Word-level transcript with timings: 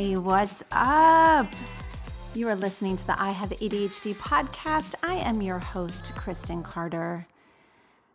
Hey, 0.00 0.16
what's 0.16 0.62
up? 0.72 1.52
You 2.34 2.48
are 2.48 2.56
listening 2.56 2.96
to 2.96 3.06
the 3.06 3.20
I 3.20 3.32
Have 3.32 3.50
ADHD 3.50 4.14
podcast. 4.14 4.94
I 5.02 5.16
am 5.16 5.42
your 5.42 5.58
host, 5.58 6.14
Kristen 6.14 6.62
Carter. 6.62 7.26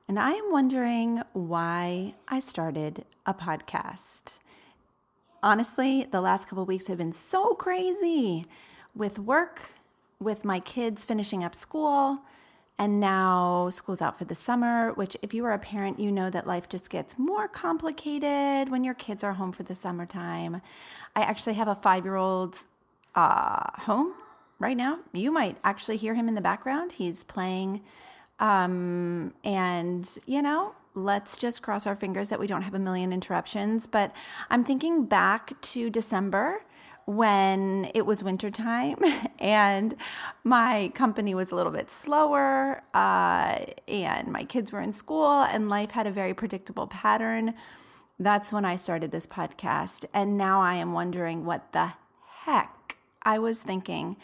And 0.08 0.17
I 0.17 0.31
am 0.31 0.52
wondering 0.52 1.21
why 1.34 2.16
I 2.27 2.39
started 2.39 3.05
a 3.27 3.35
podcast. 3.35 4.39
Honestly, 5.44 6.08
the 6.11 6.21
last 6.21 6.48
couple 6.48 6.66
weeks 6.66 6.88
have 6.88 6.98
been 6.98 7.11
so 7.11 7.53
crazy 7.53 8.47
with 8.95 9.20
work, 9.20 9.73
with 10.20 10.44
my 10.44 10.59
kids 10.59 11.05
finishing 11.05 11.44
up 11.44 11.53
school, 11.53 12.22
and 12.78 13.00
now 13.00 13.70
school's 13.70 14.02
out 14.02 14.18
for 14.18 14.26
the 14.26 14.36
summer, 14.36 14.92
which, 14.94 15.16
if 15.22 15.34
you 15.34 15.46
are 15.46 15.54
a 15.54 15.60
parent, 15.60 16.00
you 16.00 16.12
know 16.12 16.30
that 16.30 16.46
life 16.46 16.68
just 16.68 16.90
gets 16.90 17.18
more 17.18 17.48
complicated 17.48 18.70
when 18.70 18.84
your 18.84 18.94
kids 18.94 19.23
are 19.23 19.34
home 19.34 19.54
for 19.54 19.64
the 19.64 19.76
summertime. 19.76 20.62
I 21.16 21.22
actually 21.22 21.54
have 21.54 21.70
a 21.70 21.76
five 21.76 22.04
year 22.04 22.17
old 22.17 22.59
uh, 23.16 23.82
home 23.82 24.14
right 24.59 24.76
now. 24.76 25.00
You 25.14 25.32
might 25.32 25.58
actually 25.64 25.98
hear 25.98 26.16
him 26.16 26.28
in 26.28 26.36
the 26.36 26.42
background. 26.42 26.94
He's 26.94 27.23
playing. 27.23 27.82
Um, 28.40 29.34
and, 29.45 30.10
you 30.26 30.42
know, 30.42 30.76
let's 30.95 31.38
just 31.38 31.62
cross 31.62 31.88
our 31.88 31.95
fingers 31.95 32.28
that 32.28 32.39
we 32.39 32.48
don't 32.48 32.64
have 32.64 32.73
a 32.73 32.80
million 32.80 33.14
interruptions. 33.14 33.88
But 33.88 34.12
I'm 34.50 34.66
thinking 34.66 35.06
back 35.06 35.60
to 35.62 35.89
December 35.89 36.66
when 37.06 37.89
it 37.94 38.06
was 38.06 38.23
wintertime 38.23 38.98
and 39.39 39.95
my 40.44 40.92
company 40.95 41.36
was 41.36 41.52
a 41.52 41.56
little 41.56 41.72
bit 41.72 41.92
slower 41.92 42.84
uh, 42.94 43.59
and 43.88 44.28
my 44.30 44.44
kids 44.44 44.72
were 44.72 44.81
in 44.81 44.92
school 44.92 45.44
and 45.44 45.70
life 45.70 45.92
had 45.92 46.08
a 46.08 46.11
very 46.11 46.33
predictable 46.33 46.88
pattern 46.88 47.53
that's 48.20 48.52
when 48.52 48.66
I 48.66 48.76
started 48.76 49.11
this 49.11 49.28
podcast. 49.28 50.06
And 50.14 50.38
now 50.38 50.61
I 50.61 50.76
am 50.76 50.94
wondering 50.94 51.45
what 51.45 51.73
the 51.73 51.94
heck 52.45 52.84
I 53.26 53.40
was 53.40 53.62
thinking. 53.62 54.18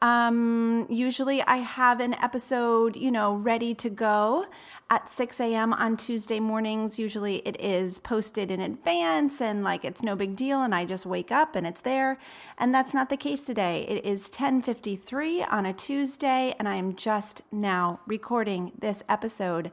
Um, 0.00 0.86
usually 0.88 1.42
I 1.42 1.56
have 1.56 2.00
an 2.00 2.14
episode, 2.14 2.94
you 2.94 3.10
know, 3.10 3.34
ready 3.34 3.74
to 3.76 3.90
go 3.90 4.46
at 4.90 5.10
6 5.10 5.40
a.m. 5.40 5.72
on 5.72 5.96
Tuesday 5.96 6.40
mornings. 6.40 6.98
Usually 6.98 7.36
it 7.38 7.60
is 7.60 7.98
posted 7.98 8.50
in 8.50 8.60
advance 8.60 9.40
and 9.40 9.64
like 9.64 9.84
it's 9.84 10.02
no 10.02 10.14
big 10.14 10.36
deal 10.36 10.62
and 10.62 10.74
I 10.74 10.84
just 10.84 11.04
wake 11.04 11.32
up 11.32 11.56
and 11.56 11.66
it's 11.66 11.80
there. 11.80 12.16
And 12.56 12.72
that's 12.74 12.94
not 12.94 13.10
the 13.10 13.16
case 13.16 13.42
today. 13.42 13.84
It 13.88 14.04
is 14.04 14.30
10:53 14.30 15.42
on 15.50 15.66
a 15.66 15.72
Tuesday 15.72 16.54
and 16.58 16.68
I 16.68 16.76
am 16.76 16.94
just 16.94 17.42
now 17.50 18.00
recording 18.06 18.72
this 18.78 19.02
episode. 19.08 19.70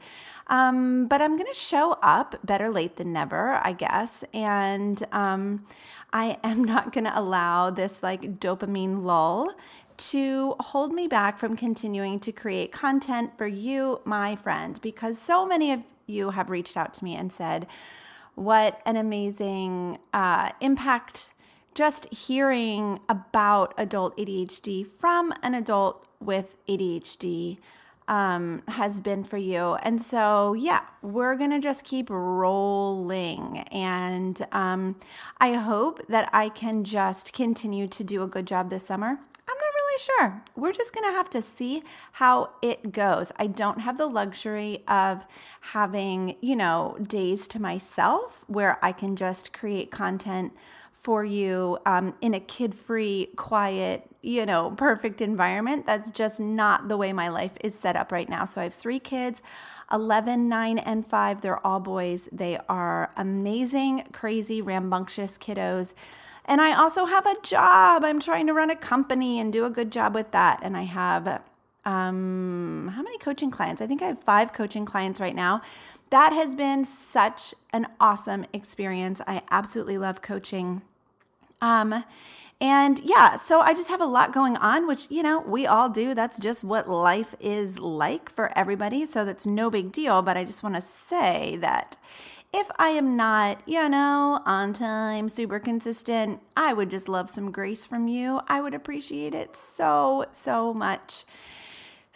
Um, 0.48 1.08
but 1.08 1.22
I'm 1.22 1.38
going 1.38 1.52
to 1.52 1.60
show 1.60 1.98
up 2.02 2.36
better 2.44 2.70
late 2.70 2.98
than 2.98 3.14
never, 3.14 3.60
I 3.64 3.74
guess. 3.74 4.24
And 4.34 5.04
um, 5.12 5.66
I 6.16 6.38
am 6.44 6.64
not 6.74 6.94
going 6.94 7.04
to 7.04 7.20
allow 7.20 7.70
this 7.70 8.02
like 8.02 8.40
dopamine 8.40 9.04
lull 9.04 9.54
to 9.98 10.56
hold 10.60 10.94
me 10.94 11.08
back 11.08 11.38
from 11.38 11.56
continuing 11.56 12.20
to 12.22 12.32
create 12.32 12.72
content 12.72 13.38
for 13.38 13.48
you, 13.48 14.02
my 14.04 14.36
friend, 14.36 14.80
because 14.82 15.20
so 15.20 15.46
many 15.46 15.72
of 15.72 15.82
you 16.08 16.32
have 16.32 16.50
reached 16.50 16.76
out 16.76 16.94
to 16.96 17.04
me 17.04 17.16
and 17.16 17.32
said, 17.32 17.68
What 18.36 18.82
an 18.86 18.96
amazing 18.96 20.00
uh, 20.14 20.52
impact 20.62 21.34
just 21.74 22.12
hearing 22.14 23.02
about 23.10 23.74
adult 23.78 24.18
ADHD 24.18 24.88
from 24.88 25.34
an 25.44 25.54
adult 25.54 26.08
with 26.22 26.56
ADHD 26.70 27.58
um, 28.08 28.64
has 28.68 29.00
been 29.00 29.24
for 29.24 29.38
you. 29.38 29.76
And 29.84 30.02
so, 30.02 30.54
yeah, 30.54 30.82
we're 31.02 31.36
going 31.36 31.52
to 31.52 31.60
just 31.60 31.84
keep 31.84 32.10
rolling. 32.10 33.60
And 33.72 34.46
um, 34.52 34.96
I 35.40 35.54
hope 35.54 36.06
that 36.08 36.30
I 36.34 36.50
can 36.50 36.84
just 36.84 37.34
continue 37.34 37.88
to 37.88 38.04
do 38.04 38.24
a 38.24 38.28
good 38.28 38.46
job 38.46 38.70
this 38.70 38.86
summer 38.86 39.20
I'm 39.48 39.56
not 39.58 39.74
really 39.76 40.00
sure. 40.00 40.44
We're 40.56 40.72
just 40.72 40.94
going 40.94 41.08
to 41.10 41.16
have 41.16 41.30
to 41.32 41.42
see 41.42 41.84
how 42.14 42.52
it 42.62 42.92
goes. 42.92 43.32
I 43.38 43.48
don't 43.48 43.80
have 43.82 43.98
the 43.98 44.08
luxury 44.08 44.84
of 44.88 45.24
having, 45.62 46.36
you 46.42 46.56
know, 46.56 46.98
days 47.02 47.48
to 47.50 47.62
myself 47.62 48.44
where 48.48 48.84
I 48.84 48.92
can 48.92 49.16
just 49.16 49.54
create 49.54 49.92
content 49.92 50.54
for 51.06 51.24
you 51.24 51.78
um, 51.86 52.16
in 52.20 52.34
a 52.34 52.40
kid 52.40 52.74
free, 52.74 53.30
quiet, 53.36 54.10
you 54.24 54.44
know, 54.44 54.72
perfect 54.76 55.22
environment. 55.22 55.86
That's 55.86 56.10
just 56.10 56.40
not 56.40 56.88
the 56.88 56.98
way 56.98 57.14
my 57.14 57.28
life 57.28 57.52
is 57.62 57.78
set 57.78 57.96
up 57.96 58.12
right 58.12 58.28
now. 58.28 58.44
So 58.44 58.60
I 58.60 58.64
have 58.64 58.74
three 58.74 58.98
kids 59.00 59.44
11, 59.92 60.50
9, 60.50 60.80
and 60.80 61.06
5. 61.06 61.42
They're 61.42 61.64
all 61.66 61.80
boys. 61.80 62.28
They 62.32 62.58
are 62.68 63.12
amazing, 63.16 64.06
crazy, 64.14 64.64
rambunctious 64.64 65.38
kiddos. 65.38 65.94
And 66.46 66.60
I 66.60 66.76
also 66.76 67.06
have 67.06 67.28
a 67.28 67.40
job. 67.44 68.04
I'm 68.04 68.20
trying 68.20 68.48
to 68.48 68.54
run 68.54 68.72
a 68.72 68.76
company 68.76 69.40
and 69.40 69.54
do 69.54 69.64
a 69.64 69.70
good 69.70 69.92
job 69.92 70.16
with 70.16 70.32
that. 70.32 70.60
And 70.64 70.76
I 70.76 70.86
have, 70.86 71.40
um, 71.86 72.92
how 72.96 73.04
many 73.04 73.20
coaching 73.20 73.52
clients? 73.52 73.80
I 73.80 73.86
think 73.86 74.02
I 74.02 74.08
have 74.08 74.24
five 74.24 74.54
coaching 74.54 74.86
clients 74.86 75.20
right 75.20 75.36
now. 75.36 75.62
That 76.10 76.34
has 76.34 76.56
been 76.56 76.84
such 76.84 77.54
an 77.72 77.86
awesome 78.00 78.48
experience. 78.54 79.22
I 79.28 79.44
absolutely 79.52 80.00
love 80.00 80.24
coaching. 80.24 80.82
Um, 81.66 82.04
and 82.62 83.00
yeah, 83.04 83.38
so 83.38 83.60
I 83.60 83.74
just 83.74 83.90
have 83.90 84.00
a 84.00 84.06
lot 84.06 84.32
going 84.32 84.56
on, 84.58 84.88
which, 84.88 85.08
you 85.10 85.24
know, 85.24 85.40
we 85.42 85.66
all 85.66 85.90
do. 85.90 86.14
That's 86.14 86.40
just 86.40 86.64
what 86.64 86.88
life 86.88 87.34
is 87.40 87.80
like 87.80 88.30
for 88.30 88.56
everybody. 88.58 89.06
So 89.06 89.26
that's 89.26 89.48
no 89.48 89.72
big 89.72 89.92
deal. 89.92 90.22
But 90.22 90.38
I 90.38 90.44
just 90.44 90.62
want 90.62 90.76
to 90.76 90.82
say 90.82 91.58
that 91.62 91.98
if 92.54 92.70
I 92.78 92.90
am 92.90 93.18
not, 93.18 93.62
you 93.68 93.90
know, 93.90 94.42
on 94.46 94.74
time, 94.74 95.28
super 95.28 95.60
consistent, 95.60 96.40
I 96.56 96.72
would 96.72 96.92
just 96.92 97.10
love 97.10 97.30
some 97.30 97.52
grace 97.52 97.86
from 97.86 98.08
you. 98.08 98.42
I 98.48 98.62
would 98.62 98.76
appreciate 98.76 99.34
it 99.34 99.56
so, 99.58 100.26
so 100.32 100.74
much. 100.74 101.26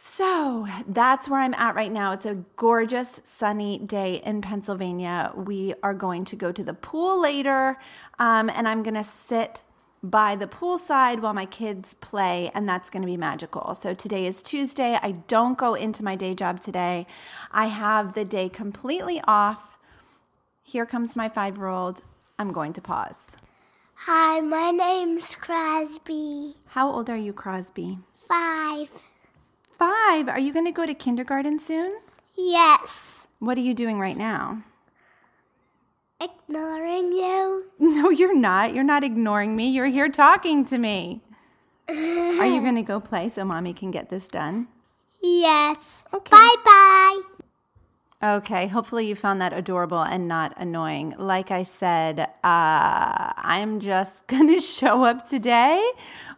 So 0.02 0.66
that's 0.88 1.28
where 1.28 1.42
I'm 1.42 1.54
at 1.56 1.76
right 1.76 1.92
now. 1.92 2.14
It's 2.14 2.26
a 2.26 2.46
gorgeous 2.56 3.20
sunny 3.26 3.80
day 3.80 4.22
in 4.26 4.42
Pennsylvania. 4.42 5.34
We 5.36 5.74
are 5.84 5.94
going 5.94 6.24
to 6.26 6.38
go 6.38 6.54
to 6.54 6.64
the 6.64 6.74
pool 6.74 7.22
later, 7.22 7.78
um, 8.20 8.50
and 8.50 8.68
I'm 8.68 8.84
going 8.84 8.96
to 8.96 9.04
sit 9.04 9.62
by 10.02 10.36
the 10.36 10.48
poolside 10.48 11.22
while 11.22 11.34
my 11.34 11.46
kids 11.46 11.96
play, 11.96 12.52
and 12.54 12.70
that's 12.70 12.90
going 12.90 13.02
to 13.02 13.08
be 13.08 13.18
magical. 13.18 13.76
So 13.76 13.94
today 13.94 14.26
is 14.26 14.42
Tuesday. 14.42 14.98
I 15.02 15.12
don't 15.28 15.58
go 15.58 15.74
into 15.74 16.04
my 16.04 16.16
day 16.16 16.36
job 16.36 16.62
today. 16.62 17.08
I 17.52 17.68
have 17.68 18.14
the 18.14 18.24
day 18.24 18.48
completely 18.48 19.22
off 19.28 19.70
here 20.70 20.86
comes 20.86 21.16
my 21.16 21.28
five 21.28 21.58
year 21.58 21.66
old. 21.66 22.02
I'm 22.38 22.52
going 22.52 22.74
to 22.74 22.82
pause. 22.82 23.36
Hi, 24.06 24.40
my 24.40 24.70
name's 24.70 25.34
Crosby. 25.34 26.54
How 26.68 26.92
old 26.92 27.10
are 27.10 27.18
you, 27.18 27.34
Crosby? 27.34 27.98
Five. 28.14 28.90
Five? 29.80 30.30
Are 30.30 30.40
you 30.40 30.54
going 30.54 30.66
to 30.68 30.72
go 30.72 30.86
to 30.86 30.94
kindergarten 30.94 31.58
soon? 31.58 31.98
Yes. 32.36 33.26
What 33.40 33.58
are 33.58 33.62
you 33.62 33.74
doing 33.74 34.00
right 34.00 34.16
now? 34.16 34.64
Ignoring 36.22 37.12
you. 37.14 37.66
No, 37.80 38.10
you're 38.10 38.36
not. 38.36 38.74
You're 38.74 38.84
not 38.84 39.04
ignoring 39.04 39.56
me. 39.56 39.70
You're 39.70 39.88
here 39.88 40.10
talking 40.10 40.64
to 40.66 40.78
me. 40.78 41.22
are 41.90 42.46
you 42.46 42.62
going 42.62 42.76
to 42.76 42.82
go 42.84 43.00
play 43.00 43.30
so 43.30 43.44
mommy 43.44 43.74
can 43.74 43.90
get 43.90 44.10
this 44.10 44.28
done? 44.28 44.68
Yes. 45.22 46.04
Okay. 46.14 46.32
Bye 46.32 46.56
bye. 46.64 47.22
Okay, 48.22 48.68
hopefully 48.68 49.08
you 49.08 49.16
found 49.16 49.40
that 49.40 49.54
adorable 49.54 50.02
and 50.02 50.28
not 50.28 50.54
annoying. 50.58 51.16
Like 51.18 51.52
I 51.52 51.64
said, 51.64 52.20
uh, 52.20 52.28
I'm 52.44 53.80
just 53.80 54.28
going 54.28 54.48
to 54.48 54.60
show 54.60 55.06
up 55.06 55.26
today 55.26 55.90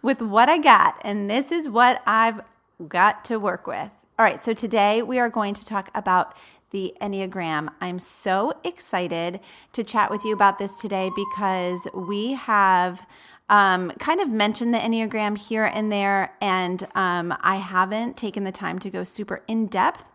with 0.03 0.21
what 0.21 0.47
I 0.47 0.59
got, 0.59 1.01
and 1.03 1.29
this 1.29 1.51
is 1.51 1.67
what 1.67 2.03
I've 2.05 2.41
got 2.87 3.25
to 3.25 3.39
work 3.39 3.65
with. 3.65 3.89
All 4.19 4.25
right, 4.25 4.43
so 4.43 4.53
today 4.53 5.01
we 5.01 5.17
are 5.17 5.29
going 5.29 5.55
to 5.55 5.65
talk 5.65 5.89
about 5.95 6.35
the 6.71 6.93
Enneagram. 7.01 7.69
I'm 7.79 7.99
so 7.99 8.53
excited 8.63 9.39
to 9.73 9.83
chat 9.83 10.09
with 10.09 10.25
you 10.25 10.33
about 10.33 10.57
this 10.57 10.79
today 10.79 11.11
because 11.15 11.87
we 11.93 12.33
have. 12.33 13.05
Um, 13.49 13.91
kind 13.99 14.21
of 14.21 14.29
mentioned 14.29 14.73
the 14.73 14.77
Enneagram 14.77 15.37
here 15.37 15.65
and 15.65 15.91
there, 15.91 16.37
and 16.39 16.87
um, 16.95 17.35
I 17.41 17.57
haven't 17.57 18.15
taken 18.15 18.45
the 18.45 18.51
time 18.53 18.79
to 18.79 18.89
go 18.89 19.03
super 19.03 19.43
in 19.45 19.67
depth 19.67 20.09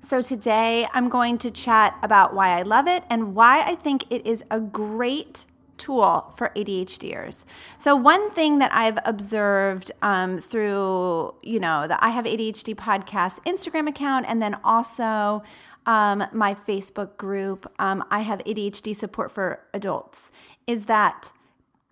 So, 0.00 0.22
today 0.22 0.86
I'm 0.94 1.08
going 1.08 1.38
to 1.38 1.50
chat 1.50 1.98
about 2.00 2.34
why 2.34 2.56
I 2.56 2.62
love 2.62 2.86
it 2.86 3.02
and 3.10 3.34
why 3.34 3.62
I 3.62 3.74
think 3.74 4.04
it 4.10 4.24
is 4.24 4.44
a 4.50 4.60
great 4.60 5.46
tool 5.78 6.32
for 6.36 6.50
ADHDers. 6.54 7.44
So 7.78 7.96
one 7.96 8.30
thing 8.30 8.58
that 8.58 8.72
I've 8.74 8.98
observed 9.04 9.92
um, 10.02 10.38
through, 10.38 11.34
you 11.42 11.60
know, 11.60 11.86
the 11.86 12.02
I 12.04 12.10
Have 12.10 12.24
ADHD 12.24 12.74
podcast 12.74 13.40
Instagram 13.44 13.88
account, 13.88 14.26
and 14.28 14.42
then 14.42 14.56
also 14.62 15.42
um, 15.86 16.24
my 16.32 16.54
Facebook 16.54 17.16
group, 17.16 17.72
um, 17.78 18.04
I 18.10 18.20
Have 18.20 18.40
ADHD 18.40 18.94
Support 18.94 19.30
for 19.30 19.60
Adults, 19.72 20.30
is 20.66 20.84
that 20.84 21.32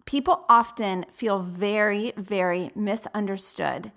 people 0.04 0.44
often 0.48 1.06
feel 1.12 1.38
very, 1.38 2.12
very 2.16 2.70
misunderstood 2.74 3.92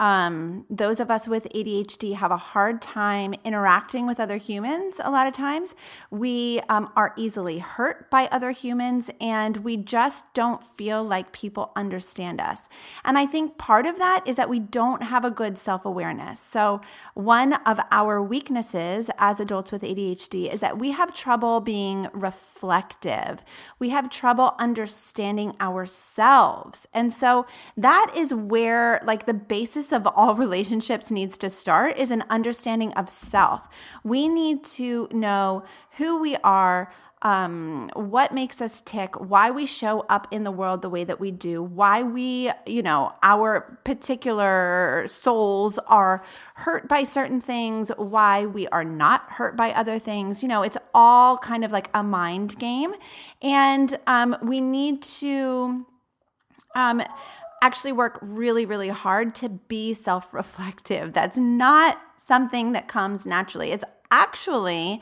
um, 0.00 0.64
those 0.70 0.98
of 0.98 1.10
us 1.10 1.28
with 1.28 1.46
ADHD 1.54 2.14
have 2.14 2.30
a 2.30 2.38
hard 2.38 2.80
time 2.80 3.34
interacting 3.44 4.06
with 4.06 4.18
other 4.18 4.38
humans 4.38 4.98
a 4.98 5.10
lot 5.10 5.26
of 5.26 5.34
times. 5.34 5.74
We 6.10 6.60
um, 6.70 6.90
are 6.96 7.12
easily 7.18 7.58
hurt 7.58 8.10
by 8.10 8.26
other 8.32 8.52
humans 8.52 9.10
and 9.20 9.58
we 9.58 9.76
just 9.76 10.24
don't 10.32 10.64
feel 10.64 11.04
like 11.04 11.32
people 11.32 11.70
understand 11.76 12.40
us. 12.40 12.62
And 13.04 13.18
I 13.18 13.26
think 13.26 13.58
part 13.58 13.84
of 13.84 13.98
that 13.98 14.26
is 14.26 14.36
that 14.36 14.48
we 14.48 14.58
don't 14.58 15.02
have 15.02 15.22
a 15.22 15.30
good 15.30 15.58
self 15.58 15.84
awareness. 15.84 16.40
So, 16.40 16.80
one 17.12 17.52
of 17.66 17.78
our 17.90 18.22
weaknesses 18.22 19.10
as 19.18 19.38
adults 19.38 19.70
with 19.70 19.82
ADHD 19.82 20.50
is 20.50 20.60
that 20.60 20.78
we 20.78 20.92
have 20.92 21.14
trouble 21.14 21.60
being 21.60 22.08
reflective, 22.14 23.42
we 23.78 23.90
have 23.90 24.08
trouble 24.08 24.54
understanding 24.58 25.54
ourselves. 25.60 26.86
And 26.94 27.12
so, 27.12 27.44
that 27.76 28.10
is 28.16 28.32
where, 28.32 29.02
like, 29.04 29.26
the 29.26 29.34
basis 29.34 29.89
of 29.92 30.06
all 30.06 30.34
relationships 30.34 31.10
needs 31.10 31.36
to 31.38 31.50
start 31.50 31.96
is 31.96 32.10
an 32.10 32.24
understanding 32.30 32.92
of 32.94 33.08
self. 33.08 33.68
We 34.04 34.28
need 34.28 34.64
to 34.64 35.08
know 35.10 35.64
who 35.98 36.20
we 36.20 36.36
are, 36.36 36.92
um, 37.22 37.90
what 37.94 38.32
makes 38.32 38.60
us 38.62 38.80
tick, 38.80 39.20
why 39.20 39.50
we 39.50 39.66
show 39.66 40.00
up 40.08 40.26
in 40.30 40.44
the 40.44 40.50
world 40.50 40.80
the 40.80 40.88
way 40.88 41.04
that 41.04 41.20
we 41.20 41.30
do, 41.30 41.62
why 41.62 42.02
we, 42.02 42.50
you 42.64 42.82
know, 42.82 43.12
our 43.22 43.78
particular 43.84 45.04
souls 45.06 45.78
are 45.86 46.24
hurt 46.54 46.88
by 46.88 47.04
certain 47.04 47.40
things, 47.40 47.90
why 47.98 48.46
we 48.46 48.66
are 48.68 48.84
not 48.84 49.30
hurt 49.32 49.54
by 49.56 49.70
other 49.72 49.98
things. 49.98 50.42
You 50.42 50.48
know, 50.48 50.62
it's 50.62 50.78
all 50.94 51.36
kind 51.36 51.64
of 51.64 51.70
like 51.70 51.90
a 51.92 52.02
mind 52.02 52.58
game. 52.58 52.94
And 53.42 53.98
um, 54.06 54.36
we 54.42 54.60
need 54.60 55.02
to. 55.02 55.86
Um, 56.76 57.02
actually 57.62 57.92
work 57.92 58.18
really, 58.22 58.66
really 58.66 58.88
hard 58.88 59.34
to 59.36 59.48
be 59.48 59.94
self 59.94 60.32
reflective. 60.32 61.12
That's 61.12 61.36
not 61.36 62.00
something 62.16 62.72
that 62.72 62.88
comes 62.88 63.26
naturally. 63.26 63.72
It's 63.72 63.84
actually 64.10 65.00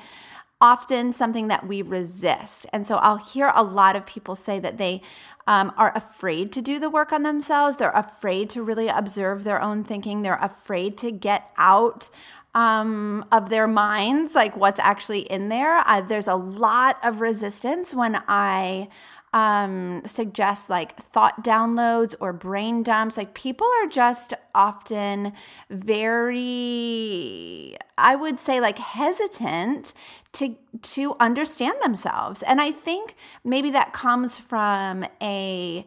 often 0.60 1.12
something 1.12 1.49
that 1.49 1.66
we 1.69 1.82
resist. 1.82 2.66
And 2.72 2.87
so 2.87 2.96
I'll 2.96 3.19
hear 3.19 3.52
a 3.55 3.62
lot 3.62 3.94
of 3.94 4.06
people 4.06 4.34
say 4.34 4.58
that 4.58 4.76
they 4.76 5.02
um, 5.46 5.72
are 5.76 5.96
afraid 5.96 6.52
to 6.52 6.62
do 6.62 6.81
the 6.81 6.90
work 6.90 7.12
on 7.12 7.22
themselves. 7.22 7.76
They're 7.76 7.90
afraid 7.90 8.50
to 8.50 8.62
really 8.62 8.88
observe 8.88 9.44
their 9.44 9.62
own 9.62 9.84
thinking. 9.84 10.22
They're 10.22 10.34
afraid 10.34 10.99
to 10.99 11.12
get 11.12 11.50
out 11.56 12.10
um, 12.55 13.25
of 13.31 13.50
their 13.50 13.69
minds, 13.69 14.34
like 14.34 14.56
what's 14.56 14.81
actually 14.81 15.20
in 15.20 15.49
there. 15.49 15.78
Uh, 15.87 16.00
there's 16.00 16.26
a 16.26 16.34
lot 16.34 16.99
of 17.05 17.20
resistance 17.20 17.94
when 17.94 18.20
I 18.26 18.88
um, 19.32 20.02
suggest 20.04 20.70
like 20.70 20.96
thought 20.96 21.44
downloads 21.44 22.14
or 22.20 22.32
brain 22.32 22.82
dumps. 22.82 23.16
Like 23.16 23.34
people 23.34 23.66
are 23.82 23.88
just 23.88 24.34
often 24.54 25.32
very, 25.70 27.76
I 27.96 28.16
would 28.16 28.40
say, 28.40 28.60
like 28.60 28.78
hesitant 28.78 29.92
to 30.32 30.56
to 30.82 31.16
understand 31.20 31.76
themselves. 31.82 32.42
And 32.42 32.60
I 32.60 32.70
think 32.70 33.14
maybe 33.44 33.70
that 33.70 33.92
comes 33.92 34.38
from 34.38 35.04
a 35.22 35.84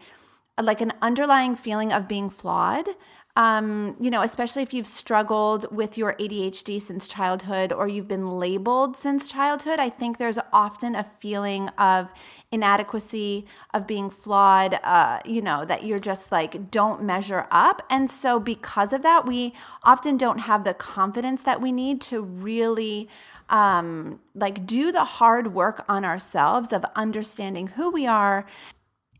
like 0.61 0.81
an 0.81 0.93
underlying 1.01 1.55
feeling 1.55 1.91
of 1.91 2.07
being 2.07 2.29
flawed 2.29 2.87
um, 3.35 3.95
you 3.99 4.11
know, 4.11 4.21
especially 4.21 4.61
if 4.61 4.73
you've 4.73 4.87
struggled 4.87 5.73
with 5.73 5.97
your 5.97 6.15
ADHD 6.15 6.81
since 6.81 7.07
childhood 7.07 7.71
or 7.71 7.87
you've 7.87 8.07
been 8.07 8.39
labeled 8.39 8.97
since 8.97 9.25
childhood, 9.25 9.79
I 9.79 9.89
think 9.89 10.17
there's 10.17 10.39
often 10.51 10.95
a 10.95 11.03
feeling 11.03 11.69
of 11.69 12.09
inadequacy, 12.51 13.45
of 13.73 13.87
being 13.87 14.09
flawed, 14.09 14.79
uh, 14.83 15.19
you 15.23 15.41
know, 15.41 15.63
that 15.63 15.85
you're 15.85 15.99
just 15.99 16.31
like, 16.31 16.69
don't 16.69 17.03
measure 17.03 17.47
up. 17.49 17.81
And 17.89 18.09
so, 18.09 18.39
because 18.39 18.91
of 18.91 19.01
that, 19.03 19.25
we 19.25 19.53
often 19.83 20.17
don't 20.17 20.39
have 20.39 20.65
the 20.65 20.73
confidence 20.73 21.43
that 21.43 21.61
we 21.61 21.71
need 21.71 22.01
to 22.01 22.21
really 22.21 23.07
um, 23.49 24.19
like 24.35 24.65
do 24.65 24.91
the 24.91 25.03
hard 25.03 25.53
work 25.53 25.85
on 25.87 26.03
ourselves 26.03 26.73
of 26.73 26.85
understanding 26.95 27.67
who 27.67 27.89
we 27.89 28.07
are 28.07 28.45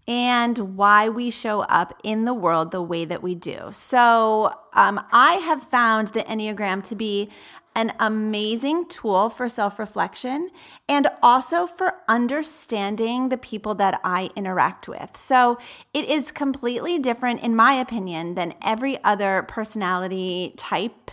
and 0.07 0.77
why 0.77 1.07
we 1.09 1.30
show 1.30 1.62
up 1.62 2.00
in 2.03 2.25
the 2.25 2.33
world 2.33 2.71
the 2.71 2.81
way 2.81 3.06
that 3.06 3.21
we 3.21 3.36
do. 3.36 3.69
So, 3.71 4.53
um, 4.74 5.03
I 5.12 5.33
have 5.36 5.63
found 5.63 6.09
the 6.09 6.24
Enneagram 6.24 6.83
to 6.86 6.95
be 6.95 7.30
an 7.74 7.94
amazing 8.00 8.88
tool 8.88 9.30
for 9.30 9.48
self 9.48 9.80
reflection 9.80 10.50
and 10.89 11.07
also 11.24 11.68
for 11.68 11.95
understanding 12.09 13.30
the 13.30 13.38
people 13.38 13.75
that 13.75 14.01
I 14.03 14.30
interact 14.36 14.88
with. 14.88 15.15
So, 15.15 15.57
it 15.94 16.06
is 16.06 16.31
completely 16.31 17.00
different, 17.00 17.42
in 17.42 17.56
my 17.56 17.74
opinion, 17.74 18.36
than 18.36 18.56
every 18.62 19.01
other 19.03 19.44
personality 19.48 20.53
type 20.57 21.12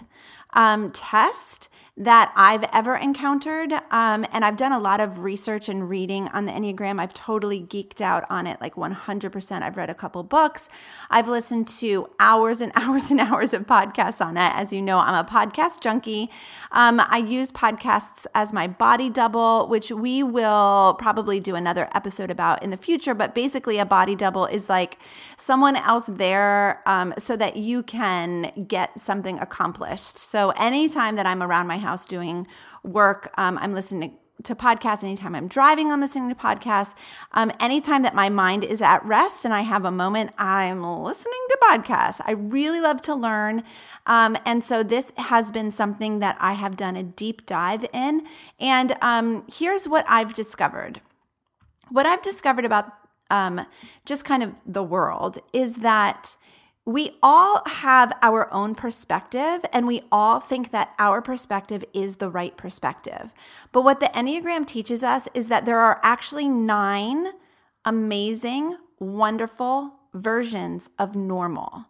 um, 0.55 0.91
test 0.93 1.69
that 1.99 2.33
I've 2.37 2.63
ever 2.73 2.97
encountered. 2.97 3.73
Um, 3.91 4.25
and 4.33 4.45
I've 4.45 4.57
done 4.57 4.71
a 4.71 4.79
lot 4.79 5.01
of 5.01 5.25
research 5.25 5.69
and 5.69 5.89
reading 5.89 6.29
on 6.29 6.45
the 6.45 6.53
Enneagram. 6.53 7.01
I've 7.01 7.13
totally 7.13 7.61
geeked 7.61 8.01
out 8.01 8.25
on 8.31 8.47
it, 8.47 8.61
like 8.61 8.77
100%. 8.77 9.63
I've 9.63 9.77
read 9.77 9.91
a 9.91 9.95
couple 9.95 10.23
books. 10.23 10.69
I've 11.11 11.27
listened 11.27 11.67
to 11.81 12.09
hours 12.21 12.61
and 12.61 12.71
hours 12.77 13.11
and 13.11 13.21
hours 13.21 13.53
of 13.53 13.67
podcasts 13.67 14.25
on 14.25 14.37
it. 14.37 14.53
As 14.55 14.73
you 14.73 14.81
know, 14.81 14.99
I'm 15.01 15.15
a 15.15 15.29
podcast 15.29 15.81
junkie. 15.81 16.31
Um, 16.71 17.01
I 17.01 17.19
use 17.19 17.51
podcasts 17.51 18.27
as 18.33 18.53
my 18.53 18.69
body 18.69 19.11
double, 19.11 19.67
which 19.67 19.91
we 19.91 20.23
will 20.23 20.95
probably 21.01 21.41
do 21.41 21.57
another 21.57 21.89
episode 21.95 22.31
about 22.31 22.63
in 22.63 22.71
the 22.71 22.77
future. 22.77 23.13
But 23.15 23.35
basically, 23.35 23.79
a 23.79 23.85
body 23.85 24.15
double 24.15 24.47
is 24.47 24.69
like 24.69 24.99
someone 25.37 25.75
else 25.75 26.07
there 26.07 26.81
um, 26.87 27.13
so 27.19 27.35
that 27.37 27.57
you 27.57 27.83
can 27.83 28.53
get 28.69 29.01
something 29.01 29.41
accomplished. 29.41 30.17
So 30.17 30.51
anytime 30.51 31.17
that 31.17 31.27
I'm 31.27 31.43
around 31.43 31.67
my 31.67 31.79
house, 31.79 31.88
house 31.89 32.05
doing 32.05 32.47
work. 32.83 33.33
Um, 33.37 33.59
I'm 33.63 33.75
listening 33.75 34.11
to, 34.11 34.17
to 34.43 34.55
podcasts 34.55 35.03
anytime 35.03 35.35
I'm 35.35 35.49
driving. 35.49 35.91
I'm 35.91 36.01
listening 36.01 36.29
to 36.29 36.35
podcasts. 36.35 36.95
Um, 37.33 37.51
anytime 37.59 38.03
that 38.03 38.15
my 38.15 38.29
mind 38.29 38.63
is 38.63 38.81
at 38.83 39.05
rest 39.05 39.45
and 39.47 39.55
I 39.55 39.63
have 39.63 39.85
a 39.85 39.91
moment, 39.91 40.31
I'm 40.39 40.81
listening 41.11 41.45
to 41.49 41.59
podcasts. 41.69 42.21
I 42.25 42.33
really 42.33 42.81
love 42.81 43.01
to 43.03 43.15
learn, 43.15 43.63
um, 44.07 44.37
and 44.45 44.63
so 44.63 44.83
this 44.83 45.13
has 45.17 45.51
been 45.51 45.71
something 45.71 46.21
that 46.21 46.37
I 46.39 46.53
have 46.53 46.77
done 46.77 46.95
a 46.97 47.03
deep 47.03 47.47
dive 47.47 47.85
in. 47.93 48.27
And 48.61 48.97
um, 49.01 49.45
here's 49.59 49.89
what 49.89 50.05
I've 50.09 50.33
discovered. 50.33 51.01
What 51.89 52.07
I've 52.07 52.23
discovered 52.23 52.67
about 52.67 52.93
um, 53.31 53.67
just 54.05 54.25
kind 54.25 54.43
of 54.43 54.51
the 54.67 54.83
world 54.83 55.39
is 55.53 55.77
that 55.77 56.37
we 56.89 57.19
all 57.23 57.61
have 57.67 58.15
our 58.23 58.51
own 58.51 58.75
perspective 58.75 59.63
and 59.75 59.87
we 59.87 60.01
all 60.11 60.41
think 60.41 60.71
that 60.71 60.95
our 60.99 61.21
perspective 61.21 61.85
is 61.93 62.17
the 62.17 62.31
right 62.31 62.57
perspective. 62.57 63.31
But 63.73 63.83
what 63.83 64.01
the 64.01 64.07
Enneagram 64.15 64.67
teaches 64.67 65.03
us 65.03 65.29
is 65.35 65.49
that 65.49 65.67
there 65.67 65.81
are 65.81 66.01
actually 66.03 66.49
nine 66.49 67.33
amazing, 67.85 68.79
wonderful 68.99 69.97
versions 70.15 70.89
of 70.99 71.15
normal. 71.15 71.85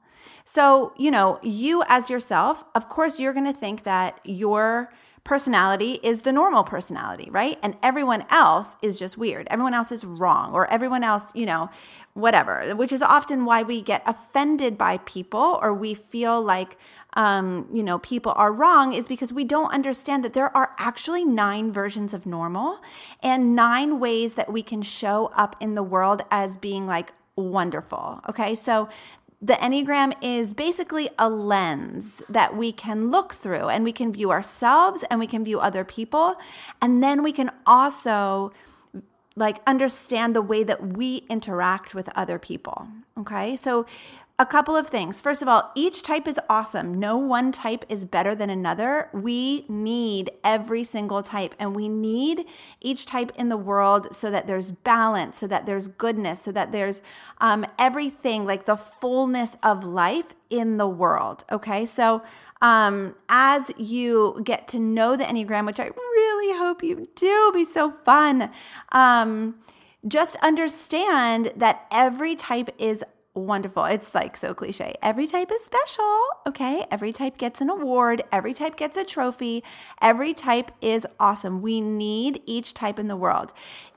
So, 0.45 0.93
you 0.99 1.13
know, 1.13 1.39
you 1.45 1.85
as 1.87 2.11
yourself, 2.11 2.65
of 2.75 2.89
course, 2.89 3.21
you're 3.21 3.33
going 3.33 3.47
to 3.47 3.59
think 3.59 3.85
that 3.85 4.19
your 4.25 4.93
personality 5.29 6.01
is 6.03 6.23
the 6.23 6.33
normal 6.33 6.65
personality, 6.65 7.29
right? 7.31 7.59
And 7.63 7.77
everyone 7.83 8.25
else 8.31 8.77
is 8.81 8.99
just 8.99 9.19
weird. 9.19 9.47
Everyone 9.51 9.75
else 9.75 9.93
is 9.93 10.03
wrong, 10.03 10.55
or 10.55 10.67
everyone 10.73 11.05
else, 11.05 11.31
you 11.35 11.45
know, 11.45 11.69
whatever, 12.15 12.75
which 12.75 12.93
is 12.93 13.03
often 13.03 13.45
why 13.45 13.63
we 13.63 13.83
get 13.83 14.03
offended 14.07 14.79
by 14.79 14.97
people 15.05 15.59
or 15.61 15.75
we 15.75 15.93
feel 15.93 16.41
like, 16.41 16.79
um, 17.13 17.69
you 17.71 17.83
know, 17.83 17.99
people 17.99 18.33
are 18.37 18.51
wrong, 18.51 18.95
is 18.95 19.07
because 19.07 19.31
we 19.31 19.45
don't 19.45 19.71
understand 19.71 20.25
that 20.25 20.33
there 20.33 20.57
are 20.57 20.71
actually 20.79 21.27
nine 21.27 21.71
versions 21.71 22.15
of 22.15 22.25
normal 22.25 22.81
and 23.23 23.55
nine 23.55 24.01
ways 24.01 24.33
that 24.33 24.51
we 24.51 24.63
can 24.63 24.81
show 24.81 25.31
up 25.37 25.55
in 25.61 25.75
the 25.75 25.83
world 25.83 26.23
as 26.31 26.57
being 26.57 26.87
like 26.87 27.13
wonderful. 27.37 28.21
Okay. 28.31 28.55
So 28.55 28.89
the 29.41 29.55
Enneagram 29.55 30.15
is 30.21 30.53
basically 30.53 31.09
a 31.19 31.29
lens 31.29 32.23
that 32.29 32.57
we 32.57 32.73
can 32.73 33.11
look 33.11 33.35
through 33.35 33.69
and 33.69 33.85
we 33.85 33.93
can 33.93 34.13
view 34.13 34.31
ourselves 34.33 35.05
and 35.11 35.21
we 35.21 35.29
can 35.29 35.45
view 35.45 35.61
other 35.61 35.85
people. 35.85 36.37
And 36.83 37.03
then 37.03 37.23
we 37.23 37.33
can 37.33 37.51
also 37.65 38.53
like 39.37 39.61
understand 39.67 40.35
the 40.35 40.43
way 40.43 40.65
that 40.65 40.97
we 40.97 41.19
interact 41.29 41.95
with 41.95 42.09
other 42.17 42.39
people. 42.39 42.89
Okay. 43.17 43.55
So 43.55 43.87
a 44.41 44.47
couple 44.47 44.77
of 44.77 44.87
things. 44.87 45.21
First 45.21 45.43
of 45.43 45.49
all, 45.49 45.73
each 45.75 46.03
type 46.03 46.29
is 46.29 46.39
awesome. 46.49 46.95
No 46.95 47.17
one 47.17 47.51
type 47.51 47.85
is 47.89 48.05
better 48.05 48.35
than 48.37 48.51
another. 48.51 49.11
We 49.13 49.65
need 49.69 50.31
every 50.45 50.85
single 50.85 51.25
type, 51.25 51.57
and 51.59 51.75
we 51.75 51.89
need 51.89 52.45
each 52.81 53.05
type 53.05 53.33
in 53.35 53.49
the 53.49 53.57
world 53.57 54.15
so 54.15 54.31
that 54.31 54.47
there's 54.47 54.71
balance, 54.71 55.39
so 55.39 55.49
that 55.49 55.67
there's 55.67 55.89
goodness, 55.89 56.41
so 56.41 56.53
that 56.53 56.71
there's 56.71 57.03
um, 57.39 57.67
everything 57.79 58.47
like 58.47 58.67
the 58.67 58.77
fullness 58.77 59.57
of 59.63 59.83
life 59.83 60.35
in 60.51 60.77
the 60.77 60.89
world. 60.89 61.45
Okay. 61.51 61.85
So, 61.85 62.23
um, 62.63 63.17
as 63.29 63.73
you 63.77 64.41
get 64.45 64.69
to 64.69 64.79
know 64.79 65.17
the 65.17 65.25
Enneagram, 65.25 65.67
which 65.67 65.81
I 65.81 65.87
really 65.87 66.57
hope 66.57 66.83
you 66.83 67.09
do, 67.17 67.27
It'll 67.49 67.53
be 67.53 67.65
so 67.65 67.93
fun. 68.05 68.51
Um, 68.93 69.55
just 70.07 70.37
understand 70.43 71.53
that 71.57 71.87
every 71.91 72.37
type 72.37 72.69
is 72.79 73.03
wonderful. 73.39 73.85
It's 73.85 74.15
like 74.15 74.37
so 74.37 74.55
cliche. 74.55 74.95
Every 75.03 75.27
type 75.27 75.51
is 75.53 75.65
special, 75.65 76.21
okay? 76.47 76.85
Every 76.91 77.13
type 77.13 77.39
gets 77.39 77.61
an 77.61 77.71
award, 77.71 78.23
every 78.31 78.55
type 78.55 78.77
gets 78.77 78.97
a 78.97 79.05
trophy, 79.05 79.65
every 80.01 80.35
type 80.35 80.71
is 80.81 81.07
awesome. 81.19 81.63
We 81.63 81.81
need 81.81 82.43
each 82.47 82.75
type 82.75 82.99
in 82.99 83.09
the 83.09 83.17
world. 83.17 83.53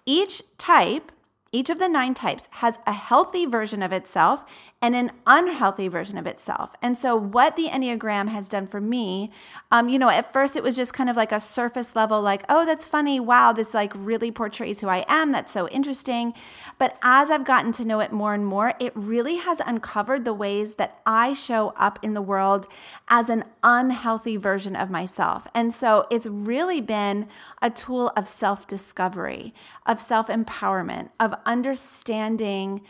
Each 0.05 0.41
type 0.57 1.11
each 1.53 1.69
of 1.69 1.79
the 1.79 1.89
nine 1.89 2.13
types 2.13 2.47
has 2.51 2.79
a 2.87 2.93
healthy 2.93 3.45
version 3.45 3.83
of 3.83 3.91
itself 3.91 4.45
and 4.81 4.95
an 4.95 5.11
unhealthy 5.27 5.87
version 5.87 6.17
of 6.17 6.25
itself. 6.25 6.73
And 6.81 6.97
so, 6.97 7.15
what 7.15 7.55
the 7.55 7.67
Enneagram 7.67 8.29
has 8.29 8.49
done 8.49 8.65
for 8.65 8.81
me, 8.81 9.29
um, 9.71 9.89
you 9.89 9.99
know, 9.99 10.09
at 10.09 10.33
first 10.33 10.55
it 10.55 10.63
was 10.63 10.75
just 10.75 10.93
kind 10.93 11.09
of 11.09 11.15
like 11.15 11.31
a 11.31 11.39
surface 11.39 11.95
level, 11.95 12.19
like, 12.21 12.43
oh, 12.49 12.65
that's 12.65 12.85
funny. 12.85 13.19
Wow, 13.19 13.53
this 13.53 13.75
like 13.75 13.93
really 13.95 14.31
portrays 14.31 14.81
who 14.81 14.87
I 14.87 15.05
am. 15.07 15.31
That's 15.31 15.51
so 15.51 15.67
interesting. 15.69 16.33
But 16.79 16.97
as 17.03 17.29
I've 17.29 17.45
gotten 17.45 17.71
to 17.73 17.85
know 17.85 17.99
it 17.99 18.11
more 18.11 18.33
and 18.33 18.45
more, 18.45 18.73
it 18.79 18.91
really 18.95 19.37
has 19.37 19.61
uncovered 19.65 20.25
the 20.25 20.33
ways 20.33 20.75
that 20.75 20.99
I 21.05 21.33
show 21.33 21.73
up 21.77 21.99
in 22.01 22.15
the 22.15 22.21
world 22.21 22.67
as 23.07 23.29
an 23.29 23.43
unhealthy 23.63 24.37
version 24.37 24.75
of 24.75 24.89
myself. 24.89 25.45
And 25.53 25.71
so, 25.71 26.05
it's 26.09 26.25
really 26.25 26.81
been 26.81 27.27
a 27.61 27.69
tool 27.69 28.11
of 28.17 28.27
self 28.27 28.65
discovery, 28.65 29.53
of 29.85 30.01
self 30.01 30.27
empowerment, 30.27 31.09
of 31.19 31.35
understanding 31.45 32.81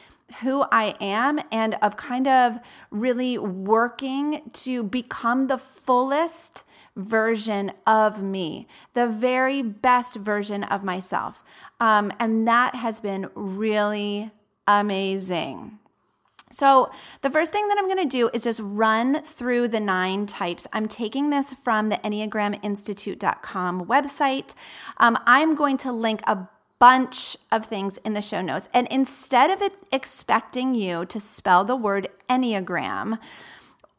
who 0.41 0.65
I 0.71 0.95
am 0.99 1.39
and 1.51 1.75
of 1.81 1.97
kind 1.97 2.27
of 2.27 2.59
really 2.89 3.37
working 3.37 4.49
to 4.53 4.83
become 4.83 5.47
the 5.47 5.57
fullest 5.57 6.63
version 6.95 7.71
of 7.87 8.21
me, 8.21 8.67
the 8.93 9.07
very 9.07 9.61
best 9.61 10.15
version 10.15 10.63
of 10.63 10.83
myself. 10.83 11.43
Um, 11.79 12.11
and 12.19 12.47
that 12.47 12.75
has 12.75 12.99
been 12.99 13.29
really 13.35 14.31
amazing. 14.67 15.79
So, 16.51 16.91
the 17.21 17.29
first 17.29 17.53
thing 17.53 17.69
that 17.69 17.77
I'm 17.77 17.87
going 17.87 18.09
to 18.09 18.17
do 18.17 18.29
is 18.33 18.43
just 18.43 18.59
run 18.61 19.21
through 19.23 19.69
the 19.69 19.79
nine 19.79 20.25
types. 20.25 20.67
I'm 20.73 20.89
taking 20.89 21.29
this 21.29 21.53
from 21.53 21.87
the 21.87 21.95
Enneagram 21.97 22.61
EnneagramInstitute.com 22.61 23.85
website. 23.85 24.53
Um, 24.97 25.17
I'm 25.25 25.55
going 25.55 25.77
to 25.77 25.93
link 25.93 26.21
a 26.27 26.49
bunch 26.81 27.37
of 27.51 27.67
things 27.67 27.97
in 27.97 28.15
the 28.15 28.23
show 28.23 28.41
notes. 28.41 28.67
And 28.73 28.87
instead 28.89 29.51
of 29.51 29.71
expecting 29.91 30.73
you 30.73 31.05
to 31.05 31.19
spell 31.19 31.63
the 31.63 31.75
word 31.75 32.07
Enneagram, 32.27 33.19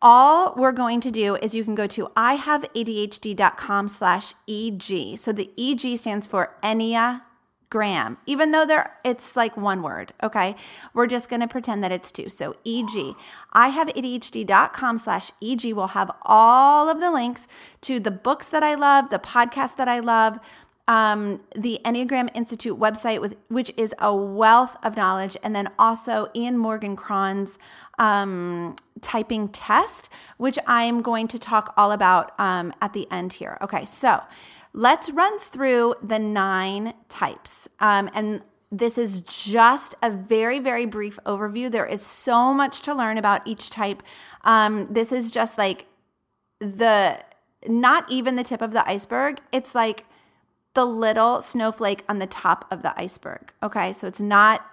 all 0.03 0.53
we're 0.57 0.73
going 0.73 1.01
to 1.03 1.12
do 1.12 1.37
is 1.37 1.55
you 1.55 1.62
can 1.62 1.77
go 1.77 1.87
to 1.87 2.09
ihaveadhd.com 2.17 3.87
slash 3.87 4.35
EG. 4.49 5.17
So 5.17 5.31
the 5.31 5.51
EG 5.57 5.97
stands 5.97 6.27
for 6.27 6.57
Enneagram, 6.65 8.17
even 8.27 8.51
though 8.51 8.67
there 8.67 8.97
it's 9.05 9.37
like 9.37 9.57
one 9.57 9.81
word, 9.83 10.12
okay? 10.21 10.57
We're 10.93 11.07
just 11.07 11.29
gonna 11.29 11.47
pretend 11.47 11.85
that 11.85 11.93
it's 11.93 12.11
two. 12.11 12.29
So 12.29 12.57
EG. 12.67 13.15
ihaveadhd.com 13.55 14.99
slash 14.99 15.31
EG 15.41 15.73
will 15.73 15.87
have 15.89 16.11
all 16.23 16.89
of 16.89 16.99
the 16.99 17.12
links 17.12 17.47
to 17.83 18.01
the 18.01 18.11
books 18.11 18.49
that 18.49 18.65
I 18.65 18.75
love, 18.75 19.11
the 19.11 19.21
podcasts 19.21 19.77
that 19.77 19.87
I 19.87 20.01
love, 20.01 20.41
um, 20.89 21.41
the 21.55 21.81
Enneagram 21.85 22.29
Institute 22.35 22.79
website, 22.79 23.21
with 23.21 23.37
which 23.49 23.73
is 23.77 23.95
a 23.99 24.15
wealth 24.15 24.77
of 24.83 24.97
knowledge, 24.97 25.37
and 25.43 25.55
then 25.55 25.71
also 25.79 26.29
Ian 26.35 26.59
Morgan 26.59 26.97
Cron's 26.97 27.59
um, 27.99 28.77
typing 29.01 29.49
test, 29.49 30.09
which 30.39 30.59
I'm 30.67 31.03
going 31.03 31.29
to 31.29 31.39
talk 31.39 31.73
all 31.77 31.93
about 31.93 32.39
um, 32.39 32.73
at 32.81 32.93
the 32.93 33.07
end 33.11 33.35
here. 33.35 33.59
Okay, 33.62 33.85
so 33.85 34.23
let's 34.73 35.11
run 35.11 35.39
through 35.39 35.95
the 36.03 36.19
nine 36.19 36.95
types, 37.09 37.69
um, 37.79 38.11
and 38.12 38.43
this 38.73 38.97
is 38.97 39.21
just 39.21 39.95
a 40.03 40.11
very, 40.11 40.59
very 40.59 40.87
brief 40.87 41.19
overview. 41.27 41.71
There 41.71 41.87
is 41.87 42.05
so 42.05 42.55
much 42.55 42.81
to 42.83 42.95
learn 42.95 43.19
about 43.19 43.47
each 43.47 43.69
type. 43.69 44.03
Um, 44.45 44.89
this 44.91 45.12
is 45.12 45.31
just 45.31 45.59
like 45.59 45.87
the 46.59 47.23
not 47.69 48.11
even 48.11 48.35
the 48.37 48.43
tip 48.43 48.62
of 48.62 48.73
the 48.73 48.89
iceberg. 48.89 49.41
It's 49.53 49.75
like 49.75 50.07
the 50.75 50.85
little 50.85 51.41
snowflake 51.41 52.05
on 52.09 52.19
the 52.19 52.26
top 52.26 52.67
of 52.71 52.83
the 52.83 52.99
iceberg. 52.99 53.52
Okay, 53.62 53.93
so 53.93 54.07
it's 54.07 54.21
not 54.21 54.67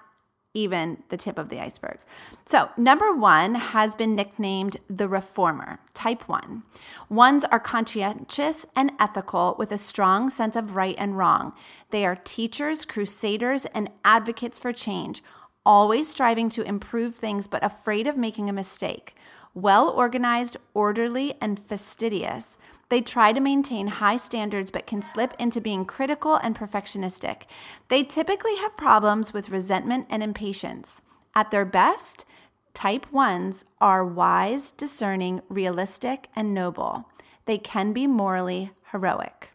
even 0.54 1.04
the 1.10 1.18
tip 1.18 1.38
of 1.38 1.50
the 1.50 1.62
iceberg. 1.62 2.00
So, 2.46 2.70
number 2.76 3.14
one 3.14 3.56
has 3.56 3.94
been 3.94 4.16
nicknamed 4.16 4.78
the 4.90 5.08
reformer, 5.08 5.80
type 5.94 6.28
one. 6.28 6.64
Ones 7.08 7.46
are 7.46 7.60
conscientious 7.60 8.66
and 8.76 8.92
ethical 9.00 9.56
with 9.60 9.72
a 9.72 9.78
strong 9.78 10.30
sense 10.30 10.56
of 10.56 10.76
right 10.76 10.96
and 10.98 11.18
wrong. 11.18 11.54
They 11.92 12.04
are 12.06 12.16
teachers, 12.16 12.84
crusaders, 12.84 13.66
and 13.66 13.92
advocates 14.04 14.58
for 14.58 14.74
change, 14.74 15.24
always 15.66 16.10
striving 16.10 16.50
to 16.50 16.64
improve 16.64 17.16
things 17.16 17.46
but 17.46 17.64
afraid 17.64 18.08
of 18.08 18.18
making 18.18 18.50
a 18.50 18.54
mistake. 18.54 19.16
Well 19.54 19.90
organized, 19.90 20.58
orderly, 20.74 21.36
and 21.40 21.60
fastidious. 21.60 22.58
They 22.90 23.02
try 23.02 23.34
to 23.34 23.40
maintain 23.40 23.88
high 23.88 24.18
standards 24.18 24.72
but 24.72 24.88
can 24.88 25.04
slip 25.04 25.34
into 25.40 25.62
being 25.62 25.86
critical 25.86 26.36
and 26.36 26.56
perfectionistic. 26.58 27.44
They 27.88 28.04
typically 28.04 28.58
have 28.58 28.76
problems 28.76 29.32
with 29.32 29.50
resentment 29.50 30.08
and 30.10 30.24
impatience. 30.24 31.02
At 31.36 31.52
their 31.52 31.66
best, 31.66 32.26
type 32.74 33.06
1s 33.14 33.64
are 33.80 34.04
wise, 34.04 34.72
discerning, 34.72 35.42
realistic, 35.50 36.30
and 36.36 36.54
noble. 36.54 37.08
They 37.46 37.60
can 37.60 37.94
be 37.94 38.08
morally 38.08 38.72
heroic. 38.92 39.52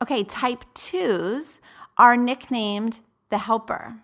Okay, 0.00 0.22
type 0.22 0.64
2s 0.74 1.60
are 1.96 2.16
nicknamed 2.16 3.00
the 3.30 3.38
helper. 3.38 3.96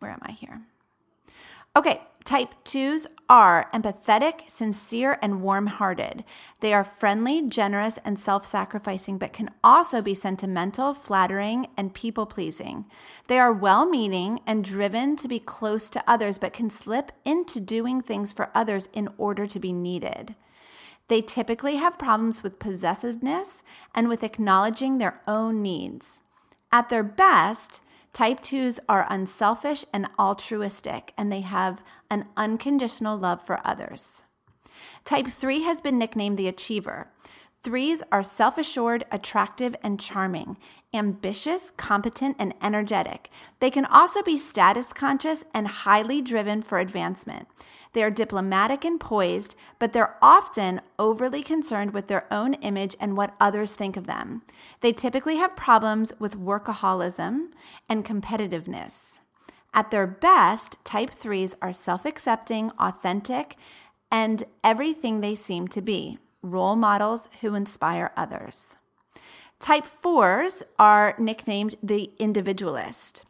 Where 0.00 0.10
am 0.10 0.20
I 0.22 0.32
here? 0.32 0.62
Okay, 1.76 2.00
type 2.26 2.54
2s 2.64 3.06
are 3.28 3.70
empathetic, 3.72 4.50
sincere, 4.50 5.18
and 5.22 5.40
warm 5.40 5.68
hearted. 5.68 6.24
They 6.60 6.72
are 6.74 6.84
friendly, 6.84 7.48
generous, 7.48 7.98
and 8.04 8.18
self 8.18 8.44
sacrificing, 8.44 9.16
but 9.16 9.32
can 9.32 9.50
also 9.64 10.02
be 10.02 10.14
sentimental, 10.14 10.92
flattering, 10.92 11.68
and 11.76 11.94
people 11.94 12.26
pleasing. 12.26 12.84
They 13.28 13.38
are 13.38 13.52
well 13.52 13.86
meaning 13.86 14.40
and 14.46 14.64
driven 14.64 15.16
to 15.16 15.28
be 15.28 15.38
close 15.38 15.88
to 15.90 16.04
others, 16.06 16.36
but 16.38 16.52
can 16.52 16.68
slip 16.68 17.12
into 17.24 17.60
doing 17.60 18.02
things 18.02 18.32
for 18.32 18.50
others 18.54 18.88
in 18.92 19.08
order 19.16 19.46
to 19.46 19.60
be 19.60 19.72
needed. 19.72 20.34
They 21.08 21.20
typically 21.20 21.76
have 21.76 21.98
problems 21.98 22.42
with 22.42 22.58
possessiveness 22.58 23.62
and 23.94 24.08
with 24.08 24.24
acknowledging 24.24 24.98
their 24.98 25.20
own 25.28 25.62
needs. 25.62 26.20
At 26.72 26.88
their 26.88 27.04
best, 27.04 27.80
Type 28.16 28.40
2s 28.40 28.78
are 28.88 29.06
unselfish 29.10 29.84
and 29.92 30.08
altruistic, 30.18 31.12
and 31.18 31.30
they 31.30 31.42
have 31.42 31.82
an 32.10 32.26
unconditional 32.36 33.18
love 33.18 33.44
for 33.44 33.60
others. 33.64 34.22
Type 35.04 35.28
3 35.28 35.62
has 35.62 35.80
been 35.80 35.98
nicknamed 35.98 36.38
the 36.38 36.48
achiever. 36.48 37.10
Threes 37.62 38.02
are 38.12 38.22
self 38.22 38.58
assured, 38.58 39.04
attractive, 39.10 39.74
and 39.82 39.98
charming, 39.98 40.56
ambitious, 40.94 41.72
competent, 41.76 42.36
and 42.38 42.54
energetic. 42.62 43.28
They 43.58 43.70
can 43.70 43.84
also 43.84 44.22
be 44.22 44.38
status 44.38 44.92
conscious 44.92 45.44
and 45.52 45.66
highly 45.66 46.22
driven 46.22 46.62
for 46.62 46.78
advancement. 46.78 47.48
They 47.92 48.02
are 48.02 48.10
diplomatic 48.10 48.84
and 48.84 49.00
poised, 49.00 49.56
but 49.78 49.92
they're 49.92 50.16
often 50.22 50.80
overly 50.98 51.42
concerned 51.42 51.92
with 51.92 52.06
their 52.06 52.32
own 52.32 52.54
image 52.54 52.94
and 53.00 53.16
what 53.16 53.34
others 53.40 53.74
think 53.74 53.96
of 53.96 54.06
them. 54.06 54.42
They 54.80 54.92
typically 54.92 55.38
have 55.38 55.56
problems 55.56 56.12
with 56.18 56.38
workaholism 56.38 57.48
and 57.88 58.04
competitiveness. 58.04 59.20
At 59.76 59.90
their 59.90 60.06
best, 60.06 60.82
type 60.84 61.10
3s 61.10 61.54
are 61.60 61.74
self 61.74 62.06
accepting, 62.06 62.70
authentic, 62.80 63.56
and 64.10 64.44
everything 64.64 65.20
they 65.20 65.34
seem 65.34 65.68
to 65.68 65.82
be 65.82 66.18
role 66.40 66.76
models 66.76 67.28
who 67.42 67.54
inspire 67.54 68.10
others. 68.16 68.78
Type 69.60 69.84
4s 69.84 70.62
are 70.78 71.14
nicknamed 71.18 71.74
the 71.82 72.10
individualist. 72.18 73.25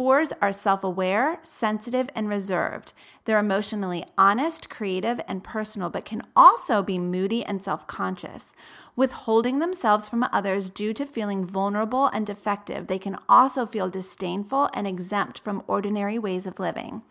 Fours 0.00 0.32
are 0.40 0.50
self 0.50 0.82
aware, 0.82 1.40
sensitive, 1.42 2.08
and 2.14 2.26
reserved. 2.26 2.94
They're 3.26 3.38
emotionally 3.38 4.06
honest, 4.16 4.70
creative, 4.70 5.20
and 5.28 5.44
personal, 5.44 5.90
but 5.90 6.06
can 6.06 6.22
also 6.34 6.82
be 6.82 6.98
moody 6.98 7.44
and 7.44 7.62
self 7.62 7.86
conscious. 7.86 8.54
Withholding 8.96 9.58
themselves 9.58 10.08
from 10.08 10.24
others 10.32 10.70
due 10.70 10.94
to 10.94 11.04
feeling 11.04 11.44
vulnerable 11.44 12.06
and 12.06 12.26
defective, 12.26 12.86
they 12.86 12.98
can 12.98 13.18
also 13.28 13.66
feel 13.66 13.90
disdainful 13.90 14.70
and 14.72 14.86
exempt 14.86 15.38
from 15.38 15.62
ordinary 15.66 16.18
ways 16.18 16.46
of 16.46 16.58
living. 16.58 17.02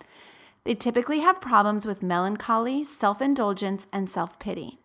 They 0.63 0.73
typically 0.73 1.19
have 1.19 1.39
problems 1.39 1.85
with 1.85 2.01
melancholy, 2.01 2.83
self 2.83 3.21
indulgence, 3.21 3.85
and 3.93 4.09
self 4.09 4.39
pity. 4.39 4.78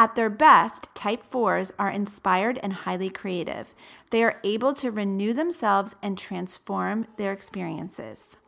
At 0.00 0.14
their 0.14 0.30
best, 0.30 0.88
type 0.94 1.22
4s 1.30 1.72
are 1.78 1.90
inspired 1.90 2.58
and 2.62 2.72
highly 2.72 3.10
creative. 3.10 3.74
They 4.08 4.22
are 4.22 4.40
able 4.42 4.72
to 4.72 4.90
renew 4.90 5.34
themselves 5.34 5.94
and 6.02 6.16
transform 6.16 7.06
their 7.18 7.34
experiences. 7.34 8.38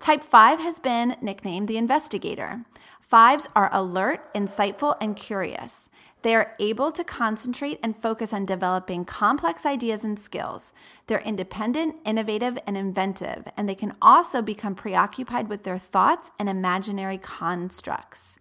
Type 0.00 0.24
5 0.24 0.58
has 0.58 0.78
been 0.78 1.16
nicknamed 1.20 1.68
the 1.68 1.76
investigator. 1.76 2.64
Fives 3.02 3.46
are 3.54 3.68
alert, 3.74 4.32
insightful, 4.32 4.96
and 5.02 5.16
curious. 5.16 5.90
They 6.22 6.34
are 6.34 6.54
able 6.58 6.92
to 6.92 7.04
concentrate 7.04 7.78
and 7.82 7.94
focus 7.94 8.32
on 8.32 8.46
developing 8.46 9.04
complex 9.04 9.66
ideas 9.66 10.02
and 10.02 10.18
skills. 10.18 10.72
They're 11.08 11.20
independent, 11.20 11.96
innovative, 12.06 12.56
and 12.66 12.78
inventive, 12.78 13.48
and 13.54 13.68
they 13.68 13.74
can 13.74 13.94
also 14.00 14.40
become 14.40 14.74
preoccupied 14.76 15.50
with 15.50 15.64
their 15.64 15.78
thoughts 15.78 16.30
and 16.38 16.48
imaginary 16.48 17.18
constructs. 17.18 18.38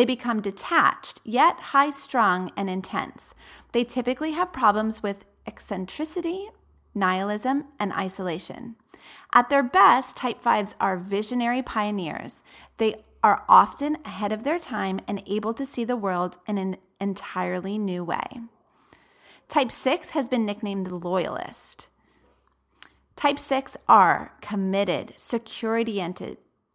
They 0.00 0.06
become 0.06 0.40
detached, 0.40 1.20
yet 1.24 1.60
high 1.60 1.90
strung 1.90 2.52
and 2.56 2.70
intense. 2.70 3.34
They 3.72 3.84
typically 3.84 4.32
have 4.32 4.50
problems 4.50 5.02
with 5.02 5.26
eccentricity, 5.46 6.48
nihilism, 6.94 7.66
and 7.78 7.92
isolation. 7.92 8.76
At 9.34 9.50
their 9.50 9.62
best, 9.62 10.16
type 10.16 10.42
5s 10.42 10.74
are 10.80 10.96
visionary 10.96 11.60
pioneers. 11.60 12.42
They 12.78 13.04
are 13.22 13.44
often 13.46 13.98
ahead 14.06 14.32
of 14.32 14.42
their 14.42 14.58
time 14.58 15.00
and 15.06 15.22
able 15.26 15.52
to 15.52 15.66
see 15.66 15.84
the 15.84 15.98
world 15.98 16.38
in 16.48 16.56
an 16.56 16.78
entirely 16.98 17.76
new 17.76 18.02
way. 18.02 18.40
Type 19.48 19.70
6 19.70 20.10
has 20.16 20.30
been 20.30 20.46
nicknamed 20.46 20.86
the 20.86 20.94
loyalist. 20.94 21.88
Type 23.16 23.38
6 23.38 23.76
are 23.86 24.32
committed, 24.40 25.12
security. 25.18 26.00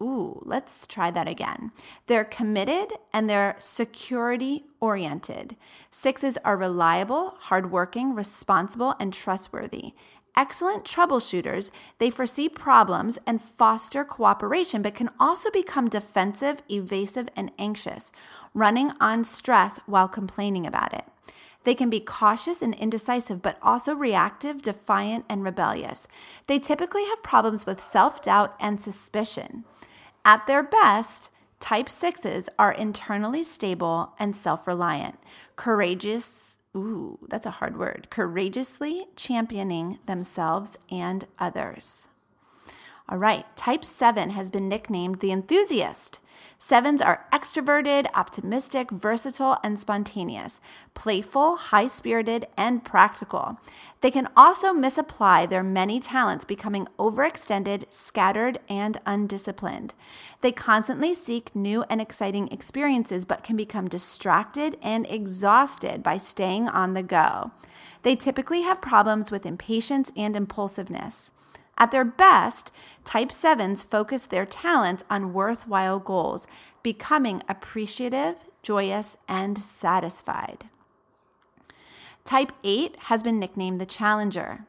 Ooh, 0.04 0.42
let's 0.44 0.86
try 0.88 1.10
that 1.12 1.28
again. 1.28 1.72
They're 2.08 2.26
committed 2.26 2.94
and 3.14 3.30
they're 3.30 3.56
security 3.60 4.66
oriented. 4.82 5.56
Sixes 5.90 6.38
are 6.44 6.58
reliable, 6.58 7.36
hardworking, 7.40 8.14
responsible, 8.14 8.96
and 9.00 9.14
trustworthy 9.14 9.94
excellent 10.36 10.84
troubleshooters, 10.84 11.72
they 11.98 12.10
foresee 12.10 12.50
problems 12.50 13.18
and 13.26 13.42
foster 13.42 14.04
cooperation, 14.04 14.82
but 14.82 14.96
can 14.96 15.10
also 15.20 15.50
become 15.52 15.90
defensive, 15.90 16.62
evasive, 16.70 17.30
and 17.36 17.52
anxious, 17.58 18.12
running 18.54 18.92
on 19.00 19.24
stress 19.24 19.80
while 19.86 20.08
complaining 20.08 20.66
about 20.66 20.94
it. 20.94 21.06
They 21.66 21.76
can 21.76 21.90
be 21.90 22.00
cautious 22.00 22.62
and 22.62 22.74
indecisive, 22.76 23.42
but 23.42 23.58
also 23.62 23.94
reactive, 23.94 24.62
defiant, 24.62 25.26
and 25.28 25.44
rebellious. 25.44 26.08
They 26.48 26.60
typically 26.60 27.06
have 27.06 27.24
problems 27.24 27.66
with 27.66 27.82
self 27.82 28.22
doubt 28.22 28.56
and 28.60 28.80
suspicion. 28.80 29.66
At 30.24 30.48
their 30.48 30.64
best, 30.64 31.30
type 31.60 31.90
sixes 31.90 32.50
are 32.58 32.72
internally 32.72 33.44
stable 33.44 34.14
and 34.20 34.36
self 34.36 34.68
reliant, 34.68 35.18
courageous, 35.56 36.58
ooh, 36.76 37.18
that's 37.28 37.48
a 37.48 37.52
hard 37.52 37.78
word, 37.78 38.08
courageously 38.10 39.08
championing 39.16 40.00
themselves 40.06 40.78
and 40.92 41.26
others. 41.40 42.08
All 43.08 43.18
right, 43.18 43.46
type 43.56 43.86
7 43.86 44.32
has 44.32 44.50
been 44.50 44.68
nicknamed 44.68 45.20
the 45.20 45.32
enthusiast. 45.32 46.20
Sevens 46.58 47.02
are 47.02 47.26
extroverted, 47.32 48.08
optimistic, 48.16 48.90
versatile, 48.90 49.58
and 49.64 49.80
spontaneous, 49.80 50.60
playful, 50.94 51.58
high 51.58 51.88
spirited, 51.88 52.48
and 52.58 52.84
practical. 52.84 53.60
They 54.02 54.10
can 54.10 54.30
also 54.38 54.74
misapply 54.74 55.46
their 55.46 55.64
many 55.64 56.00
talents, 56.00 56.46
becoming 56.46 56.88
overextended, 56.98 57.86
scattered, 57.90 58.60
and 58.70 59.00
undisciplined. 59.06 59.94
They 60.42 60.52
constantly 60.52 61.14
seek 61.14 61.56
new 61.56 61.84
and 61.90 62.00
exciting 62.00 62.48
experiences, 62.50 63.26
but 63.26 63.44
can 63.44 63.58
become 63.58 63.88
distracted 63.88 64.78
and 64.82 65.06
exhausted 65.10 66.02
by 66.04 66.18
staying 66.18 66.70
on 66.70 66.94
the 66.94 67.04
go. 67.04 67.52
They 68.04 68.16
typically 68.16 68.62
have 68.62 68.82
problems 68.82 69.32
with 69.32 69.46
impatience 69.46 70.12
and 70.16 70.36
impulsiveness. 70.36 71.32
At 71.78 71.92
their 71.92 72.06
best, 72.06 72.72
type 73.04 73.30
7s 73.30 73.86
focus 73.86 74.26
their 74.26 74.46
talents 74.46 75.04
on 75.10 75.34
worthwhile 75.34 76.00
goals, 76.00 76.48
becoming 76.84 77.44
appreciative, 77.50 78.36
joyous, 78.64 79.18
and 79.28 79.58
satisfied. 79.58 80.70
Type 82.24 82.54
8 82.64 82.96
has 83.04 83.24
been 83.24 83.40
nicknamed 83.40 83.80
the 83.80 83.86
challenger. 83.86 84.66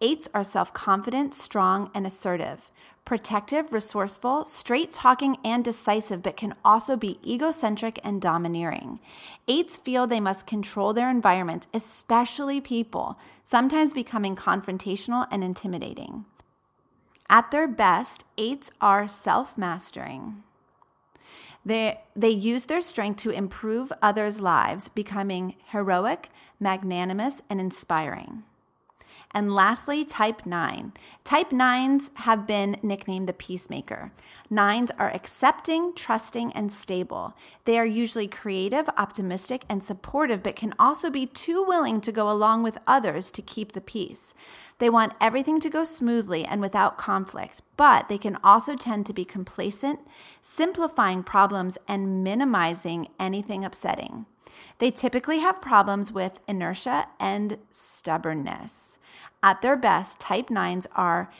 Eights 0.00 0.28
are 0.32 0.44
self 0.44 0.72
confident, 0.72 1.34
strong, 1.34 1.90
and 1.92 2.06
assertive, 2.06 2.70
protective, 3.04 3.72
resourceful, 3.72 4.44
straight 4.44 4.92
talking, 4.92 5.36
and 5.44 5.64
decisive, 5.64 6.22
but 6.22 6.36
can 6.36 6.54
also 6.64 6.96
be 6.96 7.18
egocentric 7.26 7.98
and 8.04 8.22
domineering. 8.22 9.00
Eights 9.48 9.76
feel 9.76 10.06
they 10.06 10.20
must 10.20 10.46
control 10.46 10.92
their 10.92 11.10
environment, 11.10 11.66
especially 11.74 12.60
people, 12.60 13.18
sometimes 13.44 13.92
becoming 13.92 14.36
confrontational 14.36 15.26
and 15.30 15.42
intimidating. 15.42 16.24
At 17.30 17.50
their 17.50 17.68
best, 17.68 18.24
eights 18.38 18.70
are 18.80 19.06
self 19.06 19.58
mastering. 19.58 20.42
They, 21.64 22.00
they 22.16 22.30
use 22.30 22.64
their 22.64 22.80
strength 22.80 23.22
to 23.22 23.30
improve 23.30 23.92
others' 24.00 24.40
lives, 24.40 24.88
becoming 24.88 25.56
heroic, 25.66 26.30
magnanimous, 26.58 27.42
and 27.50 27.60
inspiring. 27.60 28.44
And 29.32 29.54
lastly, 29.54 30.06
type 30.06 30.46
9. 30.46 30.92
Type 31.22 31.50
9s 31.50 32.10
have 32.14 32.46
been 32.46 32.78
nicknamed 32.82 33.28
the 33.28 33.34
peacemaker. 33.34 34.10
Nines 34.48 34.90
are 34.98 35.10
accepting, 35.14 35.92
trusting, 35.94 36.52
and 36.52 36.72
stable. 36.72 37.34
They 37.66 37.78
are 37.78 37.84
usually 37.84 38.26
creative, 38.26 38.88
optimistic, 38.96 39.64
and 39.68 39.84
supportive, 39.84 40.42
but 40.42 40.56
can 40.56 40.74
also 40.78 41.10
be 41.10 41.26
too 41.26 41.62
willing 41.62 42.00
to 42.00 42.12
go 42.12 42.30
along 42.30 42.62
with 42.62 42.78
others 42.86 43.30
to 43.32 43.42
keep 43.42 43.72
the 43.72 43.82
peace. 43.82 44.32
They 44.78 44.88
want 44.88 45.12
everything 45.20 45.60
to 45.60 45.70
go 45.70 45.84
smoothly 45.84 46.46
and 46.46 46.62
without 46.62 46.96
conflict, 46.96 47.60
but 47.76 48.08
they 48.08 48.18
can 48.18 48.38
also 48.42 48.76
tend 48.76 49.04
to 49.06 49.12
be 49.12 49.26
complacent, 49.26 50.00
simplifying 50.40 51.22
problems 51.22 51.76
and 51.86 52.24
minimizing 52.24 53.08
anything 53.20 53.64
upsetting. 53.64 54.24
They 54.78 54.90
typically 54.90 55.40
have 55.40 55.60
problems 55.60 56.12
with 56.12 56.38
inertia 56.46 57.08
and 57.20 57.58
stubbornness. 57.70 58.97
At 59.42 59.62
their 59.62 59.76
best, 59.76 60.18
type 60.18 60.48
9s 60.48 60.86
are 60.94 61.30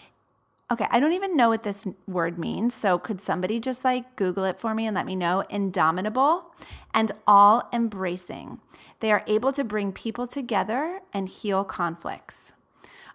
Okay, 0.70 0.86
I 0.90 1.00
don't 1.00 1.14
even 1.14 1.34
know 1.34 1.48
what 1.48 1.62
this 1.62 1.86
word 2.06 2.38
means. 2.38 2.74
So, 2.74 2.98
could 2.98 3.22
somebody 3.22 3.58
just 3.58 3.84
like 3.86 4.16
Google 4.16 4.44
it 4.44 4.60
for 4.60 4.74
me 4.74 4.86
and 4.86 4.94
let 4.94 5.06
me 5.06 5.16
know? 5.16 5.42
Indomitable 5.48 6.44
and 6.92 7.10
all 7.26 7.70
embracing. 7.72 8.60
They 9.00 9.10
are 9.10 9.24
able 9.26 9.50
to 9.52 9.64
bring 9.64 9.92
people 9.92 10.26
together 10.26 11.00
and 11.10 11.26
heal 11.26 11.64
conflicts. 11.64 12.52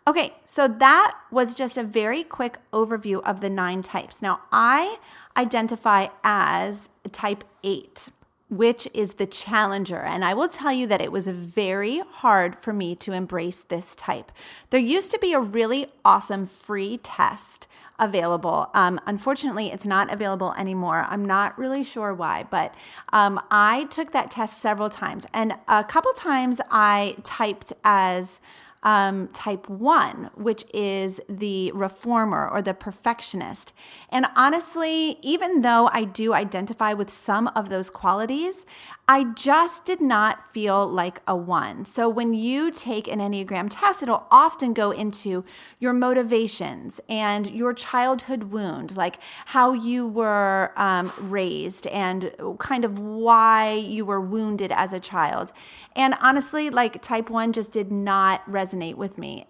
Okay, 0.07 0.33
so 0.45 0.67
that 0.67 1.15
was 1.29 1.53
just 1.53 1.77
a 1.77 1.83
very 1.83 2.23
quick 2.23 2.57
overview 2.71 3.21
of 3.23 3.39
the 3.39 3.51
nine 3.51 3.83
types. 3.83 4.19
Now, 4.19 4.41
I 4.51 4.97
identify 5.37 6.07
as 6.23 6.89
type 7.11 7.43
8 7.63 8.09
which 8.57 8.87
is 8.93 9.15
the 9.15 9.25
challenger. 9.25 9.99
And 9.99 10.23
I 10.23 10.33
will 10.33 10.47
tell 10.47 10.71
you 10.71 10.87
that 10.87 11.01
it 11.01 11.11
was 11.11 11.27
very 11.27 11.99
hard 11.99 12.55
for 12.57 12.71
me 12.71 12.95
to 12.95 13.11
embrace 13.11 13.61
this 13.61 13.95
type. 13.95 14.31
There 14.69 14.79
used 14.79 15.11
to 15.11 15.19
be 15.19 15.33
a 15.33 15.39
really 15.39 15.87
awesome 16.05 16.45
free 16.45 16.97
test 16.97 17.67
available. 17.99 18.69
Um, 18.73 18.99
unfortunately, 19.05 19.71
it's 19.71 19.85
not 19.85 20.11
available 20.11 20.53
anymore. 20.57 21.05
I'm 21.09 21.25
not 21.25 21.57
really 21.57 21.83
sure 21.83 22.13
why, 22.13 22.43
but 22.49 22.73
um, 23.11 23.39
I 23.51 23.85
took 23.85 24.11
that 24.11 24.31
test 24.31 24.59
several 24.59 24.89
times. 24.89 25.25
And 25.33 25.53
a 25.67 25.83
couple 25.83 26.11
times 26.13 26.59
I 26.69 27.15
typed 27.23 27.73
as 27.83 28.41
um, 28.83 29.29
type 29.29 29.69
1, 29.69 30.31
which 30.35 30.65
is 30.73 31.19
the 31.27 31.71
reformer 31.71 32.47
or 32.47 32.61
the 32.61 32.73
perfectionist. 32.73 33.73
And 34.09 34.27
honestly, 34.35 35.17
even 35.21 35.61
though 35.61 35.89
I 35.91 36.03
do 36.03 36.33
identify 36.33 36.93
with 36.93 37.09
some 37.09 37.47
of 37.49 37.69
those 37.69 37.89
qualities, 37.89 38.65
I 39.05 39.25
just 39.25 39.83
did 39.83 39.99
not 39.99 40.49
feel 40.53 40.87
like 40.87 41.21
a 41.27 41.35
one. 41.35 41.83
So 41.83 42.07
when 42.07 42.33
you 42.33 42.71
take 42.71 43.09
an 43.09 43.19
Enneagram 43.19 43.67
test, 43.69 44.01
it'll 44.01 44.25
often 44.31 44.73
go 44.73 44.91
into 44.91 45.43
your 45.77 45.91
motivations 45.91 47.01
and 47.09 47.51
your 47.51 47.73
childhood 47.73 48.45
wound, 48.45 48.95
like 48.95 49.17
how 49.47 49.73
you 49.73 50.07
were 50.07 50.71
um, 50.77 51.11
raised 51.19 51.85
and 51.87 52.33
kind 52.59 52.85
of 52.85 52.97
why 52.97 53.73
you 53.73 54.05
were 54.05 54.21
wounded 54.21 54.71
as 54.71 54.93
a 54.93 55.01
child. 55.01 55.51
And 55.95 56.15
honestly, 56.21 56.69
like 56.69 57.01
type 57.01 57.29
one 57.29 57.53
just 57.53 57.71
did 57.71 57.91
not 57.91 58.45
resonate 58.49 58.95
with 58.95 59.17
me. 59.17 59.45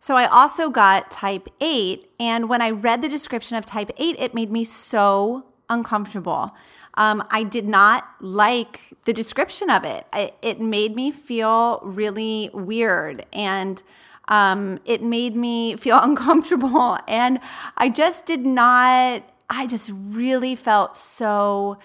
So 0.00 0.16
I 0.16 0.26
also 0.26 0.70
got 0.70 1.10
type 1.10 1.48
8. 1.60 2.10
And 2.20 2.48
when 2.48 2.62
I 2.62 2.70
read 2.70 3.02
the 3.02 3.08
description 3.08 3.56
of 3.56 3.64
type 3.64 3.90
8, 3.96 4.16
it 4.18 4.34
made 4.34 4.50
me 4.50 4.64
so 4.64 5.46
uncomfortable. 5.68 6.54
Um, 6.94 7.24
I 7.30 7.42
did 7.42 7.66
not 7.68 8.08
like 8.20 8.80
the 9.04 9.12
description 9.12 9.70
of 9.70 9.84
it. 9.84 10.06
it 10.42 10.60
made 10.60 10.94
me 10.96 11.10
feel 11.10 11.80
really 11.82 12.50
weird. 12.52 13.26
And 13.32 13.82
Um, 14.30 14.78
it 14.84 15.02
made 15.02 15.34
me 15.34 15.76
feel 15.76 15.98
uncomfortable. 16.02 16.98
And 17.08 17.40
I 17.78 17.88
just 17.88 18.26
did 18.26 18.44
not, 18.44 19.22
I 19.48 19.66
just 19.66 19.90
really 19.94 20.54
felt 20.54 20.96
so 20.96 21.78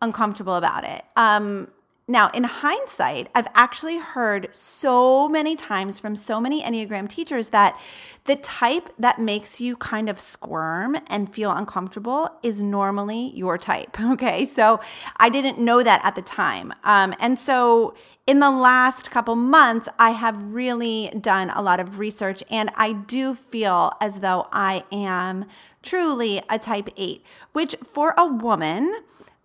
uncomfortable 0.00 0.54
about 0.54 0.84
it. 0.84 1.04
Um, 1.16 1.68
now, 2.08 2.30
in 2.30 2.42
hindsight, 2.44 3.28
I've 3.32 3.46
actually 3.54 3.98
heard 3.98 4.48
so 4.50 5.28
many 5.28 5.54
times 5.54 6.00
from 6.00 6.16
so 6.16 6.40
many 6.40 6.60
Enneagram 6.60 7.08
teachers 7.08 7.50
that 7.50 7.78
the 8.24 8.34
type 8.34 8.92
that 8.98 9.20
makes 9.20 9.60
you 9.60 9.76
kind 9.76 10.08
of 10.08 10.18
squirm 10.18 10.96
and 11.06 11.32
feel 11.32 11.52
uncomfortable 11.52 12.28
is 12.42 12.60
normally 12.60 13.30
your 13.34 13.56
type. 13.58 13.98
Okay. 14.12 14.44
So 14.44 14.78
I 15.16 15.30
didn't 15.30 15.58
know 15.58 15.82
that 15.82 16.04
at 16.04 16.16
the 16.16 16.22
time. 16.22 16.74
Um, 16.84 17.14
and 17.18 17.38
so 17.38 17.94
in 18.26 18.40
the 18.40 18.50
last 18.50 19.10
couple 19.10 19.36
months, 19.36 19.88
I 19.98 20.10
have 20.10 20.52
really 20.52 21.10
done 21.18 21.50
a 21.50 21.62
lot 21.62 21.80
of 21.80 21.98
research 21.98 22.42
and 22.50 22.68
I 22.76 22.92
do 22.92 23.34
feel 23.34 23.92
as 24.02 24.20
though 24.20 24.48
I 24.52 24.84
am 24.92 25.46
truly 25.82 26.42
a 26.50 26.58
type 26.58 26.90
8, 26.96 27.24
which 27.52 27.74
for 27.82 28.12
a 28.18 28.26
woman, 28.26 28.92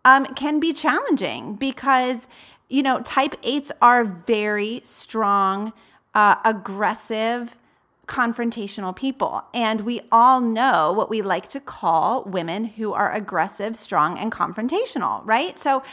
um, 0.07 0.25
can 0.35 0.61
be 0.61 0.71
challenging 0.71 1.55
because, 1.55 2.29
you 2.69 2.81
know, 2.81 3.01
type 3.01 3.35
eights 3.43 3.73
are 3.81 4.05
very 4.05 4.79
strong, 4.85 5.73
uh, 6.15 6.35
aggressive, 6.45 7.57
confrontational 8.07 8.95
people. 8.95 9.43
And 9.53 9.81
we 9.81 9.99
all 10.09 10.39
know 10.39 10.93
what 10.93 11.09
we 11.09 11.21
like 11.21 11.49
to 11.49 11.59
call 11.59 12.23
women 12.23 12.63
who 12.63 12.93
are 12.93 13.13
aggressive, 13.13 13.75
strong, 13.75 14.17
and 14.17 14.31
confrontational, 14.31 15.21
right? 15.25 15.59
So 15.59 15.83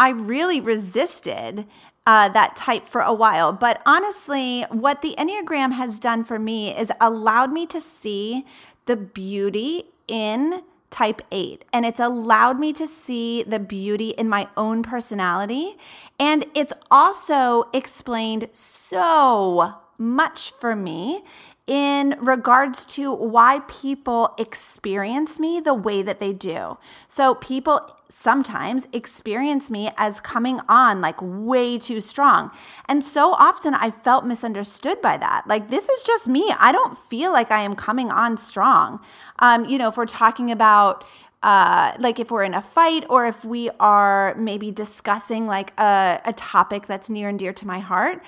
I 0.00 0.08
really 0.08 0.60
resisted 0.60 1.64
uh, 2.08 2.28
that 2.30 2.56
type 2.56 2.88
for 2.88 3.02
a 3.02 3.14
while. 3.14 3.52
But 3.52 3.82
honestly, 3.86 4.62
what 4.70 5.00
the 5.00 5.14
Enneagram 5.16 5.74
has 5.74 6.00
done 6.00 6.24
for 6.24 6.40
me 6.40 6.76
is 6.76 6.90
allowed 7.00 7.52
me 7.52 7.66
to 7.66 7.80
see 7.80 8.44
the 8.86 8.96
beauty 8.96 9.84
in 10.08 10.64
type 10.90 11.22
8 11.30 11.64
and 11.72 11.86
it's 11.86 12.00
allowed 12.00 12.58
me 12.58 12.72
to 12.72 12.86
see 12.86 13.42
the 13.42 13.60
beauty 13.60 14.10
in 14.10 14.28
my 14.28 14.48
own 14.56 14.82
personality 14.82 15.76
and 16.18 16.44
it's 16.54 16.72
also 16.90 17.68
explained 17.72 18.48
so 18.52 19.74
much 20.00 20.50
for 20.50 20.74
me 20.74 21.22
in 21.66 22.16
regards 22.18 22.84
to 22.84 23.12
why 23.12 23.60
people 23.68 24.34
experience 24.38 25.38
me 25.38 25.60
the 25.60 25.74
way 25.74 26.02
that 26.02 26.18
they 26.18 26.32
do. 26.32 26.78
So, 27.06 27.34
people 27.36 27.96
sometimes 28.08 28.88
experience 28.92 29.70
me 29.70 29.90
as 29.96 30.20
coming 30.20 30.58
on 30.68 31.00
like 31.00 31.16
way 31.20 31.78
too 31.78 32.00
strong. 32.00 32.50
And 32.88 33.04
so 33.04 33.34
often 33.34 33.74
I 33.74 33.92
felt 33.92 34.26
misunderstood 34.26 35.00
by 35.00 35.16
that. 35.18 35.46
Like, 35.46 35.70
this 35.70 35.88
is 35.88 36.02
just 36.02 36.26
me. 36.26 36.52
I 36.58 36.72
don't 36.72 36.98
feel 36.98 37.30
like 37.30 37.52
I 37.52 37.60
am 37.60 37.76
coming 37.76 38.10
on 38.10 38.36
strong. 38.36 38.98
Um, 39.38 39.64
you 39.66 39.78
know, 39.78 39.90
if 39.90 39.96
we're 39.96 40.06
talking 40.06 40.50
about, 40.50 41.04
uh, 41.42 41.92
like 41.98 42.18
if 42.18 42.30
we're 42.30 42.44
in 42.44 42.52
a 42.52 42.60
fight 42.60 43.04
or 43.08 43.26
if 43.26 43.44
we 43.44 43.70
are 43.80 44.34
maybe 44.34 44.70
discussing 44.70 45.46
like 45.46 45.72
a, 45.78 46.20
a 46.24 46.32
topic 46.34 46.86
that's 46.86 47.08
near 47.08 47.30
and 47.30 47.38
dear 47.38 47.52
to 47.52 47.66
my 47.66 47.78
heart, 47.78 48.22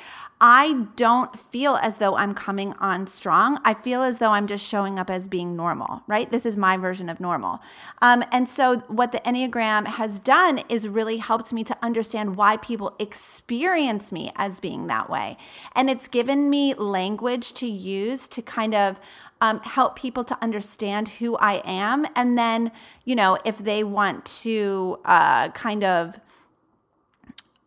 I 0.45 0.87
don't 0.97 1.39
feel 1.39 1.77
as 1.77 1.99
though 1.99 2.17
I'm 2.17 2.35
coming 2.35 2.73
on 2.81 3.07
strong. 3.07 3.61
I 3.65 3.75
feel 3.75 4.03
as 4.03 4.19
though 4.19 4.31
I'm 4.31 4.49
just 4.49 4.67
showing 4.67 4.99
up 4.99 5.09
as 5.09 5.29
being 5.29 5.55
normal, 5.55 6.03
right? 6.09 6.29
This 6.33 6.45
is 6.45 6.57
my 6.57 6.77
version 6.77 7.09
of 7.09 7.21
normal. 7.21 7.61
Um, 8.01 8.25
and 8.33 8.49
so, 8.49 8.79
what 8.89 9.13
the 9.13 9.21
Enneagram 9.21 9.87
has 9.87 10.19
done 10.19 10.63
is 10.69 10.89
really 10.89 11.19
helped 11.19 11.53
me 11.53 11.63
to 11.63 11.77
understand 11.81 12.35
why 12.35 12.57
people 12.57 12.97
experience 12.99 14.11
me 14.11 14.33
as 14.35 14.59
being 14.59 14.89
that 14.89 15.09
way. 15.09 15.37
And 15.77 15.89
it's 15.89 16.09
given 16.09 16.51
me 16.51 16.75
language 16.75 17.53
to 17.55 17.67
use 17.69 18.27
to 18.27 18.43
kind 18.43 18.75
of 18.75 18.99
um, 19.43 19.59
help 19.61 19.97
people 19.97 20.23
to 20.23 20.39
understand 20.41 21.09
who 21.09 21.37
I 21.37 21.63
am. 21.65 22.07
And 22.15 22.39
then, 22.39 22.71
you 23.05 23.17
know, 23.17 23.39
if 23.45 23.59
they 23.59 23.83
want 23.83 24.25
to 24.43 25.01
uh, 25.05 25.49
kind 25.49 25.83
of 25.83 26.19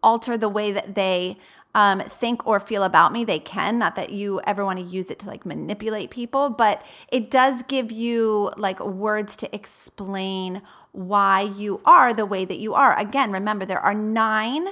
alter 0.02 0.38
the 0.38 0.48
way 0.48 0.72
that 0.72 0.96
they 0.96 1.38
um, 1.76 2.00
think 2.00 2.48
or 2.48 2.62
feel 2.62 2.84
about 2.84 3.12
me, 3.12 3.26
they 3.26 3.40
can. 3.40 3.78
Not 3.78 3.98
that 3.98 4.12
you 4.12 4.40
ever 4.48 4.64
want 4.64 4.80
to 4.80 4.86
use 4.86 5.12
it 5.12 5.20
to 5.20 5.28
like 5.28 5.46
manipulate 5.46 6.12
people, 6.12 6.50
but 6.50 6.82
it 7.10 7.30
does 7.30 7.62
give 7.64 7.92
you 7.92 8.54
like 8.56 8.80
words 8.80 9.36
to 9.36 9.54
explain 9.54 10.62
why 10.94 11.42
you 11.42 11.82
are 11.84 12.14
the 12.14 12.26
way 12.26 12.46
that 12.46 12.58
you 12.58 12.74
are. 12.74 12.98
Again, 12.98 13.34
remember, 13.34 13.66
there 13.66 13.82
are 13.82 13.94
nine 13.94 14.70